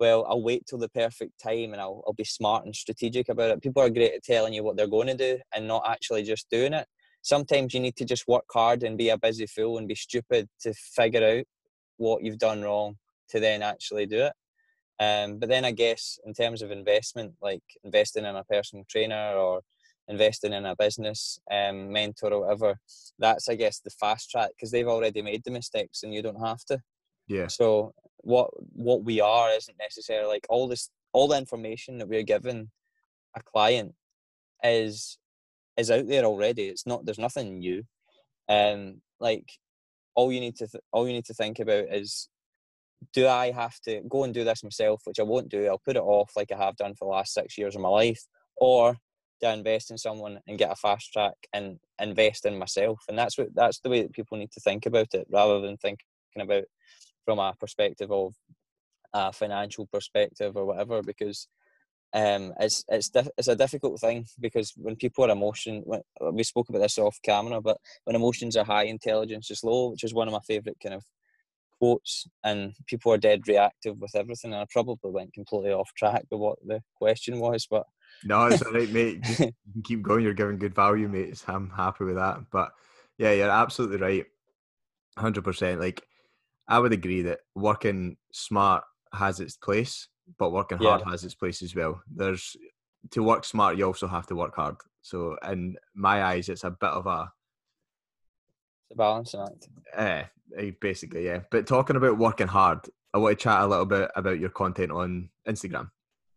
well 0.00 0.24
i'll 0.28 0.42
wait 0.42 0.64
till 0.66 0.78
the 0.78 0.88
perfect 0.88 1.32
time 1.42 1.72
and 1.72 1.80
I'll, 1.80 2.02
I'll 2.06 2.14
be 2.14 2.24
smart 2.24 2.64
and 2.64 2.74
strategic 2.74 3.28
about 3.28 3.50
it. 3.50 3.62
People 3.62 3.82
are 3.82 3.90
great 3.90 4.14
at 4.14 4.24
telling 4.24 4.52
you 4.52 4.64
what 4.64 4.76
they're 4.76 4.86
going 4.86 5.06
to 5.06 5.14
do 5.14 5.38
and 5.54 5.68
not 5.68 5.84
actually 5.86 6.22
just 6.22 6.50
doing 6.50 6.72
it 6.72 6.86
sometimes 7.22 7.72
you 7.72 7.80
need 7.80 7.96
to 7.96 8.04
just 8.04 8.28
work 8.28 8.44
hard 8.52 8.82
and 8.82 8.98
be 8.98 9.08
a 9.08 9.18
busy 9.18 9.46
fool 9.46 9.78
and 9.78 9.88
be 9.88 9.94
stupid 9.94 10.48
to 10.60 10.74
figure 10.74 11.38
out 11.38 11.44
what 11.96 12.22
you've 12.22 12.38
done 12.38 12.62
wrong 12.62 12.96
to 13.30 13.40
then 13.40 13.62
actually 13.62 14.06
do 14.06 14.24
it. 14.24 14.32
Um, 15.00 15.38
but 15.38 15.48
then 15.48 15.64
I 15.64 15.72
guess 15.72 16.18
in 16.24 16.34
terms 16.34 16.62
of 16.62 16.70
investment, 16.70 17.34
like 17.40 17.62
investing 17.82 18.24
in 18.24 18.36
a 18.36 18.44
personal 18.44 18.84
trainer 18.88 19.34
or 19.34 19.62
investing 20.08 20.52
in 20.52 20.66
a 20.66 20.76
business 20.76 21.38
um, 21.50 21.90
mentor 21.90 22.32
or 22.32 22.40
whatever, 22.42 22.78
that's 23.18 23.48
I 23.48 23.54
guess 23.54 23.80
the 23.80 23.90
fast 23.90 24.30
track 24.30 24.50
because 24.56 24.70
they've 24.70 24.86
already 24.86 25.22
made 25.22 25.42
the 25.44 25.50
mistakes 25.50 26.02
and 26.02 26.12
you 26.12 26.22
don't 26.22 26.44
have 26.44 26.64
to. 26.66 26.80
Yeah. 27.26 27.46
So 27.46 27.94
what 28.18 28.50
what 28.72 29.04
we 29.04 29.20
are 29.20 29.50
isn't 29.50 29.76
necessarily 29.78 30.28
like 30.28 30.46
all 30.48 30.68
this 30.68 30.90
all 31.12 31.28
the 31.28 31.38
information 31.38 31.98
that 31.98 32.08
we're 32.08 32.22
given 32.22 32.70
a 33.36 33.42
client 33.42 33.94
is 34.62 35.18
is 35.82 35.90
out 35.90 36.08
there 36.08 36.24
already. 36.24 36.64
It's 36.64 36.86
not 36.86 37.04
there's 37.04 37.18
nothing 37.18 37.58
new. 37.58 37.84
Um, 38.48 39.02
like 39.20 39.52
all 40.14 40.32
you 40.32 40.40
need 40.40 40.56
to 40.56 40.66
th- 40.66 40.82
all 40.92 41.06
you 41.06 41.12
need 41.12 41.26
to 41.26 41.34
think 41.34 41.58
about 41.58 41.86
is 41.90 42.28
do 43.12 43.26
I 43.26 43.50
have 43.50 43.78
to 43.80 44.00
go 44.08 44.24
and 44.24 44.32
do 44.32 44.44
this 44.44 44.62
myself, 44.62 45.02
which 45.04 45.18
I 45.18 45.24
won't 45.24 45.48
do. 45.48 45.66
I'll 45.66 45.82
put 45.84 45.96
it 45.96 46.02
off 46.02 46.32
like 46.36 46.52
I 46.52 46.56
have 46.56 46.76
done 46.76 46.94
for 46.94 47.06
the 47.06 47.16
last 47.16 47.34
six 47.34 47.58
years 47.58 47.74
of 47.74 47.82
my 47.82 47.88
life, 47.88 48.22
or 48.56 48.96
do 49.40 49.48
I 49.48 49.52
invest 49.52 49.90
in 49.90 49.98
someone 49.98 50.38
and 50.46 50.58
get 50.58 50.70
a 50.70 50.76
fast 50.76 51.12
track 51.12 51.34
and 51.52 51.78
invest 52.00 52.46
in 52.46 52.58
myself? 52.58 53.00
And 53.08 53.18
that's 53.18 53.36
what 53.36 53.48
that's 53.54 53.80
the 53.80 53.90
way 53.90 54.02
that 54.02 54.12
people 54.12 54.38
need 54.38 54.52
to 54.52 54.60
think 54.60 54.86
about 54.86 55.14
it, 55.14 55.26
rather 55.30 55.60
than 55.60 55.76
thinking 55.76 56.06
about 56.40 56.64
from 57.24 57.38
a 57.38 57.54
perspective 57.58 58.10
of 58.12 58.34
a 59.12 59.32
financial 59.32 59.86
perspective 59.86 60.56
or 60.56 60.64
whatever. 60.64 61.02
Because 61.02 61.48
um, 62.14 62.52
it's 62.60 62.84
it's 62.88 63.10
it's 63.38 63.48
a 63.48 63.56
difficult 63.56 64.00
thing 64.00 64.26
because 64.38 64.72
when 64.76 64.96
people 64.96 65.24
are 65.24 65.30
emotion, 65.30 65.82
when, 65.84 66.02
we 66.32 66.42
spoke 66.42 66.68
about 66.68 66.80
this 66.80 66.98
off 66.98 67.18
camera, 67.22 67.60
but 67.60 67.78
when 68.04 68.16
emotions 68.16 68.56
are 68.56 68.64
high, 68.64 68.84
intelligence 68.84 69.50
is 69.50 69.64
low, 69.64 69.90
which 69.90 70.04
is 70.04 70.12
one 70.12 70.28
of 70.28 70.32
my 70.32 70.40
favourite 70.46 70.78
kind 70.82 70.94
of 70.94 71.04
quotes. 71.78 72.26
And 72.44 72.74
people 72.86 73.12
are 73.12 73.18
dead 73.18 73.48
reactive 73.48 73.98
with 73.98 74.14
everything. 74.14 74.52
And 74.52 74.60
I 74.60 74.66
probably 74.70 75.10
went 75.10 75.32
completely 75.32 75.72
off 75.72 75.90
track 75.96 76.24
with 76.30 76.40
what 76.40 76.58
the 76.66 76.82
question 76.94 77.40
was, 77.40 77.66
but 77.66 77.86
no, 78.24 78.46
it's 78.46 78.62
all 78.62 78.72
right, 78.72 78.90
mate. 78.90 79.22
Just 79.22 79.42
keep 79.84 80.02
going. 80.02 80.22
You're 80.22 80.34
giving 80.34 80.58
good 80.58 80.74
value, 80.74 81.08
mate. 81.08 81.42
I'm 81.48 81.70
happy 81.70 82.04
with 82.04 82.16
that. 82.16 82.40
But 82.50 82.72
yeah, 83.16 83.32
you're 83.32 83.50
absolutely 83.50 83.98
right. 83.98 84.24
Hundred 85.16 85.44
percent. 85.44 85.80
Like 85.80 86.02
I 86.68 86.78
would 86.78 86.92
agree 86.92 87.22
that 87.22 87.40
working 87.54 88.16
smart 88.32 88.84
has 89.14 89.40
its 89.40 89.56
place 89.56 90.08
but 90.38 90.50
working 90.50 90.78
hard 90.78 91.02
has 91.02 91.24
its 91.24 91.34
place 91.34 91.62
as 91.62 91.74
well. 91.74 92.02
There's 92.14 92.56
to 93.10 93.22
work 93.22 93.44
smart, 93.44 93.76
you 93.76 93.86
also 93.86 94.06
have 94.06 94.26
to 94.26 94.36
work 94.36 94.54
hard. 94.54 94.76
So, 95.02 95.36
in 95.48 95.76
my 95.94 96.22
eyes, 96.22 96.48
it's 96.48 96.64
a 96.64 96.70
bit 96.70 96.90
of 96.90 97.06
a 97.06 97.32
it's 98.84 98.92
a 98.92 98.96
balance 98.96 99.34
act. 99.34 99.68
Eh, 99.96 100.70
basically, 100.80 101.26
yeah. 101.26 101.40
But 101.50 101.66
talking 101.66 101.96
about 101.96 102.18
working 102.18 102.46
hard, 102.46 102.78
I 103.12 103.18
want 103.18 103.38
to 103.38 103.42
chat 103.42 103.60
a 103.60 103.66
little 103.66 103.86
bit 103.86 104.10
about 104.14 104.38
your 104.38 104.50
content 104.50 104.92
on 104.92 105.28
Instagram. 105.48 105.90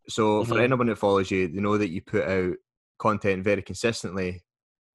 So, 0.10 0.42
mm-hmm. 0.42 0.52
for 0.52 0.60
anyone 0.60 0.88
that 0.88 0.98
follows 0.98 1.32
you, 1.32 1.48
they 1.48 1.62
know 1.62 1.78
that 1.78 1.92
you 1.92 2.02
put 2.02 2.28
out 2.28 2.56
content 2.98 3.44
very 3.44 3.62
consistently, 3.62 4.44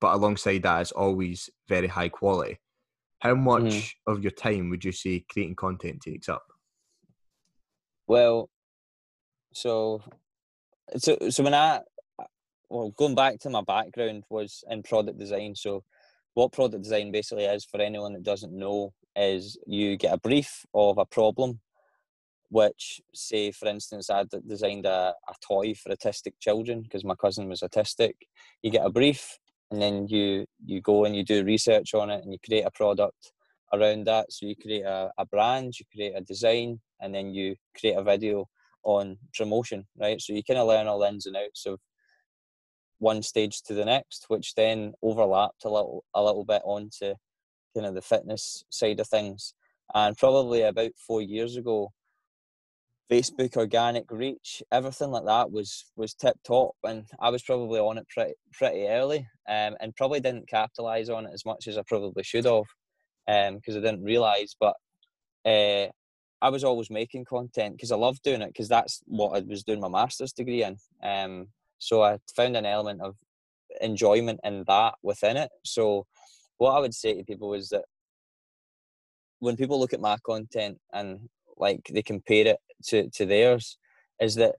but 0.00 0.14
alongside 0.14 0.62
that, 0.62 0.80
it's 0.80 0.92
always 0.92 1.48
very 1.68 1.86
high 1.86 2.08
quality. 2.08 2.58
How 3.20 3.34
much 3.34 3.62
mm-hmm. 3.62 4.12
of 4.12 4.22
your 4.22 4.30
time 4.32 4.70
would 4.70 4.84
you 4.84 4.92
say 4.92 5.24
creating 5.30 5.56
content 5.56 6.00
takes 6.02 6.28
up? 6.28 6.42
Well, 8.06 8.48
so 9.52 10.02
so 10.96 11.16
so 11.28 11.42
when 11.42 11.54
I 11.54 11.80
well 12.68 12.90
going 12.96 13.14
back 13.14 13.38
to 13.40 13.50
my 13.50 13.62
background 13.62 14.24
was 14.30 14.64
in 14.70 14.82
product 14.82 15.18
design. 15.18 15.54
So 15.54 15.84
what 16.34 16.52
product 16.52 16.84
design 16.84 17.10
basically 17.10 17.44
is 17.44 17.64
for 17.64 17.80
anyone 17.80 18.12
that 18.12 18.22
doesn't 18.22 18.52
know 18.52 18.92
is 19.16 19.58
you 19.66 19.96
get 19.96 20.14
a 20.14 20.18
brief 20.18 20.64
of 20.72 20.98
a 20.98 21.04
problem 21.04 21.60
which 22.50 23.00
say 23.14 23.50
for 23.52 23.68
instance 23.68 24.10
i 24.10 24.24
designed 24.46 24.86
a, 24.86 25.14
a 25.28 25.34
toy 25.46 25.74
for 25.74 25.90
autistic 25.90 26.32
children 26.40 26.80
because 26.80 27.04
my 27.04 27.14
cousin 27.14 27.48
was 27.48 27.60
autistic 27.60 28.14
you 28.62 28.70
get 28.70 28.86
a 28.86 28.90
brief 28.90 29.38
and 29.70 29.80
then 29.80 30.06
you 30.08 30.44
you 30.64 30.80
go 30.80 31.04
and 31.04 31.14
you 31.14 31.24
do 31.24 31.44
research 31.44 31.94
on 31.94 32.10
it 32.10 32.22
and 32.22 32.32
you 32.32 32.38
create 32.44 32.64
a 32.64 32.70
product 32.70 33.32
around 33.72 34.04
that 34.04 34.32
so 34.32 34.46
you 34.46 34.56
create 34.56 34.82
a, 34.82 35.10
a 35.18 35.26
brand 35.26 35.78
you 35.78 35.86
create 35.92 36.12
a 36.16 36.20
design 36.20 36.80
and 37.00 37.14
then 37.14 37.32
you 37.32 37.54
create 37.78 37.96
a 37.96 38.02
video 38.02 38.48
on 38.82 39.16
promotion, 39.34 39.86
right? 39.98 40.20
So 40.20 40.32
you 40.32 40.42
kind 40.42 40.58
of 40.58 40.68
learn 40.68 40.86
all 40.86 40.98
the 40.98 41.08
ins 41.08 41.26
and 41.26 41.36
outs 41.36 41.66
of 41.66 41.80
one 42.98 43.22
stage 43.22 43.62
to 43.62 43.74
the 43.74 43.84
next, 43.84 44.26
which 44.28 44.54
then 44.54 44.92
overlapped 45.02 45.64
a 45.64 45.70
little 45.70 46.04
a 46.14 46.22
little 46.22 46.44
bit 46.44 46.62
onto 46.64 47.14
kind 47.74 47.86
of 47.86 47.94
the 47.94 48.02
fitness 48.02 48.64
side 48.70 49.00
of 49.00 49.08
things. 49.08 49.54
And 49.94 50.16
probably 50.16 50.62
about 50.62 50.92
four 51.06 51.20
years 51.22 51.56
ago, 51.56 51.92
Facebook 53.10 53.56
organic 53.56 54.10
reach, 54.10 54.62
everything 54.70 55.10
like 55.10 55.24
that 55.24 55.50
was 55.50 55.86
was 55.96 56.14
tip 56.14 56.36
top, 56.44 56.76
and 56.84 57.04
I 57.18 57.30
was 57.30 57.42
probably 57.42 57.80
on 57.80 57.98
it 57.98 58.08
pretty 58.08 58.34
pretty 58.52 58.86
early, 58.86 59.26
um, 59.48 59.76
and 59.80 59.96
probably 59.96 60.20
didn't 60.20 60.48
capitalize 60.48 61.08
on 61.08 61.26
it 61.26 61.32
as 61.34 61.44
much 61.44 61.66
as 61.66 61.76
I 61.76 61.82
probably 61.88 62.22
should 62.22 62.44
have, 62.44 62.64
because 63.26 63.76
um, 63.76 63.82
I 63.82 63.86
didn't 63.86 64.04
realize. 64.04 64.54
But 64.60 64.76
uh, 65.44 65.88
I 66.42 66.48
was 66.48 66.64
always 66.64 66.90
making 66.90 67.26
content 67.26 67.76
because 67.76 67.92
I 67.92 67.96
loved 67.96 68.22
doing 68.22 68.42
it 68.42 68.48
because 68.48 68.68
that's 68.68 69.00
what 69.06 69.36
I 69.36 69.40
was 69.40 69.62
doing 69.62 69.80
my 69.80 69.88
master's 69.88 70.32
degree 70.32 70.64
in. 70.64 70.76
Um, 71.02 71.48
so 71.78 72.02
I 72.02 72.18
found 72.34 72.56
an 72.56 72.66
element 72.66 73.02
of 73.02 73.16
enjoyment 73.80 74.40
in 74.44 74.64
that 74.66 74.94
within 75.02 75.36
it. 75.36 75.50
So 75.64 76.06
what 76.58 76.72
I 76.72 76.80
would 76.80 76.94
say 76.94 77.14
to 77.14 77.24
people 77.24 77.54
is 77.54 77.68
that 77.70 77.84
when 79.38 79.56
people 79.56 79.78
look 79.78 79.92
at 79.92 80.00
my 80.00 80.16
content 80.24 80.78
and 80.92 81.28
like 81.56 81.80
they 81.92 82.02
compare 82.02 82.46
it 82.46 82.58
to, 82.86 83.10
to 83.10 83.26
theirs, 83.26 83.78
is 84.20 84.34
that 84.36 84.56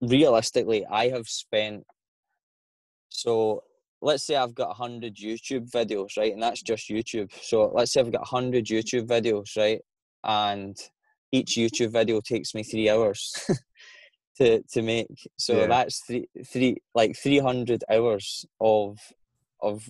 realistically 0.00 0.86
I 0.86 1.08
have 1.08 1.26
spent 1.26 1.84
so 3.08 3.64
let's 4.00 4.24
say 4.24 4.36
I've 4.36 4.54
got 4.54 4.68
100 4.68 5.16
YouTube 5.16 5.70
videos, 5.70 6.16
right? 6.16 6.32
And 6.32 6.42
that's 6.42 6.62
just 6.62 6.88
YouTube. 6.88 7.32
So 7.42 7.70
let's 7.74 7.92
say 7.92 8.00
I've 8.00 8.12
got 8.12 8.30
100 8.32 8.66
YouTube 8.66 9.06
videos, 9.06 9.56
right? 9.56 9.80
And 10.24 10.76
each 11.32 11.56
YouTube 11.56 11.92
video 11.92 12.20
takes 12.20 12.54
me 12.54 12.62
three 12.62 12.88
hours 12.88 13.32
to 14.38 14.62
to 14.62 14.82
make. 14.82 15.28
So 15.38 15.60
yeah. 15.60 15.66
that's 15.66 16.02
three 16.06 16.28
three 16.46 16.76
like 16.94 17.16
three 17.16 17.38
hundred 17.38 17.84
hours 17.90 18.44
of 18.60 18.98
of 19.60 19.88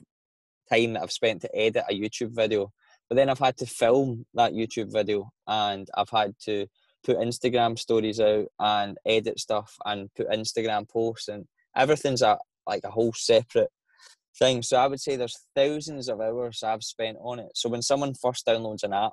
time 0.72 0.94
that 0.94 1.02
I've 1.02 1.12
spent 1.12 1.42
to 1.42 1.56
edit 1.56 1.84
a 1.88 1.94
YouTube 1.94 2.34
video. 2.34 2.72
But 3.08 3.16
then 3.16 3.30
I've 3.30 3.38
had 3.38 3.56
to 3.58 3.66
film 3.66 4.26
that 4.34 4.52
YouTube 4.52 4.92
video 4.92 5.30
and 5.46 5.88
I've 5.96 6.10
had 6.10 6.34
to 6.44 6.66
put 7.04 7.16
Instagram 7.16 7.78
stories 7.78 8.20
out 8.20 8.46
and 8.58 8.98
edit 9.06 9.38
stuff 9.38 9.74
and 9.86 10.12
put 10.14 10.28
Instagram 10.28 10.88
posts 10.88 11.28
and 11.28 11.46
everything's 11.76 12.22
a 12.22 12.38
like 12.66 12.84
a 12.84 12.90
whole 12.90 13.12
separate 13.14 13.70
thing. 14.38 14.62
So 14.62 14.76
I 14.76 14.86
would 14.86 15.00
say 15.00 15.16
there's 15.16 15.38
thousands 15.56 16.08
of 16.08 16.20
hours 16.20 16.62
I've 16.62 16.84
spent 16.84 17.16
on 17.20 17.38
it. 17.38 17.52
So 17.54 17.68
when 17.68 17.82
someone 17.82 18.14
first 18.14 18.46
downloads 18.46 18.82
an 18.82 18.92
app 18.92 19.12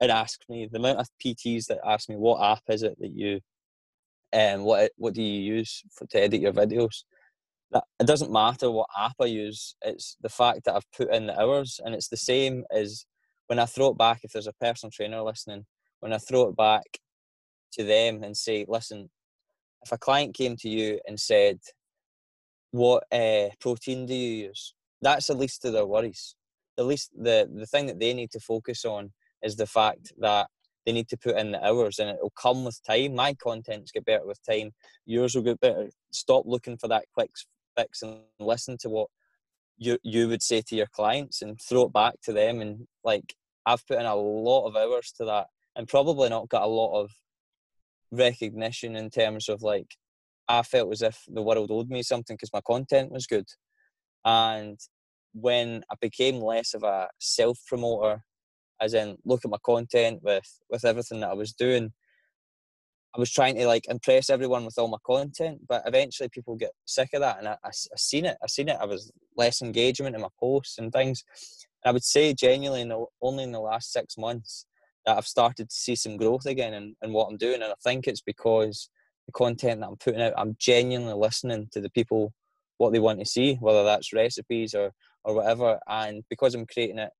and 0.00 0.10
ask 0.10 0.40
me 0.48 0.68
the 0.70 0.78
amount 0.78 0.98
of 0.98 1.08
PTs 1.24 1.66
that 1.66 1.78
ask 1.84 2.08
me 2.08 2.16
what 2.16 2.42
app 2.42 2.62
is 2.68 2.82
it 2.82 2.96
that 3.00 3.12
you 3.12 3.40
um 4.32 4.62
what 4.62 4.92
what 4.96 5.14
do 5.14 5.22
you 5.22 5.54
use 5.54 5.82
for 5.92 6.06
to 6.06 6.22
edit 6.22 6.40
your 6.40 6.52
videos. 6.52 7.04
That 7.72 7.84
it 8.00 8.06
doesn't 8.06 8.32
matter 8.32 8.70
what 8.70 8.88
app 8.98 9.14
I 9.20 9.26
use. 9.26 9.76
It's 9.82 10.16
the 10.20 10.28
fact 10.28 10.64
that 10.64 10.74
I've 10.74 10.90
put 10.92 11.14
in 11.14 11.26
the 11.26 11.40
hours, 11.40 11.80
and 11.84 11.94
it's 11.94 12.08
the 12.08 12.16
same 12.16 12.64
as 12.72 13.04
when 13.46 13.58
I 13.58 13.66
throw 13.66 13.88
it 13.88 13.98
back, 13.98 14.20
if 14.22 14.32
there's 14.32 14.46
a 14.46 14.52
personal 14.60 14.92
trainer 14.92 15.22
listening, 15.22 15.66
when 16.00 16.12
I 16.12 16.18
throw 16.18 16.48
it 16.48 16.56
back 16.56 16.84
to 17.72 17.84
them 17.84 18.22
and 18.22 18.36
say, 18.36 18.64
listen, 18.68 19.10
if 19.82 19.92
a 19.92 19.98
client 19.98 20.34
came 20.36 20.56
to 20.58 20.68
you 20.68 21.00
and 21.06 21.18
said, 21.18 21.58
what 22.70 23.04
uh, 23.12 23.48
protein 23.60 24.06
do 24.06 24.14
you 24.14 24.46
use? 24.46 24.74
That's 25.02 25.26
the 25.26 25.34
least 25.34 25.64
of 25.64 25.72
their 25.72 25.86
worries. 25.86 26.36
The 26.76 26.84
least, 26.84 27.10
the, 27.16 27.48
the 27.52 27.66
thing 27.66 27.86
that 27.86 27.98
they 27.98 28.14
need 28.14 28.30
to 28.32 28.40
focus 28.40 28.84
on 28.84 29.12
is 29.42 29.56
the 29.56 29.66
fact 29.66 30.12
that 30.18 30.48
they 30.86 30.92
need 30.92 31.08
to 31.08 31.16
put 31.16 31.36
in 31.36 31.52
the 31.52 31.64
hours 31.64 31.98
and 31.98 32.10
it'll 32.10 32.32
come 32.40 32.64
with 32.64 32.80
time. 32.84 33.14
My 33.14 33.34
contents 33.34 33.92
get 33.92 34.04
better 34.04 34.26
with 34.26 34.40
time. 34.44 34.72
Yours 35.04 35.34
will 35.34 35.42
get 35.42 35.60
better. 35.60 35.90
Stop 36.10 36.44
looking 36.46 36.78
for 36.78 36.88
that 36.88 37.04
quick 37.14 37.30
fix 37.76 38.02
and 38.02 38.20
listen 38.38 38.76
to 38.80 38.88
what 38.88 39.08
you 39.76 39.98
you 40.02 40.28
would 40.28 40.42
say 40.42 40.62
to 40.62 40.76
your 40.76 40.86
clients 40.86 41.42
and 41.42 41.58
throw 41.60 41.82
it 41.82 41.92
back 41.92 42.14
to 42.22 42.32
them 42.32 42.60
and 42.60 42.86
like 43.04 43.34
I've 43.66 43.86
put 43.86 43.98
in 43.98 44.06
a 44.06 44.14
lot 44.14 44.66
of 44.66 44.76
hours 44.76 45.12
to 45.18 45.24
that 45.26 45.46
and 45.76 45.88
probably 45.88 46.28
not 46.28 46.48
got 46.48 46.62
a 46.62 46.66
lot 46.66 47.00
of 47.00 47.10
recognition 48.10 48.96
in 48.96 49.10
terms 49.10 49.48
of 49.48 49.62
like 49.62 49.96
I 50.48 50.62
felt 50.62 50.92
as 50.92 51.02
if 51.02 51.22
the 51.28 51.42
world 51.42 51.70
owed 51.70 51.90
me 51.90 52.02
something 52.02 52.34
because 52.34 52.52
my 52.52 52.60
content 52.60 53.12
was 53.12 53.26
good. 53.26 53.46
And 54.24 54.78
when 55.32 55.84
I 55.90 55.94
became 56.00 56.40
less 56.40 56.74
of 56.74 56.82
a 56.82 57.08
self 57.20 57.60
promoter, 57.68 58.24
as 58.80 58.94
in 58.94 59.16
look 59.24 59.44
at 59.44 59.50
my 59.50 59.58
content 59.64 60.20
with 60.22 60.48
with 60.70 60.84
everything 60.84 61.20
that 61.20 61.30
I 61.30 61.34
was 61.34 61.52
doing, 61.52 61.92
I 63.14 63.18
was 63.18 63.30
trying 63.30 63.56
to 63.56 63.66
like 63.66 63.88
impress 63.88 64.30
everyone 64.30 64.64
with 64.64 64.78
all 64.78 64.88
my 64.88 64.98
content, 65.04 65.62
but 65.68 65.82
eventually 65.86 66.28
people 66.28 66.54
get 66.54 66.70
sick 66.84 67.10
of 67.12 67.20
that, 67.20 67.38
and 67.38 67.48
I, 67.48 67.56
I, 67.64 67.68
I 67.68 67.96
seen 67.96 68.24
it. 68.24 68.36
I 68.42 68.46
seen 68.46 68.68
it. 68.68 68.76
I 68.80 68.86
was 68.86 69.10
less 69.36 69.62
engagement 69.62 70.14
in 70.14 70.22
my 70.22 70.28
posts 70.38 70.78
and 70.78 70.92
things. 70.92 71.24
And 71.84 71.90
I 71.90 71.92
would 71.92 72.04
say 72.04 72.34
genuinely, 72.34 72.82
in 72.82 72.88
the, 72.88 73.04
only 73.20 73.44
in 73.44 73.52
the 73.52 73.60
last 73.60 73.92
six 73.92 74.16
months 74.16 74.66
that 75.06 75.16
I've 75.16 75.26
started 75.26 75.70
to 75.70 75.74
see 75.74 75.96
some 75.96 76.16
growth 76.16 76.46
again 76.46 76.74
in, 76.74 76.94
in 77.02 77.12
what 77.12 77.26
I'm 77.26 77.36
doing, 77.36 77.62
and 77.62 77.72
I 77.72 77.74
think 77.82 78.06
it's 78.06 78.22
because 78.22 78.88
the 79.26 79.32
content 79.32 79.80
that 79.80 79.88
I'm 79.88 79.96
putting 79.96 80.22
out, 80.22 80.34
I'm 80.36 80.56
genuinely 80.60 81.14
listening 81.14 81.68
to 81.72 81.80
the 81.80 81.90
people 81.90 82.32
what 82.78 82.92
they 82.92 82.98
want 83.00 83.18
to 83.18 83.26
see, 83.26 83.56
whether 83.56 83.84
that's 83.84 84.12
recipes 84.12 84.74
or 84.74 84.92
or 85.24 85.34
whatever, 85.34 85.78
and 85.88 86.22
because 86.30 86.54
I'm 86.54 86.64
creating 86.64 86.98
it 86.98 87.10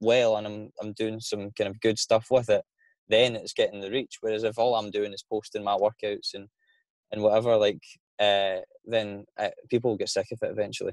well 0.00 0.36
and 0.36 0.46
I'm 0.46 0.70
I'm 0.80 0.92
doing 0.92 1.20
some 1.20 1.50
kind 1.56 1.68
of 1.68 1.80
good 1.80 1.98
stuff 1.98 2.26
with 2.30 2.48
it 2.50 2.64
then 3.08 3.36
it's 3.36 3.52
getting 3.52 3.80
the 3.80 3.90
reach. 3.90 4.18
Whereas 4.20 4.44
if 4.44 4.58
all 4.58 4.74
I'm 4.74 4.90
doing 4.90 5.12
is 5.12 5.24
posting 5.28 5.64
my 5.64 5.76
workouts 5.76 6.34
and 6.34 6.48
and 7.12 7.22
whatever, 7.22 7.56
like, 7.56 7.80
uh, 8.18 8.56
then 8.84 9.24
uh, 9.38 9.50
people 9.70 9.90
will 9.90 9.98
get 9.98 10.08
sick 10.08 10.26
of 10.32 10.38
it 10.42 10.50
eventually. 10.50 10.92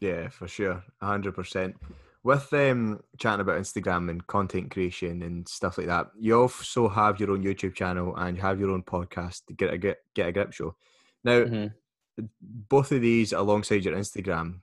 Yeah, 0.00 0.28
for 0.28 0.48
sure, 0.48 0.82
hundred 1.00 1.34
percent. 1.34 1.76
With 2.24 2.52
um, 2.52 3.00
chatting 3.18 3.40
about 3.40 3.60
Instagram 3.60 4.10
and 4.10 4.26
content 4.26 4.70
creation 4.70 5.22
and 5.22 5.48
stuff 5.48 5.78
like 5.78 5.86
that, 5.86 6.08
you 6.18 6.38
also 6.38 6.88
have 6.88 7.18
your 7.20 7.30
own 7.30 7.44
YouTube 7.44 7.74
channel 7.74 8.14
and 8.16 8.36
you 8.36 8.42
have 8.42 8.60
your 8.60 8.70
own 8.70 8.82
podcast, 8.82 9.46
to 9.46 9.54
Get 9.54 9.72
a 9.72 9.78
Get, 9.78 9.98
get 10.14 10.28
a 10.28 10.32
Grip 10.32 10.52
Show. 10.52 10.76
Now, 11.24 11.40
mm-hmm. 11.40 12.24
both 12.40 12.92
of 12.92 13.00
these 13.00 13.32
alongside 13.32 13.84
your 13.84 13.96
Instagram, 13.96 14.60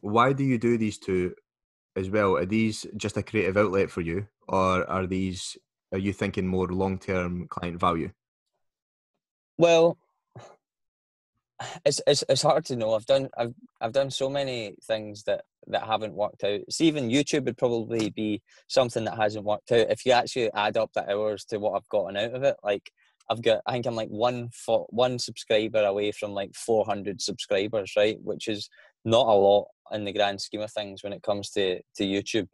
why 0.00 0.32
do 0.32 0.44
you 0.44 0.58
do 0.58 0.78
these 0.78 0.98
two 0.98 1.34
as 1.98 2.10
well? 2.10 2.36
Are 2.36 2.46
these 2.46 2.86
just 2.96 3.16
a 3.16 3.22
creative 3.22 3.56
outlet 3.56 3.90
for 3.90 4.00
you, 4.00 4.26
or 4.46 4.88
are 4.88 5.06
these 5.06 5.56
are 5.92 5.98
you 5.98 6.12
thinking 6.12 6.46
more 6.46 6.68
long 6.68 6.98
term 6.98 7.46
client 7.48 7.80
value? 7.80 8.10
Well, 9.58 9.98
it's, 11.84 12.00
it's 12.06 12.24
it's 12.28 12.42
hard 12.42 12.64
to 12.66 12.76
know. 12.76 12.94
I've 12.94 13.06
done 13.06 13.28
I've 13.36 13.54
I've 13.80 13.92
done 13.92 14.10
so 14.10 14.28
many 14.30 14.76
things 14.86 15.24
that 15.24 15.42
that 15.66 15.84
haven't 15.84 16.14
worked 16.14 16.44
out. 16.44 16.60
See, 16.70 16.86
even 16.86 17.10
YouTube 17.10 17.44
would 17.44 17.58
probably 17.58 18.10
be 18.10 18.42
something 18.68 19.04
that 19.04 19.16
hasn't 19.16 19.44
worked 19.44 19.72
out 19.72 19.90
if 19.90 20.06
you 20.06 20.12
actually 20.12 20.52
add 20.52 20.76
up 20.76 20.90
the 20.94 21.10
hours 21.10 21.44
to 21.46 21.58
what 21.58 21.74
I've 21.74 21.88
gotten 21.88 22.16
out 22.16 22.34
of 22.34 22.42
it. 22.42 22.56
Like 22.62 22.90
I've 23.30 23.42
got, 23.42 23.60
I 23.66 23.72
think 23.72 23.86
I'm 23.86 23.94
like 23.94 24.08
one 24.08 24.48
for, 24.52 24.86
one 24.88 25.18
subscriber 25.18 25.84
away 25.84 26.12
from 26.12 26.32
like 26.32 26.54
400 26.54 27.20
subscribers, 27.20 27.92
right? 27.96 28.16
Which 28.22 28.48
is 28.48 28.70
not 29.04 29.26
a 29.26 29.32
lot 29.32 29.66
in 29.92 30.04
the 30.04 30.12
grand 30.12 30.40
scheme 30.40 30.60
of 30.60 30.72
things 30.72 31.02
when 31.02 31.12
it 31.12 31.22
comes 31.22 31.50
to 31.50 31.80
to 31.96 32.04
YouTube. 32.04 32.48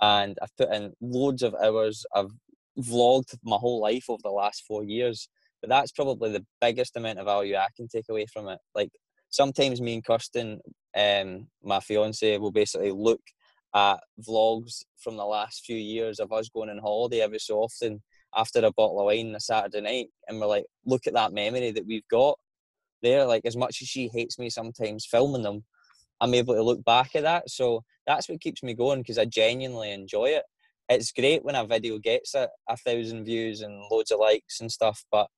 And 0.00 0.36
I've 0.42 0.56
put 0.56 0.72
in 0.72 0.92
loads 1.00 1.42
of 1.42 1.54
hours. 1.54 2.04
I've 2.14 2.30
vlogged 2.78 3.36
my 3.44 3.56
whole 3.56 3.80
life 3.80 4.06
over 4.08 4.20
the 4.22 4.30
last 4.30 4.64
four 4.66 4.84
years. 4.84 5.28
But 5.60 5.70
that's 5.70 5.92
probably 5.92 6.30
the 6.30 6.44
biggest 6.60 6.96
amount 6.96 7.18
of 7.18 7.26
value 7.26 7.56
I 7.56 7.68
can 7.74 7.88
take 7.88 8.06
away 8.10 8.26
from 8.26 8.48
it. 8.48 8.58
Like 8.74 8.90
sometimes 9.30 9.80
me 9.80 9.94
and 9.94 10.04
Kirsten, 10.04 10.60
um, 10.96 11.46
my 11.62 11.80
fiance, 11.80 12.36
will 12.38 12.52
basically 12.52 12.92
look 12.92 13.22
at 13.74 13.98
vlogs 14.28 14.82
from 14.98 15.16
the 15.16 15.24
last 15.24 15.64
few 15.64 15.76
years 15.76 16.20
of 16.20 16.32
us 16.32 16.48
going 16.48 16.70
on 16.70 16.78
holiday 16.78 17.20
every 17.20 17.38
so 17.38 17.56
often 17.56 18.02
after 18.36 18.58
a 18.60 18.72
bottle 18.72 19.00
of 19.00 19.06
wine 19.06 19.30
on 19.30 19.34
a 19.36 19.40
Saturday 19.40 19.80
night, 19.80 20.08
and 20.28 20.40
we're 20.40 20.46
like, 20.46 20.66
look 20.84 21.06
at 21.06 21.14
that 21.14 21.32
memory 21.32 21.70
that 21.70 21.86
we've 21.86 22.06
got 22.10 22.38
there. 23.02 23.24
Like 23.24 23.42
as 23.44 23.56
much 23.56 23.80
as 23.80 23.88
she 23.88 24.08
hates 24.08 24.38
me 24.38 24.50
sometimes 24.50 25.06
filming 25.06 25.42
them, 25.42 25.64
I'm 26.20 26.34
able 26.34 26.54
to 26.54 26.62
look 26.62 26.84
back 26.84 27.14
at 27.14 27.22
that. 27.22 27.50
So 27.50 27.82
that's 28.06 28.28
what 28.28 28.40
keeps 28.40 28.62
me 28.62 28.74
going 28.74 29.00
because 29.00 29.18
I 29.18 29.24
genuinely 29.24 29.92
enjoy 29.92 30.26
it 30.26 30.44
it's 30.88 31.12
great 31.12 31.44
when 31.44 31.54
a 31.54 31.64
video 31.66 31.98
gets 31.98 32.34
a, 32.34 32.48
a 32.68 32.76
thousand 32.76 33.24
views 33.24 33.62
and 33.62 33.82
loads 33.90 34.10
of 34.10 34.20
likes 34.20 34.60
and 34.60 34.70
stuff, 34.70 35.04
but 35.10 35.28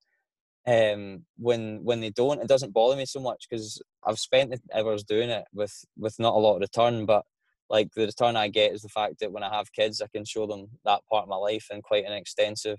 um, 0.67 1.25
when 1.37 1.85
when 1.85 2.01
they 2.01 2.11
don't, 2.11 2.41
it 2.41 2.49
doesn't 2.49 2.75
bother 2.75 2.97
me 2.97 3.07
so 3.07 3.21
much 3.21 3.47
because 3.49 3.81
I've 4.05 4.19
spent 4.19 4.55
hours 4.75 5.05
doing 5.05 5.31
it 5.31 5.45
with 5.53 5.73
with 5.97 6.19
not 6.19 6.35
a 6.35 6.39
lot 6.39 6.57
of 6.57 6.61
return, 6.61 7.07
but 7.07 7.25
like 7.71 7.89
the 7.95 8.07
return 8.07 8.37
I 8.37 8.49
get 8.49 8.73
is 8.73 8.83
the 8.83 8.89
fact 8.89 9.21
that 9.21 9.31
when 9.31 9.45
I 9.45 9.55
have 9.55 9.73
kids, 9.73 10.01
I 10.01 10.09
can 10.09 10.25
show 10.25 10.47
them 10.47 10.67
that 10.85 11.03
part 11.11 11.25
of 11.25 11.29
my 11.29 11.37
life 11.37 11.67
in 11.71 11.83
quite 11.83 12.05
an 12.05 12.13
extensive 12.13 12.79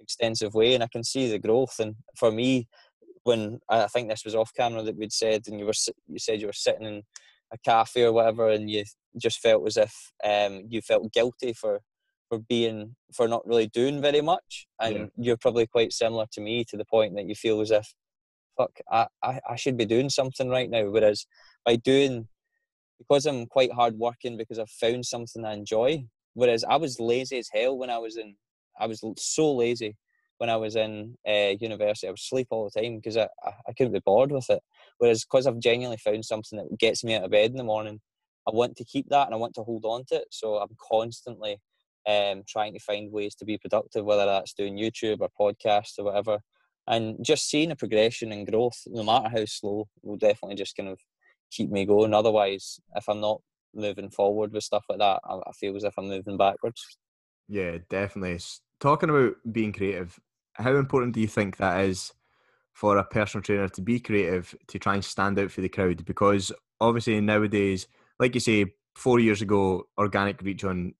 extensive 0.00 0.54
way, 0.54 0.74
and 0.74 0.82
I 0.82 0.88
can 0.90 1.04
see 1.04 1.30
the 1.30 1.38
growth. 1.38 1.78
And 1.78 1.94
for 2.16 2.32
me, 2.32 2.66
when 3.22 3.60
I 3.68 3.86
think 3.86 4.08
this 4.08 4.24
was 4.24 4.34
off 4.34 4.50
camera 4.56 4.82
that 4.82 4.96
we'd 4.96 5.12
said, 5.12 5.42
and 5.46 5.60
you 5.60 5.66
were 5.66 5.72
you 6.08 6.18
said 6.18 6.40
you 6.40 6.48
were 6.48 6.52
sitting 6.52 6.86
in 6.86 7.02
a 7.52 7.58
cafe 7.58 8.04
or 8.04 8.12
whatever, 8.12 8.48
and 8.48 8.70
you 8.70 8.84
just 9.18 9.40
felt 9.40 9.66
as 9.66 9.76
if 9.76 10.12
um, 10.24 10.64
you 10.68 10.80
felt 10.80 11.12
guilty 11.12 11.52
for 11.52 11.80
for 12.30 12.38
being 12.38 12.94
for 13.12 13.26
not 13.26 13.46
really 13.46 13.66
doing 13.66 14.00
very 14.00 14.20
much 14.20 14.68
and 14.80 14.94
yeah. 14.94 15.06
you're 15.16 15.36
probably 15.36 15.66
quite 15.66 15.92
similar 15.92 16.24
to 16.30 16.40
me 16.40 16.64
to 16.64 16.76
the 16.76 16.84
point 16.84 17.14
that 17.16 17.26
you 17.26 17.34
feel 17.34 17.60
as 17.60 17.72
if 17.72 17.92
fuck 18.56 18.70
I, 18.90 19.08
I, 19.22 19.40
I 19.50 19.56
should 19.56 19.76
be 19.76 19.84
doing 19.84 20.08
something 20.08 20.48
right 20.48 20.70
now 20.70 20.88
whereas 20.88 21.26
by 21.66 21.74
doing 21.74 22.28
because 22.98 23.26
I'm 23.26 23.46
quite 23.46 23.72
hard 23.72 23.98
working 23.98 24.36
because 24.36 24.60
I've 24.60 24.70
found 24.70 25.04
something 25.04 25.44
I 25.44 25.54
enjoy 25.54 26.04
whereas 26.34 26.62
I 26.62 26.76
was 26.76 27.00
lazy 27.00 27.38
as 27.38 27.50
hell 27.52 27.76
when 27.76 27.90
I 27.90 27.98
was 27.98 28.16
in 28.16 28.36
I 28.78 28.86
was 28.86 29.02
so 29.18 29.52
lazy 29.52 29.96
when 30.40 30.50
I 30.50 30.56
was 30.56 30.76
in 30.76 31.16
uh, 31.28 31.54
university 31.60 32.06
I 32.06 32.10
would 32.10 32.18
sleep 32.18 32.48
all 32.50 32.68
the 32.72 32.80
time 32.80 32.96
because 32.96 33.16
I, 33.16 33.28
I, 33.44 33.50
I 33.68 33.72
couldn't 33.76 33.92
be 33.92 34.02
bored 34.04 34.32
with 34.32 34.48
it 34.50 34.62
whereas 34.98 35.24
because 35.24 35.46
I've 35.46 35.58
genuinely 35.58 35.98
found 35.98 36.24
something 36.24 36.58
that 36.58 36.78
gets 36.78 37.04
me 37.04 37.14
out 37.14 37.24
of 37.24 37.30
bed 37.30 37.50
in 37.50 37.56
the 37.56 37.64
morning 37.64 38.00
I 38.48 38.52
want 38.52 38.76
to 38.76 38.84
keep 38.84 39.08
that 39.10 39.26
and 39.26 39.34
I 39.34 39.38
want 39.38 39.54
to 39.54 39.62
hold 39.62 39.84
on 39.84 40.04
to 40.08 40.16
it 40.16 40.28
so 40.30 40.56
I'm 40.56 40.76
constantly 40.90 41.58
um, 42.08 42.42
trying 42.48 42.72
to 42.74 42.80
find 42.80 43.12
ways 43.12 43.34
to 43.36 43.44
be 43.44 43.58
productive, 43.58 44.04
whether 44.04 44.26
that's 44.26 44.54
doing 44.54 44.76
YouTube 44.76 45.18
or 45.20 45.28
podcasts 45.38 45.98
or 45.98 46.04
whatever. 46.04 46.38
And 46.86 47.16
just 47.24 47.48
seeing 47.48 47.70
a 47.70 47.76
progression 47.76 48.32
and 48.32 48.50
growth, 48.50 48.78
no 48.86 49.02
matter 49.02 49.28
how 49.28 49.44
slow, 49.44 49.88
will 50.02 50.16
definitely 50.16 50.56
just 50.56 50.76
kind 50.76 50.88
of 50.88 50.98
keep 51.50 51.70
me 51.70 51.84
going. 51.84 52.14
Otherwise, 52.14 52.80
if 52.96 53.08
I'm 53.08 53.20
not 53.20 53.40
moving 53.74 54.10
forward 54.10 54.52
with 54.52 54.64
stuff 54.64 54.84
like 54.88 54.98
that, 54.98 55.20
I, 55.24 55.34
I 55.34 55.52
feel 55.58 55.76
as 55.76 55.84
if 55.84 55.94
I'm 55.96 56.08
moving 56.08 56.36
backwards. 56.36 56.82
Yeah, 57.48 57.78
definitely. 57.88 58.40
Talking 58.80 59.10
about 59.10 59.34
being 59.52 59.72
creative, 59.72 60.18
how 60.54 60.76
important 60.76 61.14
do 61.14 61.20
you 61.20 61.28
think 61.28 61.56
that 61.56 61.84
is 61.84 62.12
for 62.72 62.96
a 62.96 63.04
personal 63.04 63.42
trainer 63.42 63.68
to 63.68 63.82
be 63.82 64.00
creative 64.00 64.54
to 64.68 64.78
try 64.78 64.94
and 64.94 65.04
stand 65.04 65.38
out 65.38 65.50
for 65.50 65.60
the 65.60 65.68
crowd? 65.68 66.04
Because 66.04 66.52
obviously 66.80 67.20
nowadays, 67.20 67.86
like 68.18 68.34
you 68.34 68.40
say, 68.40 68.66
four 68.94 69.20
years 69.20 69.42
ago, 69.42 69.84
organic 69.98 70.42
reach 70.42 70.64
on 70.64 70.94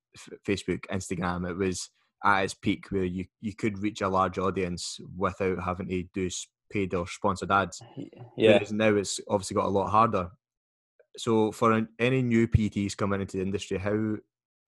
Facebook, 0.47 0.85
Instagram, 0.91 1.49
it 1.49 1.57
was 1.57 1.91
at 2.25 2.45
its 2.45 2.55
peak 2.55 2.87
where 2.91 3.05
you, 3.05 3.25
you 3.41 3.55
could 3.55 3.79
reach 3.79 4.01
a 4.01 4.09
large 4.09 4.39
audience 4.39 5.01
without 5.17 5.63
having 5.63 5.89
to 5.89 6.05
do 6.15 6.29
paid 6.71 6.95
or 6.95 7.07
sponsored 7.07 7.51
ads. 7.51 7.83
Yeah. 7.97 8.53
Whereas 8.53 8.73
now 8.73 8.95
it's 8.95 9.21
obviously 9.29 9.57
got 9.57 9.67
a 9.67 9.69
lot 9.69 9.91
harder. 9.91 10.31
So 11.17 11.51
for 11.51 11.87
any 11.99 12.23
new 12.23 12.47
PTs 12.47 12.97
coming 12.97 13.21
into 13.21 13.37
the 13.39 13.43
industry, 13.43 13.79
how 13.79 14.17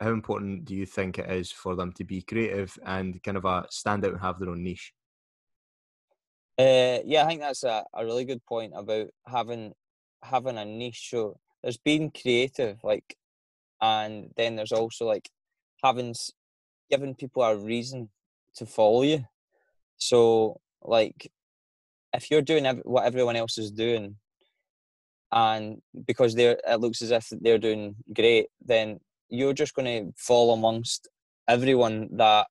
how 0.02 0.10
important 0.10 0.64
do 0.64 0.74
you 0.74 0.86
think 0.86 1.18
it 1.18 1.30
is 1.30 1.50
for 1.52 1.76
them 1.76 1.92
to 1.92 2.04
be 2.04 2.22
creative 2.22 2.76
and 2.84 3.22
kind 3.22 3.36
of 3.36 3.44
a 3.44 3.66
stand 3.70 4.04
out 4.04 4.12
and 4.12 4.20
have 4.20 4.38
their 4.38 4.50
own 4.50 4.62
niche? 4.62 4.92
Uh, 6.58 6.98
yeah, 7.04 7.24
I 7.24 7.26
think 7.28 7.40
that's 7.40 7.64
a, 7.64 7.84
a 7.94 8.04
really 8.04 8.24
good 8.24 8.44
point 8.44 8.72
about 8.76 9.08
having 9.26 9.72
having 10.22 10.58
a 10.58 10.64
niche. 10.64 11.08
So 11.10 11.38
there's 11.62 11.78
being 11.78 12.10
creative, 12.10 12.78
like 12.84 13.16
and 13.82 14.30
then 14.36 14.56
there's 14.56 14.72
also 14.72 15.04
like 15.04 15.28
having 15.82 16.14
given 16.88 17.14
people 17.14 17.42
a 17.42 17.56
reason 17.56 18.08
to 18.54 18.64
follow 18.64 19.02
you 19.02 19.24
so 19.96 20.60
like 20.82 21.30
if 22.14 22.30
you're 22.30 22.42
doing 22.42 22.64
what 22.84 23.04
everyone 23.04 23.36
else 23.36 23.58
is 23.58 23.70
doing 23.70 24.16
and 25.32 25.82
because 26.06 26.34
they're 26.34 26.58
it 26.66 26.80
looks 26.80 27.02
as 27.02 27.10
if 27.10 27.28
they're 27.40 27.58
doing 27.58 27.96
great 28.14 28.46
then 28.64 29.00
you're 29.32 29.54
just 29.54 29.74
going 29.74 29.86
to 29.86 30.12
fall 30.16 30.52
amongst 30.52 31.08
everyone 31.48 32.08
that 32.16 32.46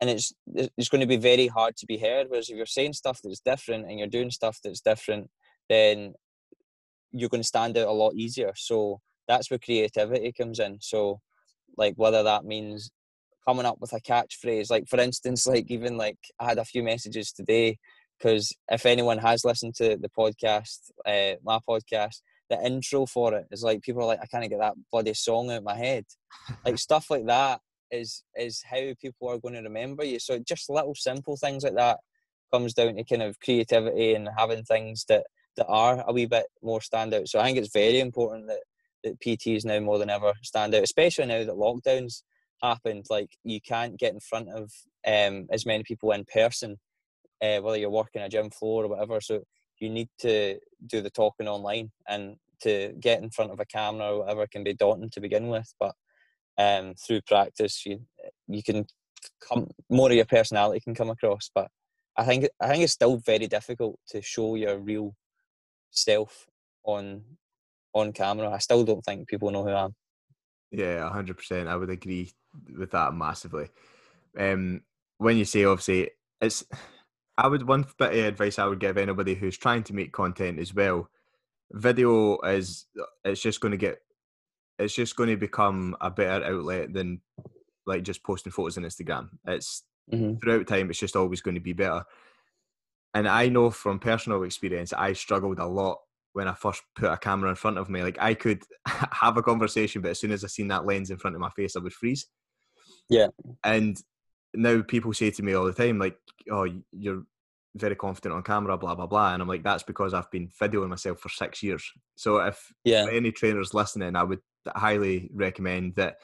and 0.00 0.08
it's 0.08 0.32
it's 0.54 0.88
going 0.88 1.00
to 1.00 1.06
be 1.06 1.16
very 1.16 1.46
hard 1.46 1.76
to 1.76 1.86
be 1.86 1.98
heard. 1.98 2.26
Whereas 2.28 2.48
if 2.48 2.56
you're 2.56 2.66
saying 2.66 2.92
stuff 2.94 3.20
that's 3.22 3.40
different 3.40 3.88
and 3.88 3.98
you're 3.98 4.08
doing 4.08 4.30
stuff 4.30 4.58
that's 4.62 4.80
different 4.80 5.28
then 5.68 6.14
you're 7.10 7.28
going 7.28 7.42
to 7.42 7.46
stand 7.46 7.76
out 7.78 7.88
a 7.88 7.92
lot 7.92 8.14
easier. 8.14 8.52
So 8.56 9.00
that's 9.28 9.50
where 9.50 9.58
creativity 9.58 10.32
comes 10.32 10.58
in. 10.58 10.78
So 10.80 11.20
like 11.76 11.94
whether 11.96 12.22
that 12.22 12.44
means 12.44 12.90
coming 13.46 13.66
up 13.66 13.78
with 13.80 13.92
a 13.92 14.00
catchphrase 14.00 14.70
like 14.70 14.88
for 14.88 15.00
instance 15.00 15.46
like 15.52 15.70
even 15.70 15.96
like 15.96 16.18
i 16.40 16.44
had 16.44 16.58
a 16.58 16.64
few 16.64 16.82
messages 16.82 17.32
today 17.32 17.76
because 18.18 18.54
if 18.70 18.86
anyone 18.86 19.18
has 19.18 19.44
listened 19.44 19.74
to 19.74 19.96
the 20.00 20.10
podcast 20.16 20.90
uh, 21.06 21.36
my 21.44 21.58
podcast 21.68 22.22
the 22.50 22.64
intro 22.64 23.06
for 23.06 23.34
it 23.34 23.46
is 23.50 23.62
like 23.62 23.82
people 23.82 24.02
are 24.02 24.06
like 24.06 24.20
i 24.22 24.26
can't 24.26 24.48
get 24.50 24.58
that 24.58 24.74
bloody 24.90 25.14
song 25.14 25.50
out 25.50 25.58
of 25.58 25.64
my 25.64 25.76
head 25.76 26.04
like 26.64 26.78
stuff 26.86 27.10
like 27.10 27.26
that 27.26 27.60
is 27.90 28.22
is 28.36 28.62
how 28.68 28.92
people 29.00 29.28
are 29.28 29.38
going 29.38 29.54
to 29.54 29.60
remember 29.60 30.04
you 30.04 30.18
so 30.18 30.38
just 30.38 30.70
little 30.70 30.94
simple 30.94 31.36
things 31.36 31.64
like 31.64 31.74
that 31.74 31.98
comes 32.52 32.74
down 32.74 32.94
to 32.94 33.04
kind 33.04 33.22
of 33.22 33.38
creativity 33.40 34.14
and 34.14 34.28
having 34.36 34.62
things 34.64 35.04
that 35.08 35.24
that 35.56 35.66
are 35.66 36.04
a 36.06 36.12
wee 36.12 36.26
bit 36.26 36.46
more 36.62 36.80
standout 36.80 37.28
so 37.28 37.38
i 37.38 37.44
think 37.44 37.58
it's 37.58 37.72
very 37.72 38.00
important 38.00 38.46
that 38.46 38.60
that 39.04 39.20
PTs 39.20 39.64
now 39.64 39.78
more 39.78 39.98
than 39.98 40.10
ever 40.10 40.32
stand 40.42 40.74
out, 40.74 40.82
especially 40.82 41.26
now 41.26 41.44
that 41.44 41.54
lockdowns 41.54 42.22
happened. 42.62 43.06
Like 43.08 43.30
you 43.44 43.60
can't 43.60 43.96
get 43.96 44.12
in 44.14 44.20
front 44.20 44.48
of 44.48 44.72
um, 45.06 45.46
as 45.50 45.64
many 45.64 45.84
people 45.84 46.10
in 46.10 46.24
person, 46.24 46.78
uh, 47.40 47.58
whether 47.58 47.76
you're 47.76 47.90
working 47.90 48.22
a 48.22 48.28
gym 48.28 48.50
floor 48.50 48.84
or 48.84 48.88
whatever. 48.88 49.20
So 49.20 49.42
you 49.84 49.90
need 49.90 50.08
to 50.18 50.58
do 50.86 51.00
the 51.00 51.10
talking 51.10 51.48
online, 51.48 51.92
and 52.08 52.36
to 52.62 52.94
get 52.98 53.22
in 53.22 53.30
front 53.30 53.52
of 53.52 53.60
a 53.60 53.66
camera 53.66 54.12
or 54.12 54.18
whatever 54.20 54.46
can 54.46 54.64
be 54.64 54.74
daunting 54.74 55.10
to 55.10 55.20
begin 55.20 55.48
with. 55.48 55.72
But 55.78 55.94
um, 56.58 56.94
through 56.94 57.22
practice, 57.22 57.84
you 57.86 58.00
you 58.48 58.62
can 58.62 58.86
come 59.46 59.68
more 59.90 60.10
of 60.10 60.16
your 60.16 60.24
personality 60.24 60.80
can 60.80 60.94
come 60.94 61.10
across. 61.10 61.50
But 61.54 61.68
I 62.16 62.24
think 62.24 62.48
I 62.60 62.68
think 62.68 62.84
it's 62.84 62.92
still 62.92 63.16
very 63.18 63.46
difficult 63.46 63.98
to 64.08 64.22
show 64.22 64.54
your 64.54 64.78
real 64.78 65.14
self 65.90 66.46
on 66.84 67.22
on 67.92 68.12
camera. 68.12 68.50
I 68.50 68.58
still 68.58 68.84
don't 68.84 69.04
think 69.04 69.28
people 69.28 69.50
know 69.50 69.64
who 69.64 69.70
I 69.70 69.84
am. 69.84 69.94
Yeah, 70.70 71.08
hundred 71.08 71.36
percent. 71.36 71.68
I 71.68 71.76
would 71.76 71.90
agree 71.90 72.32
with 72.76 72.90
that 72.92 73.14
massively. 73.14 73.68
Um, 74.38 74.82
when 75.18 75.36
you 75.36 75.44
say 75.44 75.64
obviously, 75.64 76.10
it's 76.40 76.64
I 77.36 77.48
would 77.48 77.66
one 77.66 77.84
bit 77.98 78.12
of 78.12 78.24
advice 78.24 78.58
I 78.58 78.66
would 78.66 78.80
give 78.80 78.96
anybody 78.96 79.34
who's 79.34 79.58
trying 79.58 79.82
to 79.84 79.94
make 79.94 80.12
content 80.12 80.58
as 80.58 80.74
well. 80.74 81.08
Video 81.72 82.38
is 82.40 82.86
it's 83.24 83.40
just 83.40 83.60
going 83.60 83.72
to 83.72 83.78
get 83.78 83.98
it's 84.78 84.94
just 84.94 85.16
going 85.16 85.30
to 85.30 85.36
become 85.36 85.96
a 86.00 86.10
better 86.10 86.44
outlet 86.44 86.92
than 86.92 87.20
like 87.86 88.02
just 88.02 88.22
posting 88.22 88.52
photos 88.52 88.76
on 88.76 88.84
Instagram. 88.84 89.28
It's 89.46 89.84
mm-hmm. 90.12 90.38
throughout 90.38 90.66
time, 90.66 90.90
it's 90.90 90.98
just 90.98 91.16
always 91.16 91.40
going 91.40 91.54
to 91.54 91.60
be 91.60 91.72
better. 91.72 92.04
And 93.14 93.28
I 93.28 93.48
know 93.48 93.70
from 93.70 94.00
personal 94.00 94.42
experience, 94.42 94.92
I 94.92 95.12
struggled 95.12 95.60
a 95.60 95.66
lot 95.66 95.98
when 96.32 96.48
I 96.48 96.54
first 96.54 96.82
put 96.96 97.12
a 97.12 97.16
camera 97.16 97.50
in 97.50 97.56
front 97.56 97.78
of 97.78 97.88
me. 97.88 98.02
Like 98.02 98.18
I 98.20 98.34
could 98.34 98.62
have 98.86 99.36
a 99.36 99.42
conversation, 99.42 100.02
but 100.02 100.12
as 100.12 100.18
soon 100.18 100.32
as 100.32 100.44
I 100.44 100.48
seen 100.48 100.68
that 100.68 100.84
lens 100.84 101.10
in 101.10 101.18
front 101.18 101.36
of 101.36 101.40
my 101.40 101.50
face, 101.50 101.76
I 101.76 101.80
would 101.80 101.92
freeze. 101.92 102.26
Yeah. 103.08 103.28
And 103.62 103.96
now 104.54 104.82
people 104.82 105.12
say 105.12 105.30
to 105.30 105.42
me 105.42 105.54
all 105.54 105.64
the 105.64 105.72
time, 105.72 105.98
like, 105.98 106.16
"Oh, 106.50 106.66
you're 106.92 107.24
very 107.76 107.96
confident 107.96 108.34
on 108.34 108.42
camera, 108.42 108.78
blah 108.78 108.94
blah 108.94 109.06
blah," 109.06 109.34
and 109.34 109.42
I'm 109.42 109.48
like, 109.48 109.62
"That's 109.62 109.82
because 109.82 110.14
I've 110.14 110.30
been 110.30 110.48
videoing 110.60 110.88
myself 110.88 111.20
for 111.20 111.28
six 111.28 111.62
years." 111.62 111.84
So 112.16 112.38
if 112.38 112.72
yeah. 112.84 113.06
any 113.10 113.32
trainers 113.32 113.74
listening, 113.74 114.16
I 114.16 114.22
would 114.22 114.40
highly 114.68 115.30
recommend 115.34 115.96
that. 115.96 116.16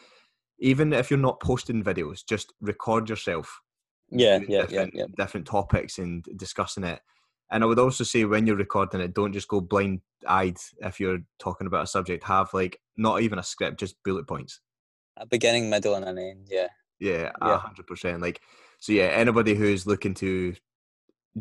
Even 0.62 0.92
if 0.92 1.10
you're 1.10 1.18
not 1.18 1.40
posting 1.40 1.82
videos, 1.82 2.20
just 2.26 2.52
record 2.60 3.08
yourself. 3.08 3.60
Yeah, 4.10 4.40
yeah, 4.46 4.66
yeah, 4.68 4.86
yeah. 4.92 5.06
Different 5.16 5.46
topics 5.46 5.98
and 5.98 6.22
discussing 6.36 6.84
it 6.84 7.00
and 7.50 7.64
I 7.64 7.66
would 7.66 7.78
also 7.78 8.04
say 8.04 8.24
when 8.24 8.46
you're 8.46 8.56
recording 8.56 9.00
it, 9.00 9.14
don't 9.14 9.32
just 9.32 9.48
go 9.48 9.60
blind 9.60 10.00
eyed 10.26 10.58
if 10.78 11.00
you're 11.00 11.20
talking 11.38 11.66
about 11.66 11.84
a 11.84 11.88
subject. 11.88 12.24
Have 12.24 12.54
like 12.54 12.78
not 12.96 13.22
even 13.22 13.38
a 13.38 13.42
script, 13.42 13.80
just 13.80 13.96
bullet 14.04 14.28
points. 14.28 14.60
A 15.16 15.26
beginning, 15.26 15.68
middle, 15.68 15.94
and 15.96 16.04
an 16.04 16.18
end. 16.18 16.46
Yeah. 16.48 16.68
Yeah, 17.00 17.32
hundred 17.40 17.86
percent. 17.86 18.20
Like 18.20 18.40
so, 18.78 18.92
yeah. 18.92 19.04
Anybody 19.04 19.54
who's 19.54 19.86
looking 19.86 20.14
to 20.14 20.54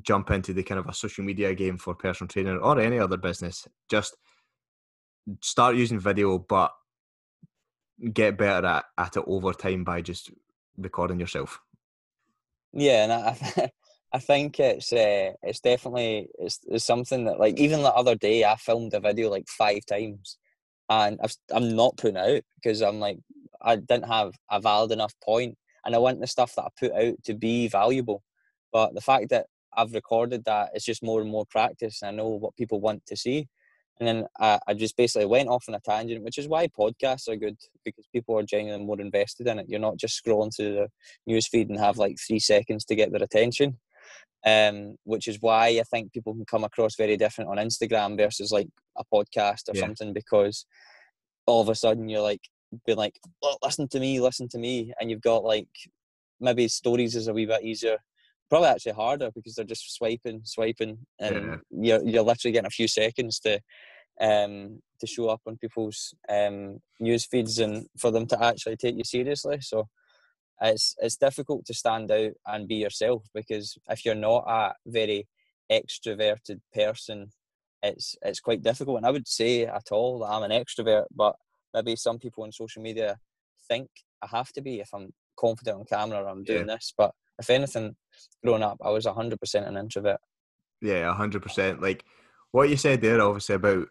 jump 0.01 0.31
into 0.31 0.53
the 0.53 0.63
kind 0.63 0.79
of 0.79 0.87
a 0.87 0.93
social 0.93 1.23
media 1.23 1.53
game 1.53 1.77
for 1.77 1.93
personal 1.93 2.27
trainer 2.27 2.57
or 2.57 2.79
any 2.79 2.97
other 2.97 3.17
business, 3.17 3.67
just 3.89 4.15
start 5.41 5.75
using 5.75 5.99
video, 5.99 6.37
but 6.37 6.71
get 8.13 8.37
better 8.37 8.65
at, 8.65 8.85
at 8.97 9.17
it 9.17 9.23
over 9.27 9.53
time 9.53 9.83
by 9.83 10.01
just 10.01 10.31
recording 10.77 11.19
yourself. 11.19 11.59
Yeah, 12.71 13.03
and 13.03 13.13
I, 13.13 13.69
I 14.13 14.19
think 14.19 14.59
it's 14.59 14.93
uh, 14.93 15.33
it's 15.43 15.59
definitely 15.59 16.29
it's, 16.37 16.59
it's 16.67 16.85
something 16.85 17.25
that 17.25 17.39
like 17.39 17.59
even 17.59 17.83
the 17.83 17.93
other 17.93 18.15
day 18.15 18.45
I 18.45 18.55
filmed 18.55 18.93
a 18.93 18.99
video 18.99 19.29
like 19.29 19.47
five 19.47 19.85
times, 19.85 20.37
and 20.89 21.19
i 21.23 21.55
am 21.55 21.75
not 21.75 21.97
putting 21.97 22.17
out 22.17 22.41
because 22.55 22.81
I'm 22.81 22.99
like 22.99 23.19
I 23.61 23.77
didn't 23.77 24.07
have 24.07 24.33
a 24.51 24.59
valid 24.59 24.91
enough 24.91 25.13
point, 25.23 25.57
and 25.85 25.95
I 25.95 25.97
want 25.97 26.19
the 26.19 26.27
stuff 26.27 26.53
that 26.55 26.63
I 26.63 26.69
put 26.79 26.91
out 26.93 27.15
to 27.25 27.33
be 27.33 27.67
valuable. 27.67 28.23
But 28.71 28.93
the 28.93 29.01
fact 29.01 29.29
that 29.29 29.47
I've 29.75 29.93
recorded 29.93 30.45
that, 30.45 30.69
it's 30.73 30.85
just 30.85 31.03
more 31.03 31.21
and 31.21 31.29
more 31.29 31.45
practice. 31.49 32.01
And 32.01 32.09
I 32.09 32.11
know 32.11 32.29
what 32.29 32.55
people 32.55 32.79
want 32.79 33.05
to 33.07 33.17
see, 33.17 33.47
and 33.99 34.07
then 34.07 34.25
I, 34.39 34.59
I 34.67 34.73
just 34.73 34.97
basically 34.97 35.25
went 35.25 35.49
off 35.49 35.65
on 35.67 35.75
a 35.75 35.79
tangent, 35.79 36.23
which 36.23 36.37
is 36.37 36.47
why 36.47 36.67
podcasts 36.67 37.27
are 37.27 37.35
good 37.35 37.57
because 37.83 38.05
people 38.13 38.37
are 38.37 38.43
genuinely 38.43 38.85
more 38.85 39.01
invested 39.01 39.47
in 39.47 39.59
it. 39.59 39.67
You're 39.69 39.79
not 39.79 39.97
just 39.97 40.21
scrolling 40.23 40.55
through 40.55 40.75
the 40.75 40.87
news 41.27 41.47
feed 41.47 41.69
and 41.69 41.79
have 41.79 41.97
like 41.97 42.17
three 42.25 42.39
seconds 42.39 42.85
to 42.85 42.95
get 42.95 43.11
their 43.11 43.23
attention 43.23 43.77
um, 44.45 44.95
which 45.03 45.27
is 45.27 45.37
why 45.41 45.67
I 45.67 45.83
think 45.91 46.13
people 46.13 46.33
can 46.33 46.45
come 46.45 46.63
across 46.63 46.95
very 46.95 47.17
different 47.17 47.49
on 47.49 47.57
Instagram 47.57 48.17
versus 48.17 48.51
like 48.51 48.69
a 48.97 49.03
podcast 49.13 49.67
or 49.67 49.73
yeah. 49.75 49.81
something 49.81 50.13
because 50.13 50.65
all 51.45 51.61
of 51.61 51.69
a 51.69 51.75
sudden 51.75 52.07
you're 52.07 52.21
like 52.21 52.41
being 52.85 52.97
like, 52.97 53.19
oh, 53.43 53.57
listen 53.63 53.87
to 53.89 53.99
me, 53.99 54.19
listen 54.19 54.47
to 54.49 54.57
me, 54.57 54.93
and 54.99 55.09
you've 55.09 55.21
got 55.21 55.43
like 55.43 55.67
maybe 56.39 56.67
stories 56.67 57.15
is 57.15 57.27
a 57.27 57.33
wee 57.33 57.45
bit 57.45 57.63
easier, 57.63 57.97
probably 58.49 58.69
actually 58.69 58.93
harder 58.93 59.31
because 59.31 59.55
they're 59.55 59.65
just 59.65 59.95
swiping, 59.95 60.41
swiping, 60.43 60.99
and 61.19 61.59
yeah. 61.71 61.97
you're 61.99 62.07
you're 62.07 62.23
literally 62.23 62.53
getting 62.53 62.67
a 62.67 62.71
few 62.71 62.87
seconds 62.87 63.39
to 63.39 63.59
um 64.21 64.81
to 64.99 65.07
show 65.07 65.29
up 65.29 65.41
on 65.45 65.57
people's 65.57 66.13
um 66.27 66.79
news 66.99 67.25
feeds 67.25 67.59
and 67.59 67.87
for 67.97 68.11
them 68.11 68.27
to 68.27 68.43
actually 68.43 68.75
take 68.75 68.97
you 68.97 69.03
seriously. 69.03 69.59
So 69.61 69.87
it's 70.61 70.95
it's 70.99 71.15
difficult 71.15 71.65
to 71.65 71.73
stand 71.73 72.11
out 72.11 72.33
and 72.45 72.67
be 72.67 72.75
yourself 72.75 73.23
because 73.33 73.77
if 73.89 74.05
you're 74.05 74.15
not 74.15 74.43
a 74.47 74.73
very 74.85 75.27
extroverted 75.71 76.59
person, 76.73 77.31
it's 77.81 78.15
it's 78.21 78.39
quite 78.39 78.63
difficult. 78.63 78.97
And 78.97 79.05
I 79.05 79.11
would 79.11 79.27
say 79.27 79.65
at 79.65 79.91
all 79.91 80.19
that 80.19 80.27
I'm 80.27 80.43
an 80.43 80.51
extrovert, 80.51 81.05
but 81.15 81.35
maybe 81.73 81.95
some 81.95 82.19
people 82.19 82.43
on 82.43 82.51
social 82.51 82.81
media 82.81 83.17
think 83.67 83.89
I 84.21 84.27
have 84.27 84.51
to 84.53 84.61
be 84.61 84.79
if 84.79 84.89
I'm 84.93 85.11
confident 85.37 85.79
on 85.79 85.85
camera 85.85 86.23
or 86.23 86.29
I'm 86.29 86.43
doing 86.43 86.67
yeah. 86.67 86.75
this. 86.75 86.93
But 86.97 87.11
if 87.39 87.49
anything, 87.49 87.95
growing 88.43 88.63
up, 88.63 88.77
I 88.83 88.89
was 88.89 89.05
hundred 89.05 89.39
percent 89.39 89.67
an 89.67 89.77
introvert. 89.77 90.19
Yeah, 90.81 91.13
hundred 91.13 91.41
percent. 91.41 91.81
Like 91.81 92.03
what 92.51 92.69
you 92.69 92.77
said 92.77 93.01
there, 93.01 93.21
obviously 93.21 93.55
about 93.55 93.87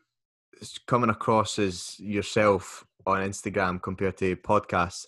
coming 0.86 1.10
across 1.10 1.58
as 1.58 1.98
yourself 2.00 2.84
on 3.06 3.20
Instagram 3.20 3.80
compared 3.80 4.16
to 4.18 4.36
podcasts 4.36 5.06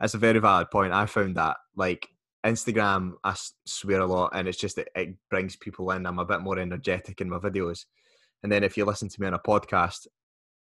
that's 0.00 0.14
a 0.14 0.18
very 0.18 0.38
valid 0.38 0.70
point. 0.70 0.92
I 0.92 1.06
found 1.06 1.36
that 1.36 1.58
like 1.76 2.08
Instagram, 2.44 3.12
I 3.22 3.36
swear 3.66 4.00
a 4.00 4.06
lot, 4.06 4.30
and 4.34 4.48
it's 4.48 4.58
just 4.58 4.76
that 4.76 4.88
it 4.96 5.14
brings 5.28 5.56
people 5.56 5.90
in. 5.90 6.06
I'm 6.06 6.18
a 6.18 6.24
bit 6.24 6.40
more 6.40 6.58
energetic 6.58 7.20
in 7.20 7.28
my 7.28 7.38
videos, 7.38 7.84
and 8.42 8.50
then 8.50 8.64
if 8.64 8.76
you 8.76 8.86
listen 8.86 9.10
to 9.10 9.20
me 9.20 9.26
on 9.26 9.34
a 9.34 9.38
podcast, 9.38 10.06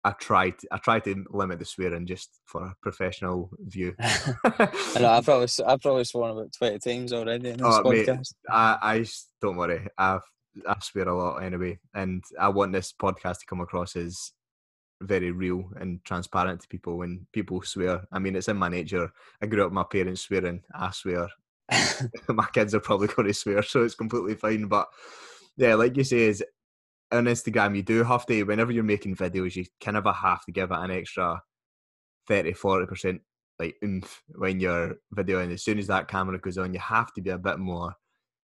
I 0.04 0.12
tried. 0.12 0.56
I 0.72 0.78
try 0.78 1.00
to 1.02 1.26
limit 1.30 1.60
the 1.60 1.66
swearing 1.66 2.08
just 2.08 2.40
for 2.46 2.66
a 2.66 2.76
professional 2.82 3.52
view. 3.60 3.96
I 4.00 4.98
know 5.00 5.10
I've 5.10 5.26
probably 5.26 5.48
I've 5.66 5.82
probably 5.82 6.04
sworn 6.06 6.32
about 6.32 6.52
twenty 6.54 6.80
times 6.80 7.14
already 7.14 7.50
in 7.50 7.58
this 7.58 7.68
oh, 7.68 7.84
podcast. 7.84 8.34
Mate, 8.48 8.50
I, 8.50 8.78
I 8.82 9.06
don't 9.42 9.58
worry. 9.58 9.88
I 9.98 10.20
I 10.68 10.76
swear 10.82 11.08
a 11.08 11.16
lot 11.16 11.44
anyway, 11.44 11.80
and 11.94 12.24
I 12.40 12.50
want 12.50 12.74
this 12.74 12.94
podcast 13.00 13.40
to 13.40 13.46
come 13.46 13.62
across 13.62 13.96
as 13.96 14.32
very 15.02 15.32
real 15.32 15.70
and 15.80 16.04
transparent 16.04 16.62
to 16.62 16.68
people 16.68 16.98
when 16.98 17.28
people 17.32 17.62
swear. 17.62 18.08
I 18.12 18.20
mean, 18.20 18.36
it's 18.36 18.48
in 18.48 18.58
my 18.58 18.70
nature. 18.70 19.12
I 19.42 19.46
grew 19.46 19.62
up 19.62 19.68
with 19.68 19.76
my 19.76 19.84
parents 19.84 20.22
swearing. 20.22 20.64
I 20.74 20.92
swear. 20.92 21.28
my 22.28 22.48
kids 22.54 22.76
are 22.76 22.80
probably 22.80 23.08
going 23.08 23.28
to 23.28 23.34
swear, 23.34 23.64
so 23.64 23.84
it's 23.84 23.96
completely 23.96 24.36
fine. 24.36 24.66
But 24.66 24.88
yeah, 25.58 25.76
like 25.76 25.96
you 25.96 26.04
say, 26.04 26.22
is 26.22 26.44
on 27.12 27.26
Instagram, 27.26 27.76
you 27.76 27.84
do 27.84 28.04
have 28.04 28.26
to, 28.28 28.44
whenever 28.44 28.72
you're 28.72 28.84
making 28.84 29.16
videos, 29.16 29.56
you 29.56 29.66
kind 29.84 29.98
of 29.98 30.06
have 30.06 30.44
to 30.46 30.52
give 30.52 30.72
it 30.72 30.78
an 30.78 30.92
extra 30.92 31.42
30 32.28 32.54
40% 32.54 33.20
like 33.60 33.76
oomph 33.84 34.22
when 34.30 34.60
you're 34.60 34.96
videoing. 35.16 35.54
As 35.54 35.64
soon 35.64 35.80
as 35.80 35.88
that 35.88 36.08
camera 36.08 36.40
goes 36.40 36.58
on, 36.58 36.74
you 36.74 36.80
have 36.80 37.14
to 37.14 37.22
be 37.22 37.30
a 37.30 37.38
bit 37.38 37.60
more 37.60 37.94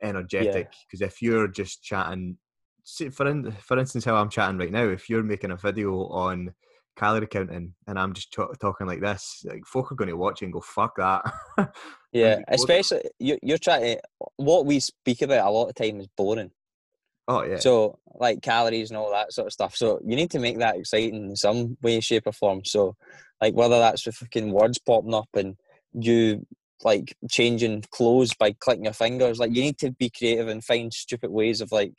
energetic 0.03 0.73
because 0.87 1.01
yeah. 1.01 1.07
if 1.07 1.23
you're 1.23 1.49
just 1.49 1.83
chatting 1.83 2.37
see, 2.85 3.09
for 3.09 3.27
in, 3.27 3.51
for 3.53 3.79
instance, 3.79 4.05
how 4.05 4.17
I'm 4.17 4.31
chatting 4.31 4.59
right 4.59 4.71
now, 4.71 4.85
if 4.85 5.09
you're 5.09 5.23
making 5.23 5.51
a 5.51 5.57
video 5.57 6.07
on 6.09 6.53
calorie 6.97 7.27
counting 7.27 7.75
and 7.87 7.99
I'm 7.99 8.13
just 8.13 8.33
ch- 8.33 8.59
talking 8.61 8.87
like 8.87 9.01
this, 9.01 9.45
like 9.47 9.65
folk 9.67 9.93
are 9.93 9.97
going 9.97 10.11
to 10.11 10.17
watch 10.17 10.43
it 10.43 10.47
and 10.47 10.53
go, 10.53 10.61
"Fuck 10.61 10.97
that." 10.97 11.23
yeah, 12.13 12.41
especially 12.49 13.03
you, 13.19 13.39
you're 13.43 13.59
trying 13.59 13.83
to. 13.83 14.01
What 14.37 14.67
we 14.67 14.81
speak 14.81 15.23
about 15.23 15.47
a 15.47 15.51
lot 15.51 15.69
of 15.69 15.75
time 15.75 16.01
is 16.01 16.09
boring. 16.17 16.51
Oh 17.29 17.45
yeah. 17.45 17.59
So 17.59 17.99
like 18.15 18.43
calories 18.43 18.91
and 18.91 18.99
all 18.99 19.11
that 19.13 19.33
sort 19.33 19.47
of 19.47 19.53
stuff. 19.53 19.77
So 19.77 20.01
you 20.05 20.17
need 20.17 20.31
to 20.33 20.39
make 20.39 20.59
that 20.59 20.77
exciting 20.77 21.31
in 21.31 21.37
some 21.37 21.77
way, 21.83 22.01
shape, 22.01 22.27
or 22.27 22.33
form. 22.33 22.65
So 22.65 22.97
like 23.41 23.55
whether 23.55 23.79
that's 23.79 24.07
with 24.07 24.17
fucking 24.17 24.53
words 24.53 24.79
popping 24.79 25.15
up 25.15 25.29
and 25.35 25.57
you 25.93 26.47
like 26.85 27.17
changing 27.31 27.85
clothes 27.91 28.35
by 28.35 28.53
clicking 28.59 28.85
your 28.85 28.93
fingers. 28.93 29.39
Like 29.39 29.55
you 29.55 29.63
need 29.63 29.79
to 29.79 29.93
be 29.93 30.11
creative 30.11 30.49
and 30.49 30.65
find 30.65 30.93
stupid 30.93 31.31
ways 31.31 31.61
of 31.61 31.71
like 31.73 31.95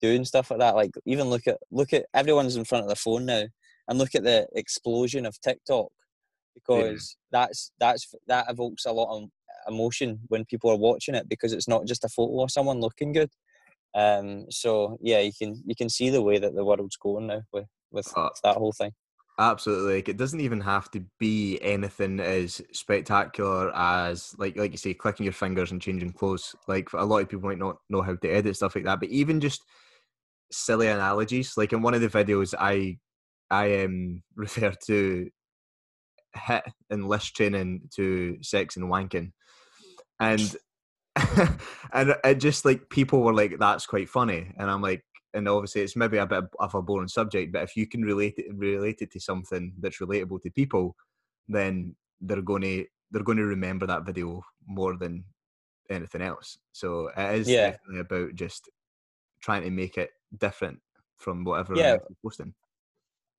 doing 0.00 0.24
stuff 0.24 0.50
like 0.50 0.60
that. 0.60 0.74
Like 0.74 0.92
even 1.04 1.28
look 1.28 1.46
at 1.46 1.58
look 1.70 1.92
at 1.92 2.06
everyone's 2.14 2.56
in 2.56 2.64
front 2.64 2.82
of 2.82 2.88
their 2.88 2.96
phone 2.96 3.26
now 3.26 3.44
and 3.88 3.98
look 3.98 4.14
at 4.14 4.24
the 4.24 4.46
explosion 4.54 5.26
of 5.26 5.40
TikTok 5.40 5.88
because 6.54 7.16
yeah. 7.32 7.40
that's 7.40 7.72
that's 7.78 8.14
that 8.26 8.46
evokes 8.48 8.84
a 8.86 8.92
lot 8.92 9.16
of 9.16 9.28
emotion 9.68 10.20
when 10.28 10.44
people 10.44 10.70
are 10.70 10.76
watching 10.76 11.14
it 11.14 11.28
because 11.28 11.52
it's 11.52 11.68
not 11.68 11.86
just 11.86 12.04
a 12.04 12.08
photo 12.08 12.42
of 12.42 12.50
someone 12.50 12.80
looking 12.80 13.12
good. 13.12 13.30
Um, 13.94 14.46
so 14.50 14.98
yeah, 15.02 15.20
you 15.20 15.32
can 15.36 15.62
you 15.66 15.74
can 15.74 15.88
see 15.88 16.10
the 16.10 16.22
way 16.22 16.38
that 16.38 16.54
the 16.54 16.64
world's 16.64 16.96
going 16.96 17.26
now 17.26 17.42
with 17.52 17.66
with 17.90 18.10
uh, 18.16 18.30
that 18.42 18.56
whole 18.56 18.72
thing. 18.72 18.92
Absolutely, 19.38 19.96
like 19.96 20.08
it 20.08 20.16
doesn't 20.16 20.40
even 20.40 20.60
have 20.60 20.90
to 20.92 21.04
be 21.18 21.58
anything 21.62 22.20
as 22.20 22.60
spectacular 22.72 23.74
as 23.74 24.34
like 24.38 24.56
like 24.56 24.72
you 24.72 24.78
say, 24.78 24.94
clicking 24.94 25.24
your 25.24 25.32
fingers 25.32 25.72
and 25.72 25.80
changing 25.80 26.12
clothes. 26.12 26.54
Like 26.68 26.92
a 26.92 27.04
lot 27.04 27.22
of 27.22 27.28
people 27.28 27.48
might 27.48 27.58
not 27.58 27.78
know 27.88 28.02
how 28.02 28.14
to 28.14 28.28
edit 28.28 28.56
stuff 28.56 28.74
like 28.74 28.84
that, 28.84 29.00
but 29.00 29.08
even 29.08 29.40
just 29.40 29.62
silly 30.50 30.88
analogies. 30.88 31.54
Like 31.56 31.72
in 31.72 31.82
one 31.82 31.94
of 31.94 32.00
the 32.00 32.08
videos, 32.08 32.54
I 32.58 32.98
I 33.50 33.84
um 33.84 34.22
refer 34.34 34.72
to 34.86 35.30
HIIT 36.36 36.62
and 36.90 37.08
LISS 37.08 37.30
training 37.32 37.88
to 37.96 38.38
sex 38.42 38.76
and 38.76 38.90
wanking, 38.90 39.32
and 40.20 40.56
and 41.92 42.14
it 42.24 42.34
just 42.36 42.64
like 42.64 42.88
people 42.88 43.20
were 43.20 43.34
like, 43.34 43.58
"That's 43.58 43.86
quite 43.86 44.08
funny," 44.08 44.52
and 44.58 44.70
I'm 44.70 44.82
like, 44.82 45.04
and 45.34 45.48
obviously 45.48 45.82
it's 45.82 45.96
maybe 45.96 46.18
a 46.18 46.26
bit 46.26 46.44
of 46.58 46.74
a 46.74 46.82
boring 46.82 47.08
subject, 47.08 47.52
but 47.52 47.62
if 47.62 47.76
you 47.76 47.86
can 47.86 48.02
relate 48.02 48.34
it 48.38 48.54
relate 48.54 48.98
it 49.00 49.10
to 49.12 49.20
something 49.20 49.74
that's 49.80 49.98
relatable 49.98 50.42
to 50.42 50.50
people, 50.50 50.96
then 51.48 51.94
they're 52.20 52.42
going 52.42 52.62
to 52.62 52.84
they're 53.10 53.22
going 53.22 53.38
to 53.38 53.44
remember 53.44 53.86
that 53.86 54.06
video 54.06 54.42
more 54.66 54.96
than 54.96 55.24
anything 55.90 56.22
else. 56.22 56.58
So 56.72 57.10
it 57.16 57.40
is 57.40 57.48
yeah. 57.48 57.70
definitely 57.70 58.00
about 58.00 58.34
just 58.34 58.70
trying 59.42 59.62
to 59.62 59.70
make 59.70 59.98
it 59.98 60.10
different 60.38 60.80
from 61.18 61.44
whatever 61.44 61.74
yeah. 61.76 61.96
posting. 62.22 62.54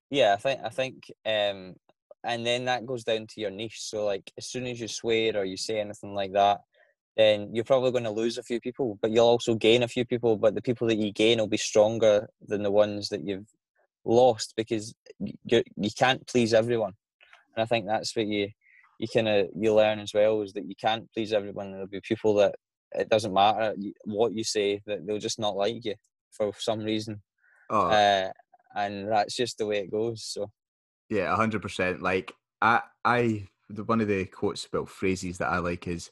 Yeah, 0.10 0.34
I 0.34 0.38
think 0.38 0.62
I 0.64 0.70
think 0.70 1.12
um 1.26 1.76
and 2.26 2.46
then 2.46 2.66
that 2.66 2.86
goes 2.86 3.04
down 3.04 3.28
to 3.28 3.42
your 3.42 3.52
niche. 3.52 3.82
So 3.82 4.06
like 4.06 4.32
as 4.38 4.48
soon 4.48 4.66
as 4.68 4.80
you 4.80 4.88
swear 4.88 5.38
or 5.38 5.46
you 5.46 5.58
say 5.58 5.80
anything 5.80 6.14
like 6.14 6.34
that, 6.34 6.62
then 7.18 7.54
you're 7.54 7.64
probably 7.64 7.92
going 7.92 8.04
to 8.06 8.10
lose 8.12 8.38
a 8.38 8.44
few 8.44 8.60
people, 8.60 8.98
but 9.02 9.12
you'll 9.12 9.26
also 9.26 9.56
gain 9.56 9.84
a 9.84 9.88
few 9.88 10.06
people. 10.06 10.36
But 10.38 10.56
the 10.56 10.62
people 10.62 10.88
that 10.88 10.98
you 10.98 11.12
gain 11.12 11.40
will 11.40 11.48
be 11.48 11.58
stronger 11.58 12.30
than 12.48 12.64
the 12.64 12.72
ones 12.72 13.10
that 13.10 13.26
you've 13.26 13.48
lost 14.06 14.54
because 14.58 14.94
you 15.20 15.64
you 15.76 15.90
can't 15.98 16.26
please 16.28 16.54
everyone. 16.54 16.94
And 17.56 17.64
I 17.64 17.66
think 17.66 17.86
that's 17.86 18.16
what 18.16 18.28
you 18.28 18.50
you 19.00 19.08
kind 19.08 19.28
of 19.28 19.50
you 19.56 19.74
learn 19.74 20.00
as 20.00 20.14
well 20.14 20.42
is 20.42 20.54
that 20.54 20.68
you 20.68 20.76
can't 20.76 21.12
please 21.14 21.34
everyone. 21.34 21.72
There'll 21.72 21.88
be 21.88 22.02
people 22.02 22.36
that 22.36 22.56
it 22.94 23.10
doesn't 23.10 23.34
matter 23.34 23.76
what 24.06 24.34
you 24.34 24.44
say 24.44 24.82
that 24.86 25.06
they'll 25.06 25.20
just 25.20 25.40
not 25.40 25.56
like 25.56 25.84
you 25.86 25.96
for 26.32 26.54
some 26.58 26.80
reason. 26.80 27.22
Oh. 27.70 27.88
Uh, 27.88 28.32
and 28.76 29.10
that's 29.12 29.36
just 29.36 29.58
the 29.58 29.66
way 29.66 29.80
it 29.80 29.92
goes. 29.92 30.24
So 30.24 30.52
yeah, 31.10 31.36
hundred 31.36 31.62
percent. 31.62 32.02
Like 32.02 32.34
I, 32.62 32.82
I, 33.06 33.48
the, 33.70 33.84
one 33.84 34.02
of 34.02 34.08
the 34.08 34.26
quotes 34.26 34.66
about 34.66 34.90
phrases 34.90 35.38
that 35.38 35.50
I 35.50 35.60
like 35.60 35.88
is, 35.88 36.12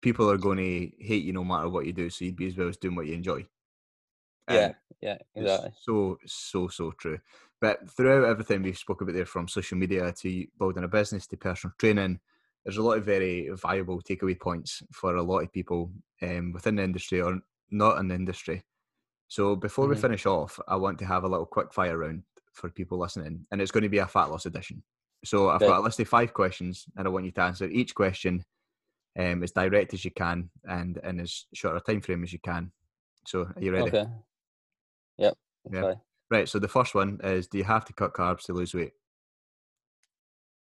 "People 0.00 0.30
are 0.30 0.38
going 0.38 0.58
to 0.58 1.04
hate 1.04 1.24
you 1.24 1.32
no 1.32 1.44
matter 1.44 1.68
what 1.68 1.86
you 1.86 1.92
do, 1.92 2.10
so 2.10 2.24
you'd 2.24 2.36
be 2.36 2.46
as 2.46 2.56
well 2.56 2.68
as 2.68 2.76
doing 2.76 2.96
what 2.96 3.06
you 3.06 3.14
enjoy." 3.14 3.46
Yeah, 4.48 4.72
yeah, 5.00 5.18
exactly. 5.34 5.70
So, 5.80 6.18
so, 6.26 6.68
so 6.68 6.92
true. 6.92 7.18
But 7.60 7.90
throughout 7.90 8.28
everything 8.28 8.62
we've 8.62 8.76
spoke 8.76 9.00
about 9.00 9.14
there, 9.14 9.26
from 9.26 9.48
social 9.48 9.78
media 9.78 10.12
to 10.12 10.46
building 10.58 10.84
a 10.84 10.88
business 10.88 11.26
to 11.28 11.36
personal 11.36 11.74
training, 11.78 12.18
there's 12.64 12.78
a 12.78 12.82
lot 12.82 12.98
of 12.98 13.04
very 13.04 13.48
viable 13.50 14.00
takeaway 14.00 14.38
points 14.38 14.82
for 14.92 15.16
a 15.16 15.22
lot 15.22 15.40
of 15.40 15.52
people 15.52 15.90
um, 16.22 16.52
within 16.52 16.76
the 16.76 16.82
industry 16.82 17.20
or 17.20 17.38
not 17.70 17.98
in 17.98 18.08
the 18.08 18.14
industry. 18.14 18.62
So 19.28 19.56
before 19.56 19.84
mm-hmm. 19.84 19.94
we 19.94 20.00
finish 20.00 20.26
off, 20.26 20.58
I 20.66 20.76
want 20.76 20.98
to 20.98 21.06
have 21.06 21.24
a 21.24 21.28
little 21.28 21.46
quick 21.46 21.72
fire 21.72 21.98
round 21.98 22.22
for 22.52 22.68
people 22.68 22.98
listening, 22.98 23.46
and 23.50 23.60
it's 23.60 23.70
going 23.70 23.84
to 23.84 23.88
be 23.88 23.98
a 23.98 24.06
fat 24.06 24.30
loss 24.30 24.46
edition. 24.46 24.82
So 25.24 25.50
I've 25.50 25.60
got 25.60 25.78
a 25.78 25.82
list 25.82 26.00
of 26.00 26.08
five 26.08 26.32
questions, 26.32 26.86
and 26.96 27.06
I 27.06 27.10
want 27.10 27.26
you 27.26 27.30
to 27.32 27.42
answer 27.42 27.66
each 27.66 27.94
question 27.94 28.44
um, 29.18 29.42
as 29.42 29.52
direct 29.52 29.94
as 29.94 30.04
you 30.04 30.10
can 30.10 30.50
and 30.64 30.98
in 31.04 31.20
as 31.20 31.46
short 31.54 31.76
a 31.76 31.80
time 31.80 32.00
frame 32.00 32.22
as 32.22 32.32
you 32.32 32.38
can. 32.38 32.72
So 33.26 33.42
are 33.42 33.54
you 33.60 33.72
ready? 33.72 33.88
Okay. 33.88 34.06
Yep. 35.18 35.34
Yeah. 35.72 35.94
Right. 36.30 36.48
So 36.48 36.58
the 36.58 36.68
first 36.68 36.94
one 36.94 37.20
is: 37.22 37.48
Do 37.48 37.58
you 37.58 37.64
have 37.64 37.84
to 37.86 37.92
cut 37.92 38.14
carbs 38.14 38.44
to 38.44 38.52
lose 38.52 38.72
weight? 38.72 38.92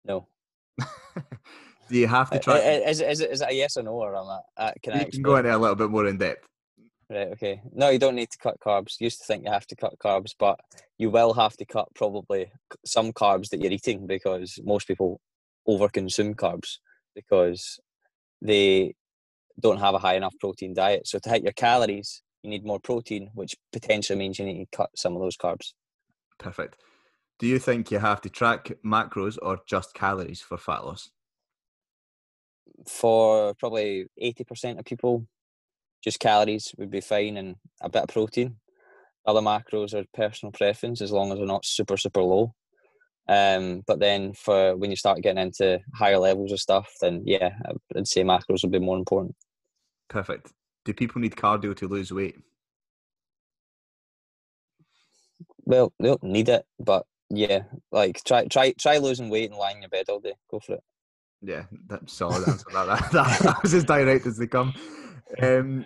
No. 0.05 0.28
do 0.78 1.99
you 1.99 2.07
have 2.07 2.30
to 2.30 2.39
try? 2.39 2.59
Is, 2.59 3.01
is, 3.01 3.20
is 3.20 3.41
it 3.41 3.51
a 3.51 3.55
yes 3.55 3.76
or 3.76 3.82
no, 3.82 3.93
or 3.93 4.16
am 4.16 4.26
I? 4.26 4.41
Uh, 4.57 4.72
can 4.82 4.95
you 4.95 5.01
I 5.01 5.05
can 5.11 5.22
go 5.22 5.36
into 5.36 5.55
a 5.55 5.59
little 5.59 5.76
bit 5.76 5.91
more 5.91 6.07
in 6.07 6.16
depth. 6.16 6.47
Right, 7.11 7.28
okay. 7.28 7.62
No, 7.72 7.89
you 7.89 7.99
don't 7.99 8.16
need 8.16 8.30
to 8.30 8.39
cut 8.39 8.61
carbs. 8.61 9.01
You 9.01 9.07
used 9.07 9.20
to 9.20 9.26
think 9.26 9.45
you 9.45 9.51
have 9.51 9.66
to 9.68 9.76
cut 9.76 9.99
carbs, 9.99 10.34
but 10.39 10.61
you 10.99 11.11
will 11.11 11.32
have 11.32 11.57
to 11.57 11.64
cut 11.64 11.89
probably 11.95 12.53
some 12.84 13.12
carbs 13.12 13.49
that 13.49 13.61
you're 13.61 13.72
eating 13.72 14.07
because 14.07 14.59
most 14.62 14.86
people 14.86 15.20
overconsume 15.66 16.34
carbs 16.34 16.78
because 17.14 17.80
they 18.41 18.95
don't 19.61 19.80
have 19.80 19.95
a 19.95 19.99
high 19.99 20.14
enough 20.14 20.34
protein 20.41 20.74
diet. 20.74 21.07
So 21.07 21.18
to 21.18 21.30
hit 21.30 21.43
your 21.43 21.53
calories, 21.53 22.22
you 22.43 22.51
need 22.51 22.64
more 22.64 22.80
protein, 22.80 23.30
which 23.34 23.57
potentially 23.72 24.18
means 24.18 24.39
you 24.39 24.45
need 24.45 24.64
to 24.70 24.76
cut 24.76 24.91
some 24.95 25.16
of 25.16 25.22
those 25.22 25.36
carbs. 25.36 25.72
Perfect. 26.39 26.76
Do 27.39 27.47
you 27.47 27.59
think 27.59 27.91
you 27.91 27.99
have 27.99 28.20
to 28.22 28.28
track 28.28 28.72
macros 28.84 29.39
or 29.41 29.61
just 29.66 29.95
calories 29.95 30.41
for 30.41 30.57
fat 30.57 30.84
loss? 30.84 31.11
For 32.86 33.55
probably 33.55 34.07
80% 34.20 34.78
of 34.78 34.84
people, 34.84 35.26
just 36.03 36.20
calories 36.20 36.72
would 36.78 36.91
be 36.91 37.01
fine 37.01 37.36
and 37.36 37.57
a 37.80 37.89
bit 37.89 38.03
of 38.03 38.09
protein. 38.09 38.57
Other 39.26 39.41
macros 39.41 39.95
are 39.95 40.05
personal 40.14 40.53
preference 40.53 41.01
as 41.01 41.12
long 41.12 41.32
as 41.32 41.39
they're 41.39 41.47
not 41.47 41.64
super, 41.64 41.97
super 41.97 42.22
low. 42.22 42.55
Um, 43.29 43.83
but 43.87 44.01
then 44.01 44.33
for 44.33 44.74
when 44.76 44.91
you 44.91 44.97
start 44.97 45.20
getting 45.20 45.43
into 45.43 45.81
higher 45.95 46.18
levels 46.18 46.53
of 46.53 46.61
stuff, 46.61 46.89
then 47.01 47.22
yeah, 47.26 47.51
I'd 47.95 48.09
say 48.09 48.24
macros 48.24 48.62
would 48.62 48.72
be 48.72 48.79
more 48.79 48.97
important. 48.97 49.37
Perfect. 50.09 50.53
Do 50.85 50.95
people 50.95 51.20
need 51.20 51.37
cardio 51.37 51.76
to 51.76 51.89
lose 51.89 52.11
weight? 52.11 52.37
Well, 55.64 55.93
they 56.01 56.09
don't 56.09 56.22
need 56.22 56.49
it, 56.49 56.64
but 56.81 57.05
yeah, 57.29 57.64
like 57.93 58.22
try 58.24 58.47
try 58.47 58.72
try 58.72 58.97
losing 58.97 59.29
weight 59.29 59.51
and 59.51 59.59
lying 59.59 59.76
in 59.76 59.83
your 59.83 59.91
bed 59.91 60.07
all 60.09 60.20
day. 60.20 60.35
Go 60.51 60.61
for 60.61 60.76
it. 60.76 60.83
Yeah, 61.43 61.64
that's 61.87 62.14
solid 62.14 62.49
answer. 62.49 62.64
that, 62.72 62.87
that, 62.87 63.11
that, 63.12 63.39
that 63.41 63.62
was 63.62 63.74
as 63.74 63.85
direct 63.85 64.26
as 64.26 64.39
they 64.39 64.47
come. 64.47 64.72
Um, 65.41 65.85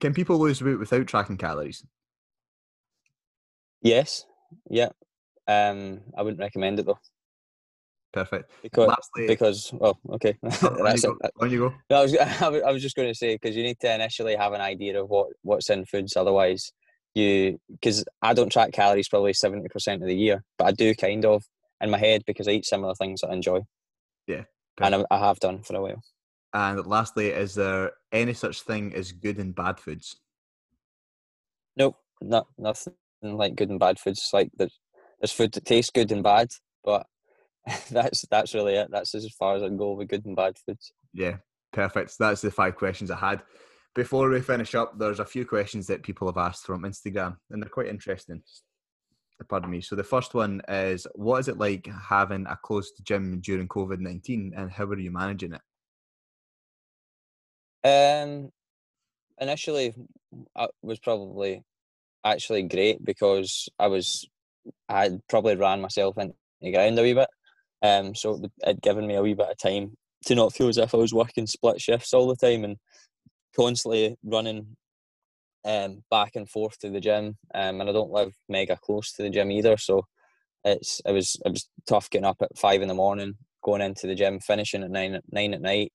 can 0.00 0.12
people 0.12 0.38
lose 0.38 0.60
weight 0.62 0.78
without 0.78 1.06
tracking 1.06 1.36
calories? 1.36 1.84
Yes. 3.80 4.26
Yeah. 4.68 4.90
Um, 5.48 6.00
I 6.16 6.22
wouldn't 6.22 6.40
recommend 6.40 6.78
it 6.78 6.86
though. 6.86 6.98
Perfect. 8.12 8.50
Because, 8.62 8.88
Lastly, 8.88 9.26
because 9.26 9.70
well, 9.72 9.98
okay. 10.10 10.36
on, 10.42 10.96
you 10.96 11.02
go. 11.02 11.18
on 11.40 11.50
you 11.50 11.58
go. 11.58 11.74
No, 11.88 11.96
I 11.96 12.02
was, 12.02 12.16
I 12.66 12.70
was 12.70 12.82
just 12.82 12.94
going 12.94 13.08
to 13.08 13.14
say 13.14 13.34
because 13.34 13.56
you 13.56 13.62
need 13.62 13.78
to 13.80 13.94
initially 13.94 14.36
have 14.36 14.52
an 14.52 14.60
idea 14.60 15.02
of 15.02 15.08
what 15.08 15.28
what's 15.42 15.70
in 15.70 15.86
foods. 15.86 16.16
Otherwise, 16.16 16.72
you 17.14 17.58
because 17.70 18.04
I 18.20 18.34
don't 18.34 18.52
track 18.52 18.72
calories 18.72 19.08
probably 19.08 19.32
seventy 19.32 19.68
percent 19.68 20.02
of 20.02 20.08
the 20.08 20.16
year, 20.16 20.44
but 20.58 20.66
I 20.66 20.72
do 20.72 20.94
kind 20.94 21.24
of 21.24 21.42
in 21.80 21.90
my 21.90 21.98
head 21.98 22.22
because 22.26 22.46
I 22.46 22.52
eat 22.52 22.66
similar 22.66 22.94
things 22.94 23.22
that 23.22 23.30
I 23.30 23.34
enjoy. 23.34 23.60
Yeah, 24.26 24.44
perfect. 24.76 24.94
and 24.94 25.06
I, 25.10 25.16
I 25.16 25.18
have 25.18 25.40
done 25.40 25.62
for 25.62 25.74
a 25.76 25.80
while. 25.80 26.02
And 26.54 26.86
lastly, 26.86 27.28
is 27.28 27.54
there 27.54 27.92
any 28.12 28.34
such 28.34 28.60
thing 28.62 28.94
as 28.94 29.10
good 29.10 29.38
and 29.38 29.54
bad 29.54 29.80
foods? 29.80 30.16
Nope, 31.78 31.96
not 32.20 32.46
nothing 32.58 32.92
like 33.22 33.56
good 33.56 33.70
and 33.70 33.80
bad 33.80 33.98
foods. 33.98 34.28
Like 34.34 34.50
there's 34.58 34.78
there's 35.22 35.32
food 35.32 35.52
that 35.52 35.64
tastes 35.64 35.92
good 35.92 36.10
and 36.10 36.22
bad, 36.22 36.50
but 36.84 37.06
that's 37.90 38.26
that's 38.30 38.54
really 38.54 38.74
it. 38.74 38.88
That's 38.90 39.14
as 39.14 39.30
far 39.38 39.54
as 39.54 39.62
I 39.62 39.68
can 39.68 39.76
go 39.76 39.92
with 39.92 40.08
good 40.08 40.26
and 40.26 40.36
bad 40.36 40.58
foods. 40.58 40.92
Yeah, 41.14 41.36
perfect. 41.72 42.18
That's 42.18 42.42
the 42.42 42.50
five 42.50 42.74
questions 42.74 43.10
I 43.10 43.16
had. 43.16 43.42
Before 43.94 44.28
we 44.28 44.40
finish 44.40 44.74
up, 44.74 44.98
there's 44.98 45.20
a 45.20 45.24
few 45.24 45.46
questions 45.46 45.86
that 45.86 46.02
people 46.02 46.26
have 46.26 46.38
asked 46.38 46.66
from 46.66 46.82
Instagram, 46.82 47.36
and 47.50 47.62
they're 47.62 47.70
quite 47.70 47.86
interesting. 47.86 48.42
Pardon 49.48 49.70
me. 49.70 49.80
So 49.80 49.96
the 49.96 50.04
first 50.04 50.34
one 50.34 50.62
is, 50.68 51.06
what 51.14 51.38
is 51.38 51.48
it 51.48 51.58
like 51.58 51.88
having 52.08 52.46
a 52.46 52.56
closed 52.62 52.94
gym 53.04 53.40
during 53.40 53.68
COVID 53.68 54.00
nineteen, 54.00 54.52
and 54.56 54.70
how 54.72 54.84
are 54.84 54.98
you 54.98 55.12
managing 55.12 55.54
it? 55.54 55.60
Um, 57.84 58.50
initially, 59.40 59.94
it 60.56 60.70
was 60.82 60.98
probably 60.98 61.62
actually 62.24 62.62
great 62.62 63.04
because 63.04 63.68
I 63.78 63.88
was 63.88 64.26
I 64.88 65.10
probably 65.28 65.56
ran 65.56 65.80
myself 65.80 66.18
into 66.18 66.34
the 66.60 66.72
ground 66.72 66.98
a 66.98 67.02
wee 67.02 67.14
bit. 67.14 67.28
Um, 67.82 68.14
so 68.14 68.40
it 68.42 68.50
had 68.64 68.82
given 68.82 69.06
me 69.06 69.16
a 69.16 69.22
wee 69.22 69.34
bit 69.34 69.50
of 69.50 69.58
time 69.58 69.96
to 70.26 70.34
not 70.34 70.52
feel 70.52 70.68
as 70.68 70.78
if 70.78 70.94
I 70.94 70.98
was 70.98 71.12
working 71.12 71.46
split 71.46 71.80
shifts 71.80 72.14
all 72.14 72.28
the 72.28 72.36
time 72.36 72.64
and 72.64 72.76
constantly 73.56 74.16
running 74.24 74.76
um, 75.64 76.02
back 76.10 76.36
and 76.36 76.48
forth 76.48 76.78
to 76.80 76.90
the 76.90 77.00
gym. 77.00 77.36
Um, 77.54 77.80
and 77.80 77.88
I 77.88 77.92
don't 77.92 78.10
live 78.10 78.32
mega 78.48 78.76
close 78.76 79.12
to 79.12 79.22
the 79.22 79.30
gym 79.30 79.50
either, 79.50 79.76
so 79.76 80.06
it's 80.64 81.00
it 81.04 81.12
was 81.12 81.36
it 81.44 81.50
was 81.50 81.68
tough 81.86 82.10
getting 82.10 82.24
up 82.24 82.40
at 82.40 82.56
five 82.56 82.82
in 82.82 82.88
the 82.88 82.94
morning, 82.94 83.34
going 83.64 83.82
into 83.82 84.06
the 84.06 84.14
gym, 84.14 84.40
finishing 84.40 84.82
at 84.82 84.90
nine 84.90 85.18
nine 85.30 85.54
at 85.54 85.60
night, 85.60 85.92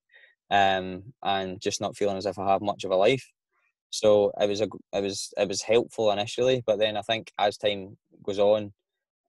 um, 0.51 1.13
and 1.23 1.61
just 1.61 1.81
not 1.81 1.95
feeling 1.95 2.17
as 2.17 2.25
if 2.25 2.37
I 2.37 2.51
have 2.51 2.61
much 2.61 2.83
of 2.83 2.91
a 2.91 2.95
life. 2.95 3.25
So 3.89 4.31
it 4.39 4.49
was 4.49 4.61
a 4.61 4.67
it 4.93 5.01
was 5.01 5.33
it 5.37 5.47
was 5.47 5.61
helpful 5.61 6.11
initially, 6.11 6.63
but 6.65 6.79
then 6.79 6.97
I 6.97 7.01
think 7.01 7.31
as 7.39 7.57
time 7.57 7.97
goes 8.23 8.39
on, 8.39 8.73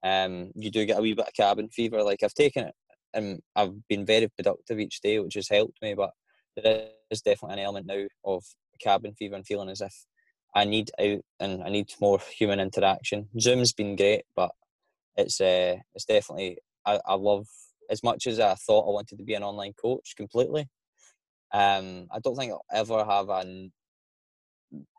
um, 0.02 0.52
you 0.54 0.70
do 0.70 0.84
get 0.84 0.98
a 0.98 1.02
wee 1.02 1.14
bit 1.14 1.28
of 1.28 1.34
cabin 1.34 1.68
fever. 1.68 2.02
Like 2.02 2.22
I've 2.22 2.34
taken 2.34 2.66
it, 2.66 2.74
and 3.14 3.40
I've 3.56 3.86
been 3.88 4.06
very 4.06 4.28
productive 4.28 4.78
each 4.78 5.00
day, 5.00 5.18
which 5.18 5.34
has 5.34 5.48
helped 5.48 5.80
me. 5.82 5.94
But 5.94 6.10
there 6.56 6.88
is 7.10 7.22
definitely 7.22 7.60
an 7.60 7.66
element 7.66 7.86
now 7.86 8.06
of 8.24 8.44
cabin 8.80 9.14
fever 9.14 9.34
and 9.34 9.46
feeling 9.46 9.68
as 9.68 9.80
if 9.80 9.94
I 10.54 10.64
need 10.64 10.90
out 11.00 11.20
and 11.40 11.62
I 11.62 11.68
need 11.68 11.92
more 12.00 12.18
human 12.36 12.60
interaction. 12.60 13.28
Zoom's 13.38 13.72
been 13.72 13.96
great, 13.96 14.24
but 14.34 14.50
it's 15.16 15.40
uh, 15.40 15.76
it's 15.94 16.04
definitely 16.04 16.58
I, 16.86 17.00
I 17.06 17.14
love 17.14 17.46
as 17.90 18.02
much 18.02 18.26
as 18.26 18.40
I 18.40 18.54
thought 18.54 18.88
I 18.88 18.92
wanted 18.92 19.18
to 19.18 19.24
be 19.24 19.34
an 19.34 19.42
online 19.42 19.72
coach 19.80 20.14
completely. 20.16 20.68
Um, 21.52 22.06
I 22.12 22.18
don't 22.20 22.36
think 22.36 22.52
I'll 22.52 22.64
ever 22.72 23.04
have 23.04 23.28
a 23.30 23.70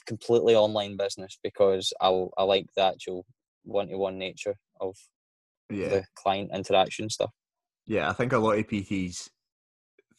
completely 0.05 0.55
online 0.55 0.97
business 0.97 1.37
because 1.43 1.93
I 2.01 2.25
I 2.37 2.43
like 2.43 2.67
the 2.75 2.83
actual 2.83 3.25
one 3.69 3.87
to 3.87 3.97
one 3.97 4.17
nature 4.17 4.55
of 4.79 4.95
yeah. 5.69 5.89
the 5.89 6.03
client 6.15 6.51
interaction 6.53 7.09
stuff. 7.09 7.31
Yeah, 7.85 8.09
I 8.09 8.13
think 8.13 8.33
a 8.33 8.37
lot 8.37 8.57
of 8.57 8.67
PTs 8.67 9.29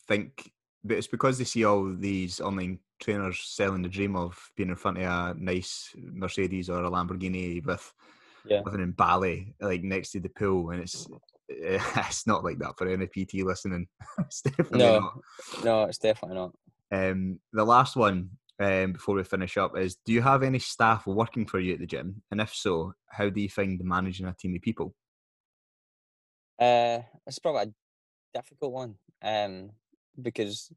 think, 0.09 0.51
but 0.83 0.97
it's 0.97 1.07
because 1.07 1.39
they 1.39 1.45
see 1.45 1.65
all 1.65 1.95
these 1.95 2.41
online 2.41 2.79
trainers 3.01 3.41
selling 3.45 3.83
the 3.83 3.89
dream 3.89 4.17
of 4.17 4.39
being 4.57 4.71
in 4.71 4.77
front 4.77 4.99
of 4.99 5.05
a 5.05 5.35
nice 5.39 5.95
Mercedes 5.97 6.69
or 6.69 6.85
a 6.85 6.91
Lamborghini 6.91 7.65
with 7.65 7.93
yeah. 8.45 8.61
living 8.65 8.83
in 8.83 8.93
Bali, 8.93 9.55
like 9.61 9.83
next 9.83 10.13
to 10.13 10.21
the 10.21 10.29
pool, 10.29 10.71
and 10.71 10.81
it's 10.81 11.07
it's 11.49 12.27
not 12.27 12.45
like 12.45 12.59
that 12.59 12.77
for 12.77 12.89
any 12.89 13.07
PT 13.07 13.45
listening. 13.45 13.87
it's 14.19 14.43
definitely 14.43 14.79
no, 14.79 15.01
not. 15.01 15.65
No, 15.65 15.85
it's 15.85 15.99
definitely 15.99 16.37
not. 16.37 16.53
Um, 16.93 17.39
the 17.53 17.65
last 17.65 17.97
one 17.97 18.31
um, 18.61 18.93
before 18.93 19.17
we 19.17 19.25
finish 19.25 19.57
up 19.57 19.77
is: 19.77 19.97
Do 20.05 20.13
you 20.13 20.23
have 20.23 20.43
any 20.43 20.59
staff 20.59 21.07
working 21.07 21.47
for 21.47 21.59
you 21.59 21.75
at 21.75 21.81
the 21.81 21.87
gym? 21.87 22.23
And 22.31 22.41
if 22.41 22.55
so, 22.55 22.93
how 23.09 23.31
do 23.31 23.41
you 23.41 23.49
find 23.49 23.81
managing 23.83 24.27
a 24.27 24.35
team 24.35 24.55
of 24.55 24.63
people? 24.63 24.95
Uh, 26.61 27.01
it's 27.27 27.39
probably 27.39 27.63
a 27.63 28.39
difficult 28.39 28.73
one 28.73 28.95
um, 29.23 29.71
because 30.21 30.71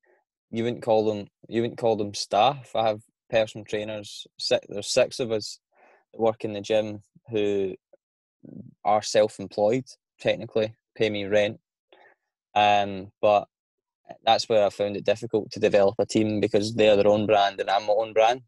you 0.50 0.64
wouldn't 0.64 0.84
call 0.84 1.06
them 1.06 1.28
you 1.50 1.62
wouldn't 1.62 1.80
call 1.80 1.98
them 1.98 2.14
staff. 2.14 2.72
I 2.76 2.88
have 2.88 3.02
personal 3.30 3.66
trainers. 3.66 4.26
Six, 4.40 4.66
there's 4.70 4.88
six 4.88 5.20
of 5.20 5.32
us 5.32 5.60
that 6.14 6.22
work 6.22 6.46
in 6.46 6.54
the 6.54 6.62
gym 6.62 7.02
who 7.30 7.76
are 8.86 9.02
self-employed 9.02 9.86
technically, 10.20 10.74
pay 10.96 11.10
me 11.10 11.26
rent. 11.26 11.60
Um, 12.56 13.12
but 13.22 13.48
that's 14.26 14.50
where 14.50 14.66
I 14.66 14.70
found 14.70 14.98
it 14.98 15.06
difficult 15.06 15.52
to 15.52 15.60
develop 15.60 15.96
a 16.00 16.06
team 16.06 16.40
because 16.40 16.74
they're 16.74 16.96
their 16.96 17.08
own 17.08 17.26
brand 17.26 17.60
and 17.60 17.70
I'm 17.70 17.86
my 17.86 17.94
own 17.94 18.14
brand. 18.14 18.42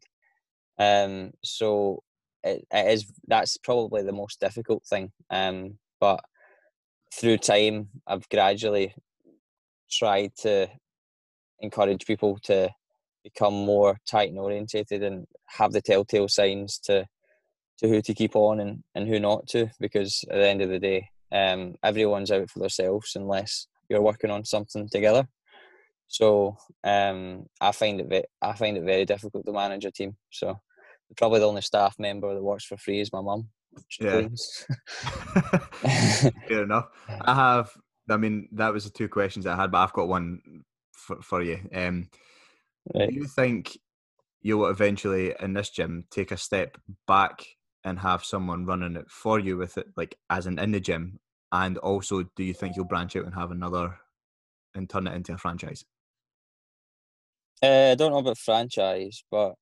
Um, 0.78 1.32
so 1.42 2.02
it, 2.42 2.66
it 2.70 2.92
is 2.92 3.06
that's 3.26 3.56
probably 3.56 4.02
the 4.02 4.12
most 4.12 4.40
difficult 4.40 4.84
thing. 4.84 5.12
Um, 5.30 5.78
but 6.00 6.20
through 7.12 7.38
time, 7.38 7.88
I've 8.06 8.28
gradually 8.28 8.94
tried 9.90 10.32
to 10.38 10.68
encourage 11.60 12.06
people 12.06 12.38
to 12.44 12.70
become 13.24 13.54
more 13.54 13.98
Titan 14.08 14.38
orientated 14.38 15.02
and 15.02 15.26
have 15.46 15.72
the 15.72 15.80
telltale 15.80 16.28
signs 16.28 16.78
to 16.78 17.06
to 17.78 17.88
who 17.88 18.00
to 18.00 18.14
keep 18.14 18.34
on 18.34 18.60
and, 18.60 18.82
and 18.94 19.06
who 19.06 19.20
not 19.20 19.46
to 19.48 19.70
because 19.80 20.24
at 20.30 20.36
the 20.36 20.48
end 20.48 20.62
of 20.62 20.70
the 20.70 20.78
day 20.78 21.10
um, 21.32 21.74
everyone's 21.82 22.30
out 22.30 22.48
for 22.48 22.60
themselves 22.60 23.16
unless 23.16 23.66
you're 23.88 24.00
working 24.00 24.30
on 24.30 24.44
something 24.44 24.88
together 24.88 25.28
so 26.08 26.56
um, 26.84 27.46
I 27.60 27.72
find 27.72 28.00
it 28.00 28.08
ve- 28.08 28.30
I 28.40 28.54
find 28.54 28.76
it 28.76 28.84
very 28.84 29.04
difficult 29.04 29.44
to 29.46 29.52
manage 29.52 29.84
a 29.84 29.90
team 29.90 30.16
so 30.30 30.60
probably 31.16 31.40
the 31.40 31.48
only 31.48 31.62
staff 31.62 31.96
member 31.98 32.34
that 32.34 32.42
works 32.42 32.64
for 32.64 32.76
free 32.76 33.00
is 33.00 33.12
my 33.12 33.20
mum 33.20 33.48
yeah. 34.00 34.28
Fair 36.48 36.62
enough. 36.62 36.88
I 37.20 37.34
have. 37.34 37.70
I 38.08 38.16
mean, 38.16 38.48
that 38.52 38.72
was 38.72 38.84
the 38.84 38.90
two 38.90 39.08
questions 39.08 39.46
I 39.46 39.56
had, 39.56 39.70
but 39.70 39.78
I've 39.78 39.92
got 39.92 40.08
one 40.08 40.40
for, 40.92 41.20
for 41.22 41.42
you. 41.42 41.58
Um, 41.74 42.08
right. 42.94 43.08
Do 43.08 43.14
you 43.14 43.26
think 43.26 43.76
you'll 44.42 44.66
eventually, 44.66 45.34
in 45.40 45.54
this 45.54 45.70
gym, 45.70 46.04
take 46.10 46.30
a 46.30 46.36
step 46.36 46.78
back 47.06 47.44
and 47.84 47.98
have 47.98 48.24
someone 48.24 48.64
running 48.64 48.96
it 48.96 49.10
for 49.10 49.38
you 49.40 49.56
with 49.56 49.76
it, 49.76 49.88
like 49.96 50.16
as 50.30 50.46
an 50.46 50.58
in 50.58 50.72
the 50.72 50.80
gym? 50.80 51.18
And 51.52 51.78
also, 51.78 52.24
do 52.36 52.44
you 52.44 52.54
think 52.54 52.76
you'll 52.76 52.84
branch 52.84 53.16
out 53.16 53.24
and 53.24 53.34
have 53.34 53.50
another 53.50 53.98
and 54.74 54.88
turn 54.88 55.06
it 55.06 55.14
into 55.14 55.32
a 55.32 55.38
franchise? 55.38 55.84
Uh, 57.62 57.90
I 57.92 57.94
don't 57.94 58.12
know 58.12 58.18
about 58.18 58.38
franchise, 58.38 59.22
but 59.30 59.54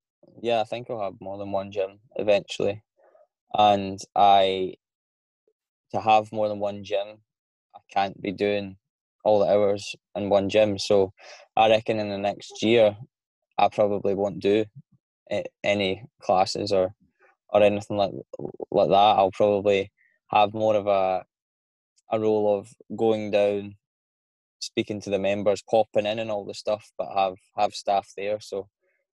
yeah, 0.43 0.61
I 0.61 0.65
think 0.65 0.91
I'll 0.91 1.01
have 1.01 1.21
more 1.21 1.39
than 1.39 1.53
one 1.53 1.71
gym 1.71 2.01
eventually 2.17 2.83
and 3.55 4.01
I 4.17 4.77
to 5.93 6.01
have 6.01 6.33
more 6.33 6.49
than 6.49 6.59
one 6.59 6.85
gym, 6.85 7.19
I 7.75 7.81
can't 7.91 8.21
be 8.21 8.33
doing 8.33 8.77
all 9.25 9.41
the 9.41 9.47
hours 9.53 9.95
in 10.15 10.29
one 10.29 10.49
gym. 10.49 10.79
So 10.79 11.13
I 11.57 11.69
reckon 11.69 11.99
in 11.99 12.09
the 12.11 12.19
next 12.19 12.63
year, 12.63 12.97
I 13.59 13.69
probably 13.69 14.15
won't 14.15 14.41
do 14.41 14.65
any 15.65 16.05
classes 16.21 16.73
or 16.73 16.95
or 17.51 17.63
anything 17.63 17.97
like 17.99 18.13
like 18.71 18.89
that. 18.91 19.17
I'll 19.19 19.33
probably 19.33 19.93
have 20.31 20.55
more 20.55 20.77
of 20.77 20.87
a 20.87 21.25
a 22.13 22.21
role 22.21 22.59
of 22.59 22.69
going 22.97 23.31
down, 23.31 23.77
speaking 24.65 25.01
to 25.03 25.11
the 25.11 25.19
members, 25.19 25.63
popping 25.69 26.07
in 26.07 26.19
and 26.19 26.31
all 26.31 26.45
the 26.45 26.55
stuff, 26.55 26.91
but 26.99 27.13
have 27.15 27.35
have 27.57 27.73
staff 27.73 28.09
there. 28.17 28.41
So 28.41 28.69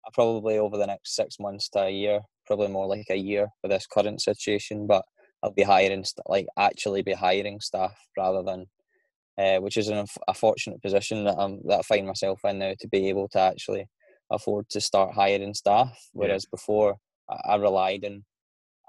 I 0.06 0.10
probably 0.14 0.58
over 0.58 0.78
the 0.78 0.88
next 0.88 1.16
six 1.16 1.40
months 1.40 1.70
to 1.70 1.84
a 1.84 1.90
year 1.90 2.22
probably 2.48 2.70
more 2.70 2.88
like 2.88 3.08
a 3.10 3.16
year 3.16 3.50
for 3.62 3.68
this 3.68 3.86
current 3.86 4.22
situation. 4.22 4.88
But 4.88 5.04
I'll 5.44 5.52
be 5.52 5.64
hiring 5.64 6.04
like 6.26 6.48
actually 6.58 7.04
be 7.04 7.14
hiring 7.14 7.60
staff 7.60 7.96
rather 8.18 8.42
than, 8.42 8.66
uh, 9.38 9.60
which 9.60 9.78
is 9.78 9.90
an 9.90 10.08
a 10.28 10.34
fortunate 10.34 10.82
position 10.82 11.26
that 11.26 11.36
I'm 11.38 11.60
that 11.68 11.80
I 11.80 11.82
find 11.84 12.08
myself 12.08 12.40
in 12.46 12.60
now 12.60 12.74
to 12.80 12.88
be 12.88 13.10
able 13.10 13.28
to 13.30 13.40
actually 13.40 13.88
afford 14.32 14.70
to 14.70 14.82
start 14.82 15.14
hiring 15.14 15.54
staff. 15.54 15.96
Whereas 16.14 16.46
yeah. 16.46 16.52
before 16.52 16.98
I, 17.30 17.54
I 17.54 17.56
relied 17.58 18.04
on, 18.06 18.24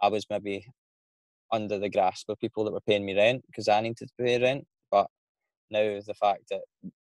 I 0.00 0.08
was 0.08 0.24
maybe 0.30 0.64
under 1.52 1.78
the 1.78 1.90
grasp 1.90 2.28
of 2.28 2.38
people 2.38 2.64
that 2.64 2.72
were 2.72 2.80
paying 2.80 3.04
me 3.04 3.14
rent 3.14 3.42
because 3.46 3.68
I 3.68 3.80
needed 3.80 4.08
to 4.08 4.24
pay 4.24 4.40
rent. 4.40 4.66
But 4.90 5.08
now 5.70 5.98
the 6.06 6.14
fact 6.14 6.44
that 6.50 6.62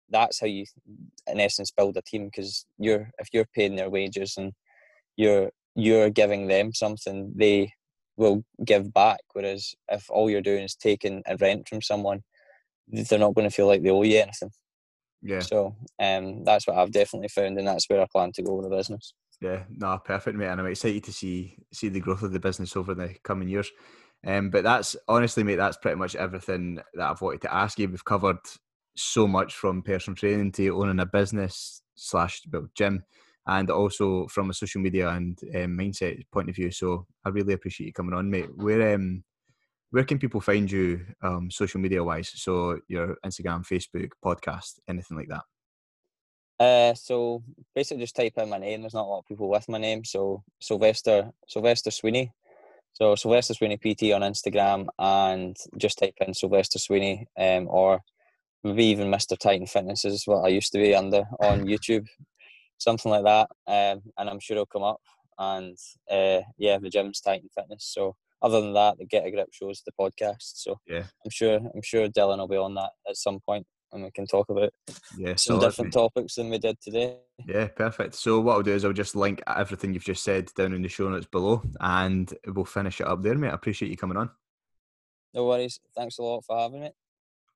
that's 0.09 0.39
how 0.39 0.47
you, 0.47 0.65
in 1.27 1.39
essence, 1.39 1.71
build 1.71 1.97
a 1.97 2.01
team 2.01 2.25
because 2.25 2.65
you're 2.77 3.09
if 3.19 3.29
you're 3.33 3.47
paying 3.55 3.75
their 3.75 3.89
wages 3.89 4.35
and 4.37 4.53
you're 5.15 5.51
you're 5.75 6.09
giving 6.09 6.47
them 6.47 6.73
something, 6.73 7.33
they 7.35 7.71
will 8.15 8.43
give 8.63 8.93
back. 8.93 9.19
Whereas 9.33 9.73
if 9.89 10.05
all 10.09 10.29
you're 10.29 10.41
doing 10.41 10.63
is 10.63 10.75
taking 10.75 11.23
a 11.25 11.35
rent 11.37 11.67
from 11.67 11.81
someone, 11.81 12.21
they're 12.87 13.19
not 13.19 13.33
going 13.33 13.49
to 13.49 13.55
feel 13.55 13.67
like 13.67 13.81
they 13.81 13.89
owe 13.89 14.03
you 14.03 14.19
anything. 14.19 14.51
Yeah. 15.21 15.39
So 15.39 15.75
um, 15.99 16.43
that's 16.43 16.67
what 16.67 16.77
I've 16.77 16.91
definitely 16.91 17.29
found, 17.29 17.57
and 17.57 17.67
that's 17.67 17.89
where 17.89 18.01
I 18.01 18.07
plan 18.11 18.31
to 18.33 18.43
go 18.43 18.55
with 18.55 18.69
the 18.69 18.75
business. 18.75 19.13
Yeah, 19.41 19.63
no, 19.69 19.97
perfect, 20.03 20.37
mate. 20.37 20.47
And 20.47 20.61
I'm 20.61 20.67
excited 20.67 21.03
to 21.05 21.13
see 21.13 21.57
see 21.71 21.89
the 21.89 21.99
growth 21.99 22.23
of 22.23 22.33
the 22.33 22.39
business 22.39 22.75
over 22.75 22.93
the 22.93 23.15
coming 23.23 23.47
years. 23.47 23.71
Um, 24.25 24.49
but 24.49 24.63
that's 24.63 24.95
honestly, 25.07 25.43
mate, 25.43 25.55
that's 25.57 25.77
pretty 25.77 25.97
much 25.97 26.15
everything 26.15 26.79
that 26.93 27.09
I've 27.09 27.21
wanted 27.21 27.41
to 27.41 27.53
ask 27.53 27.77
you. 27.77 27.89
We've 27.89 28.05
covered 28.05 28.39
so 28.95 29.27
much 29.27 29.55
from 29.55 29.81
personal 29.81 30.15
training 30.15 30.51
to 30.53 30.69
owning 30.69 30.99
a 30.99 31.05
business 31.05 31.81
slash 31.95 32.41
gym 32.75 33.03
and 33.47 33.69
also 33.69 34.27
from 34.27 34.49
a 34.49 34.53
social 34.53 34.81
media 34.81 35.09
and 35.09 35.37
um, 35.55 35.77
mindset 35.77 36.21
point 36.31 36.49
of 36.49 36.55
view. 36.55 36.71
So 36.71 37.05
I 37.25 37.29
really 37.29 37.53
appreciate 37.53 37.87
you 37.87 37.93
coming 37.93 38.13
on, 38.13 38.29
mate. 38.29 38.49
Where 38.55 38.95
um, 38.95 39.23
where 39.91 40.05
can 40.05 40.17
people 40.17 40.41
find 40.41 40.71
you 40.71 41.05
um, 41.21 41.51
social 41.51 41.79
media 41.79 42.03
wise? 42.03 42.31
So 42.33 42.79
your 42.87 43.17
Instagram, 43.25 43.65
Facebook, 43.65 44.09
podcast, 44.23 44.79
anything 44.87 45.17
like 45.17 45.29
that. 45.29 45.43
Uh, 46.59 46.93
so 46.93 47.43
basically, 47.75 48.03
just 48.03 48.15
type 48.15 48.33
in 48.37 48.49
my 48.49 48.57
name. 48.57 48.81
There's 48.81 48.93
not 48.93 49.05
a 49.05 49.09
lot 49.09 49.19
of 49.19 49.25
people 49.25 49.49
with 49.49 49.67
my 49.67 49.77
name, 49.77 50.05
so 50.05 50.43
Sylvester 50.61 51.31
Sylvester 51.47 51.91
Sweeney. 51.91 52.31
So 52.93 53.15
Sylvester 53.15 53.53
Sweeney 53.53 53.77
PT 53.77 54.13
on 54.13 54.21
Instagram, 54.21 54.87
and 54.99 55.57
just 55.77 55.99
type 55.99 56.13
in 56.21 56.33
Sylvester 56.33 56.79
Sweeney, 56.79 57.27
um, 57.39 57.67
or 57.69 58.01
maybe 58.63 58.85
even 58.85 59.11
Mr 59.11 59.37
Titan 59.37 59.67
Fitness 59.67 60.05
is 60.05 60.23
what 60.25 60.45
I 60.45 60.49
used 60.49 60.71
to 60.73 60.79
be 60.79 60.95
under 60.95 61.23
on 61.39 61.63
YouTube 61.65 62.07
something 62.83 63.11
like 63.11 63.23
that, 63.23 63.49
um, 63.67 64.01
and 64.17 64.29
I'm 64.29 64.39
sure 64.39 64.55
it'll 64.55 64.65
come 64.65 64.83
up. 64.83 65.01
And 65.39 65.77
uh, 66.11 66.41
yeah, 66.57 66.77
the 66.77 66.89
gym's 66.89 67.21
Titan 67.21 67.49
Fitness, 67.57 67.89
so 67.91 68.15
other 68.41 68.61
than 68.61 68.73
that, 68.73 68.97
the 68.99 69.05
Get 69.05 69.25
a 69.25 69.31
Grip 69.31 69.49
shows 69.51 69.81
the 69.85 69.91
podcast. 69.99 70.57
So 70.57 70.79
yeah, 70.85 71.03
I'm 71.25 71.31
sure 71.31 71.55
I'm 71.55 71.81
sure 71.83 72.07
Dylan 72.07 72.37
will 72.37 72.47
be 72.47 72.57
on 72.57 72.75
that 72.75 72.91
at 73.09 73.17
some 73.17 73.39
point, 73.47 73.65
and 73.93 74.03
we 74.03 74.11
can 74.11 74.25
talk 74.25 74.49
about 74.49 74.73
yeah, 75.17 75.35
some 75.35 75.59
different 75.59 75.93
topics 75.93 76.35
than 76.35 76.49
we 76.49 76.57
did 76.57 76.79
today. 76.81 77.17
Yeah, 77.45 77.67
perfect. 77.67 78.15
So 78.15 78.39
what 78.39 78.53
I'll 78.53 78.63
do 78.63 78.73
is 78.73 78.83
I'll 78.83 78.93
just 78.93 79.15
link 79.15 79.41
everything 79.47 79.93
you've 79.93 80.03
just 80.03 80.23
said 80.23 80.49
down 80.55 80.73
in 80.73 80.81
the 80.81 80.89
show 80.89 81.09
notes 81.09 81.27
below, 81.31 81.61
and 81.79 82.33
we'll 82.47 82.65
finish 82.65 82.99
it 82.99 83.07
up 83.07 83.21
there, 83.21 83.35
mate. 83.35 83.49
I 83.49 83.53
appreciate 83.53 83.89
you 83.89 83.97
coming 83.97 84.17
on. 84.17 84.29
No 85.33 85.45
worries. 85.45 85.79
Thanks 85.95 86.17
a 86.17 86.23
lot 86.23 86.43
for 86.45 86.57
having 86.57 86.81
me. 86.81 86.91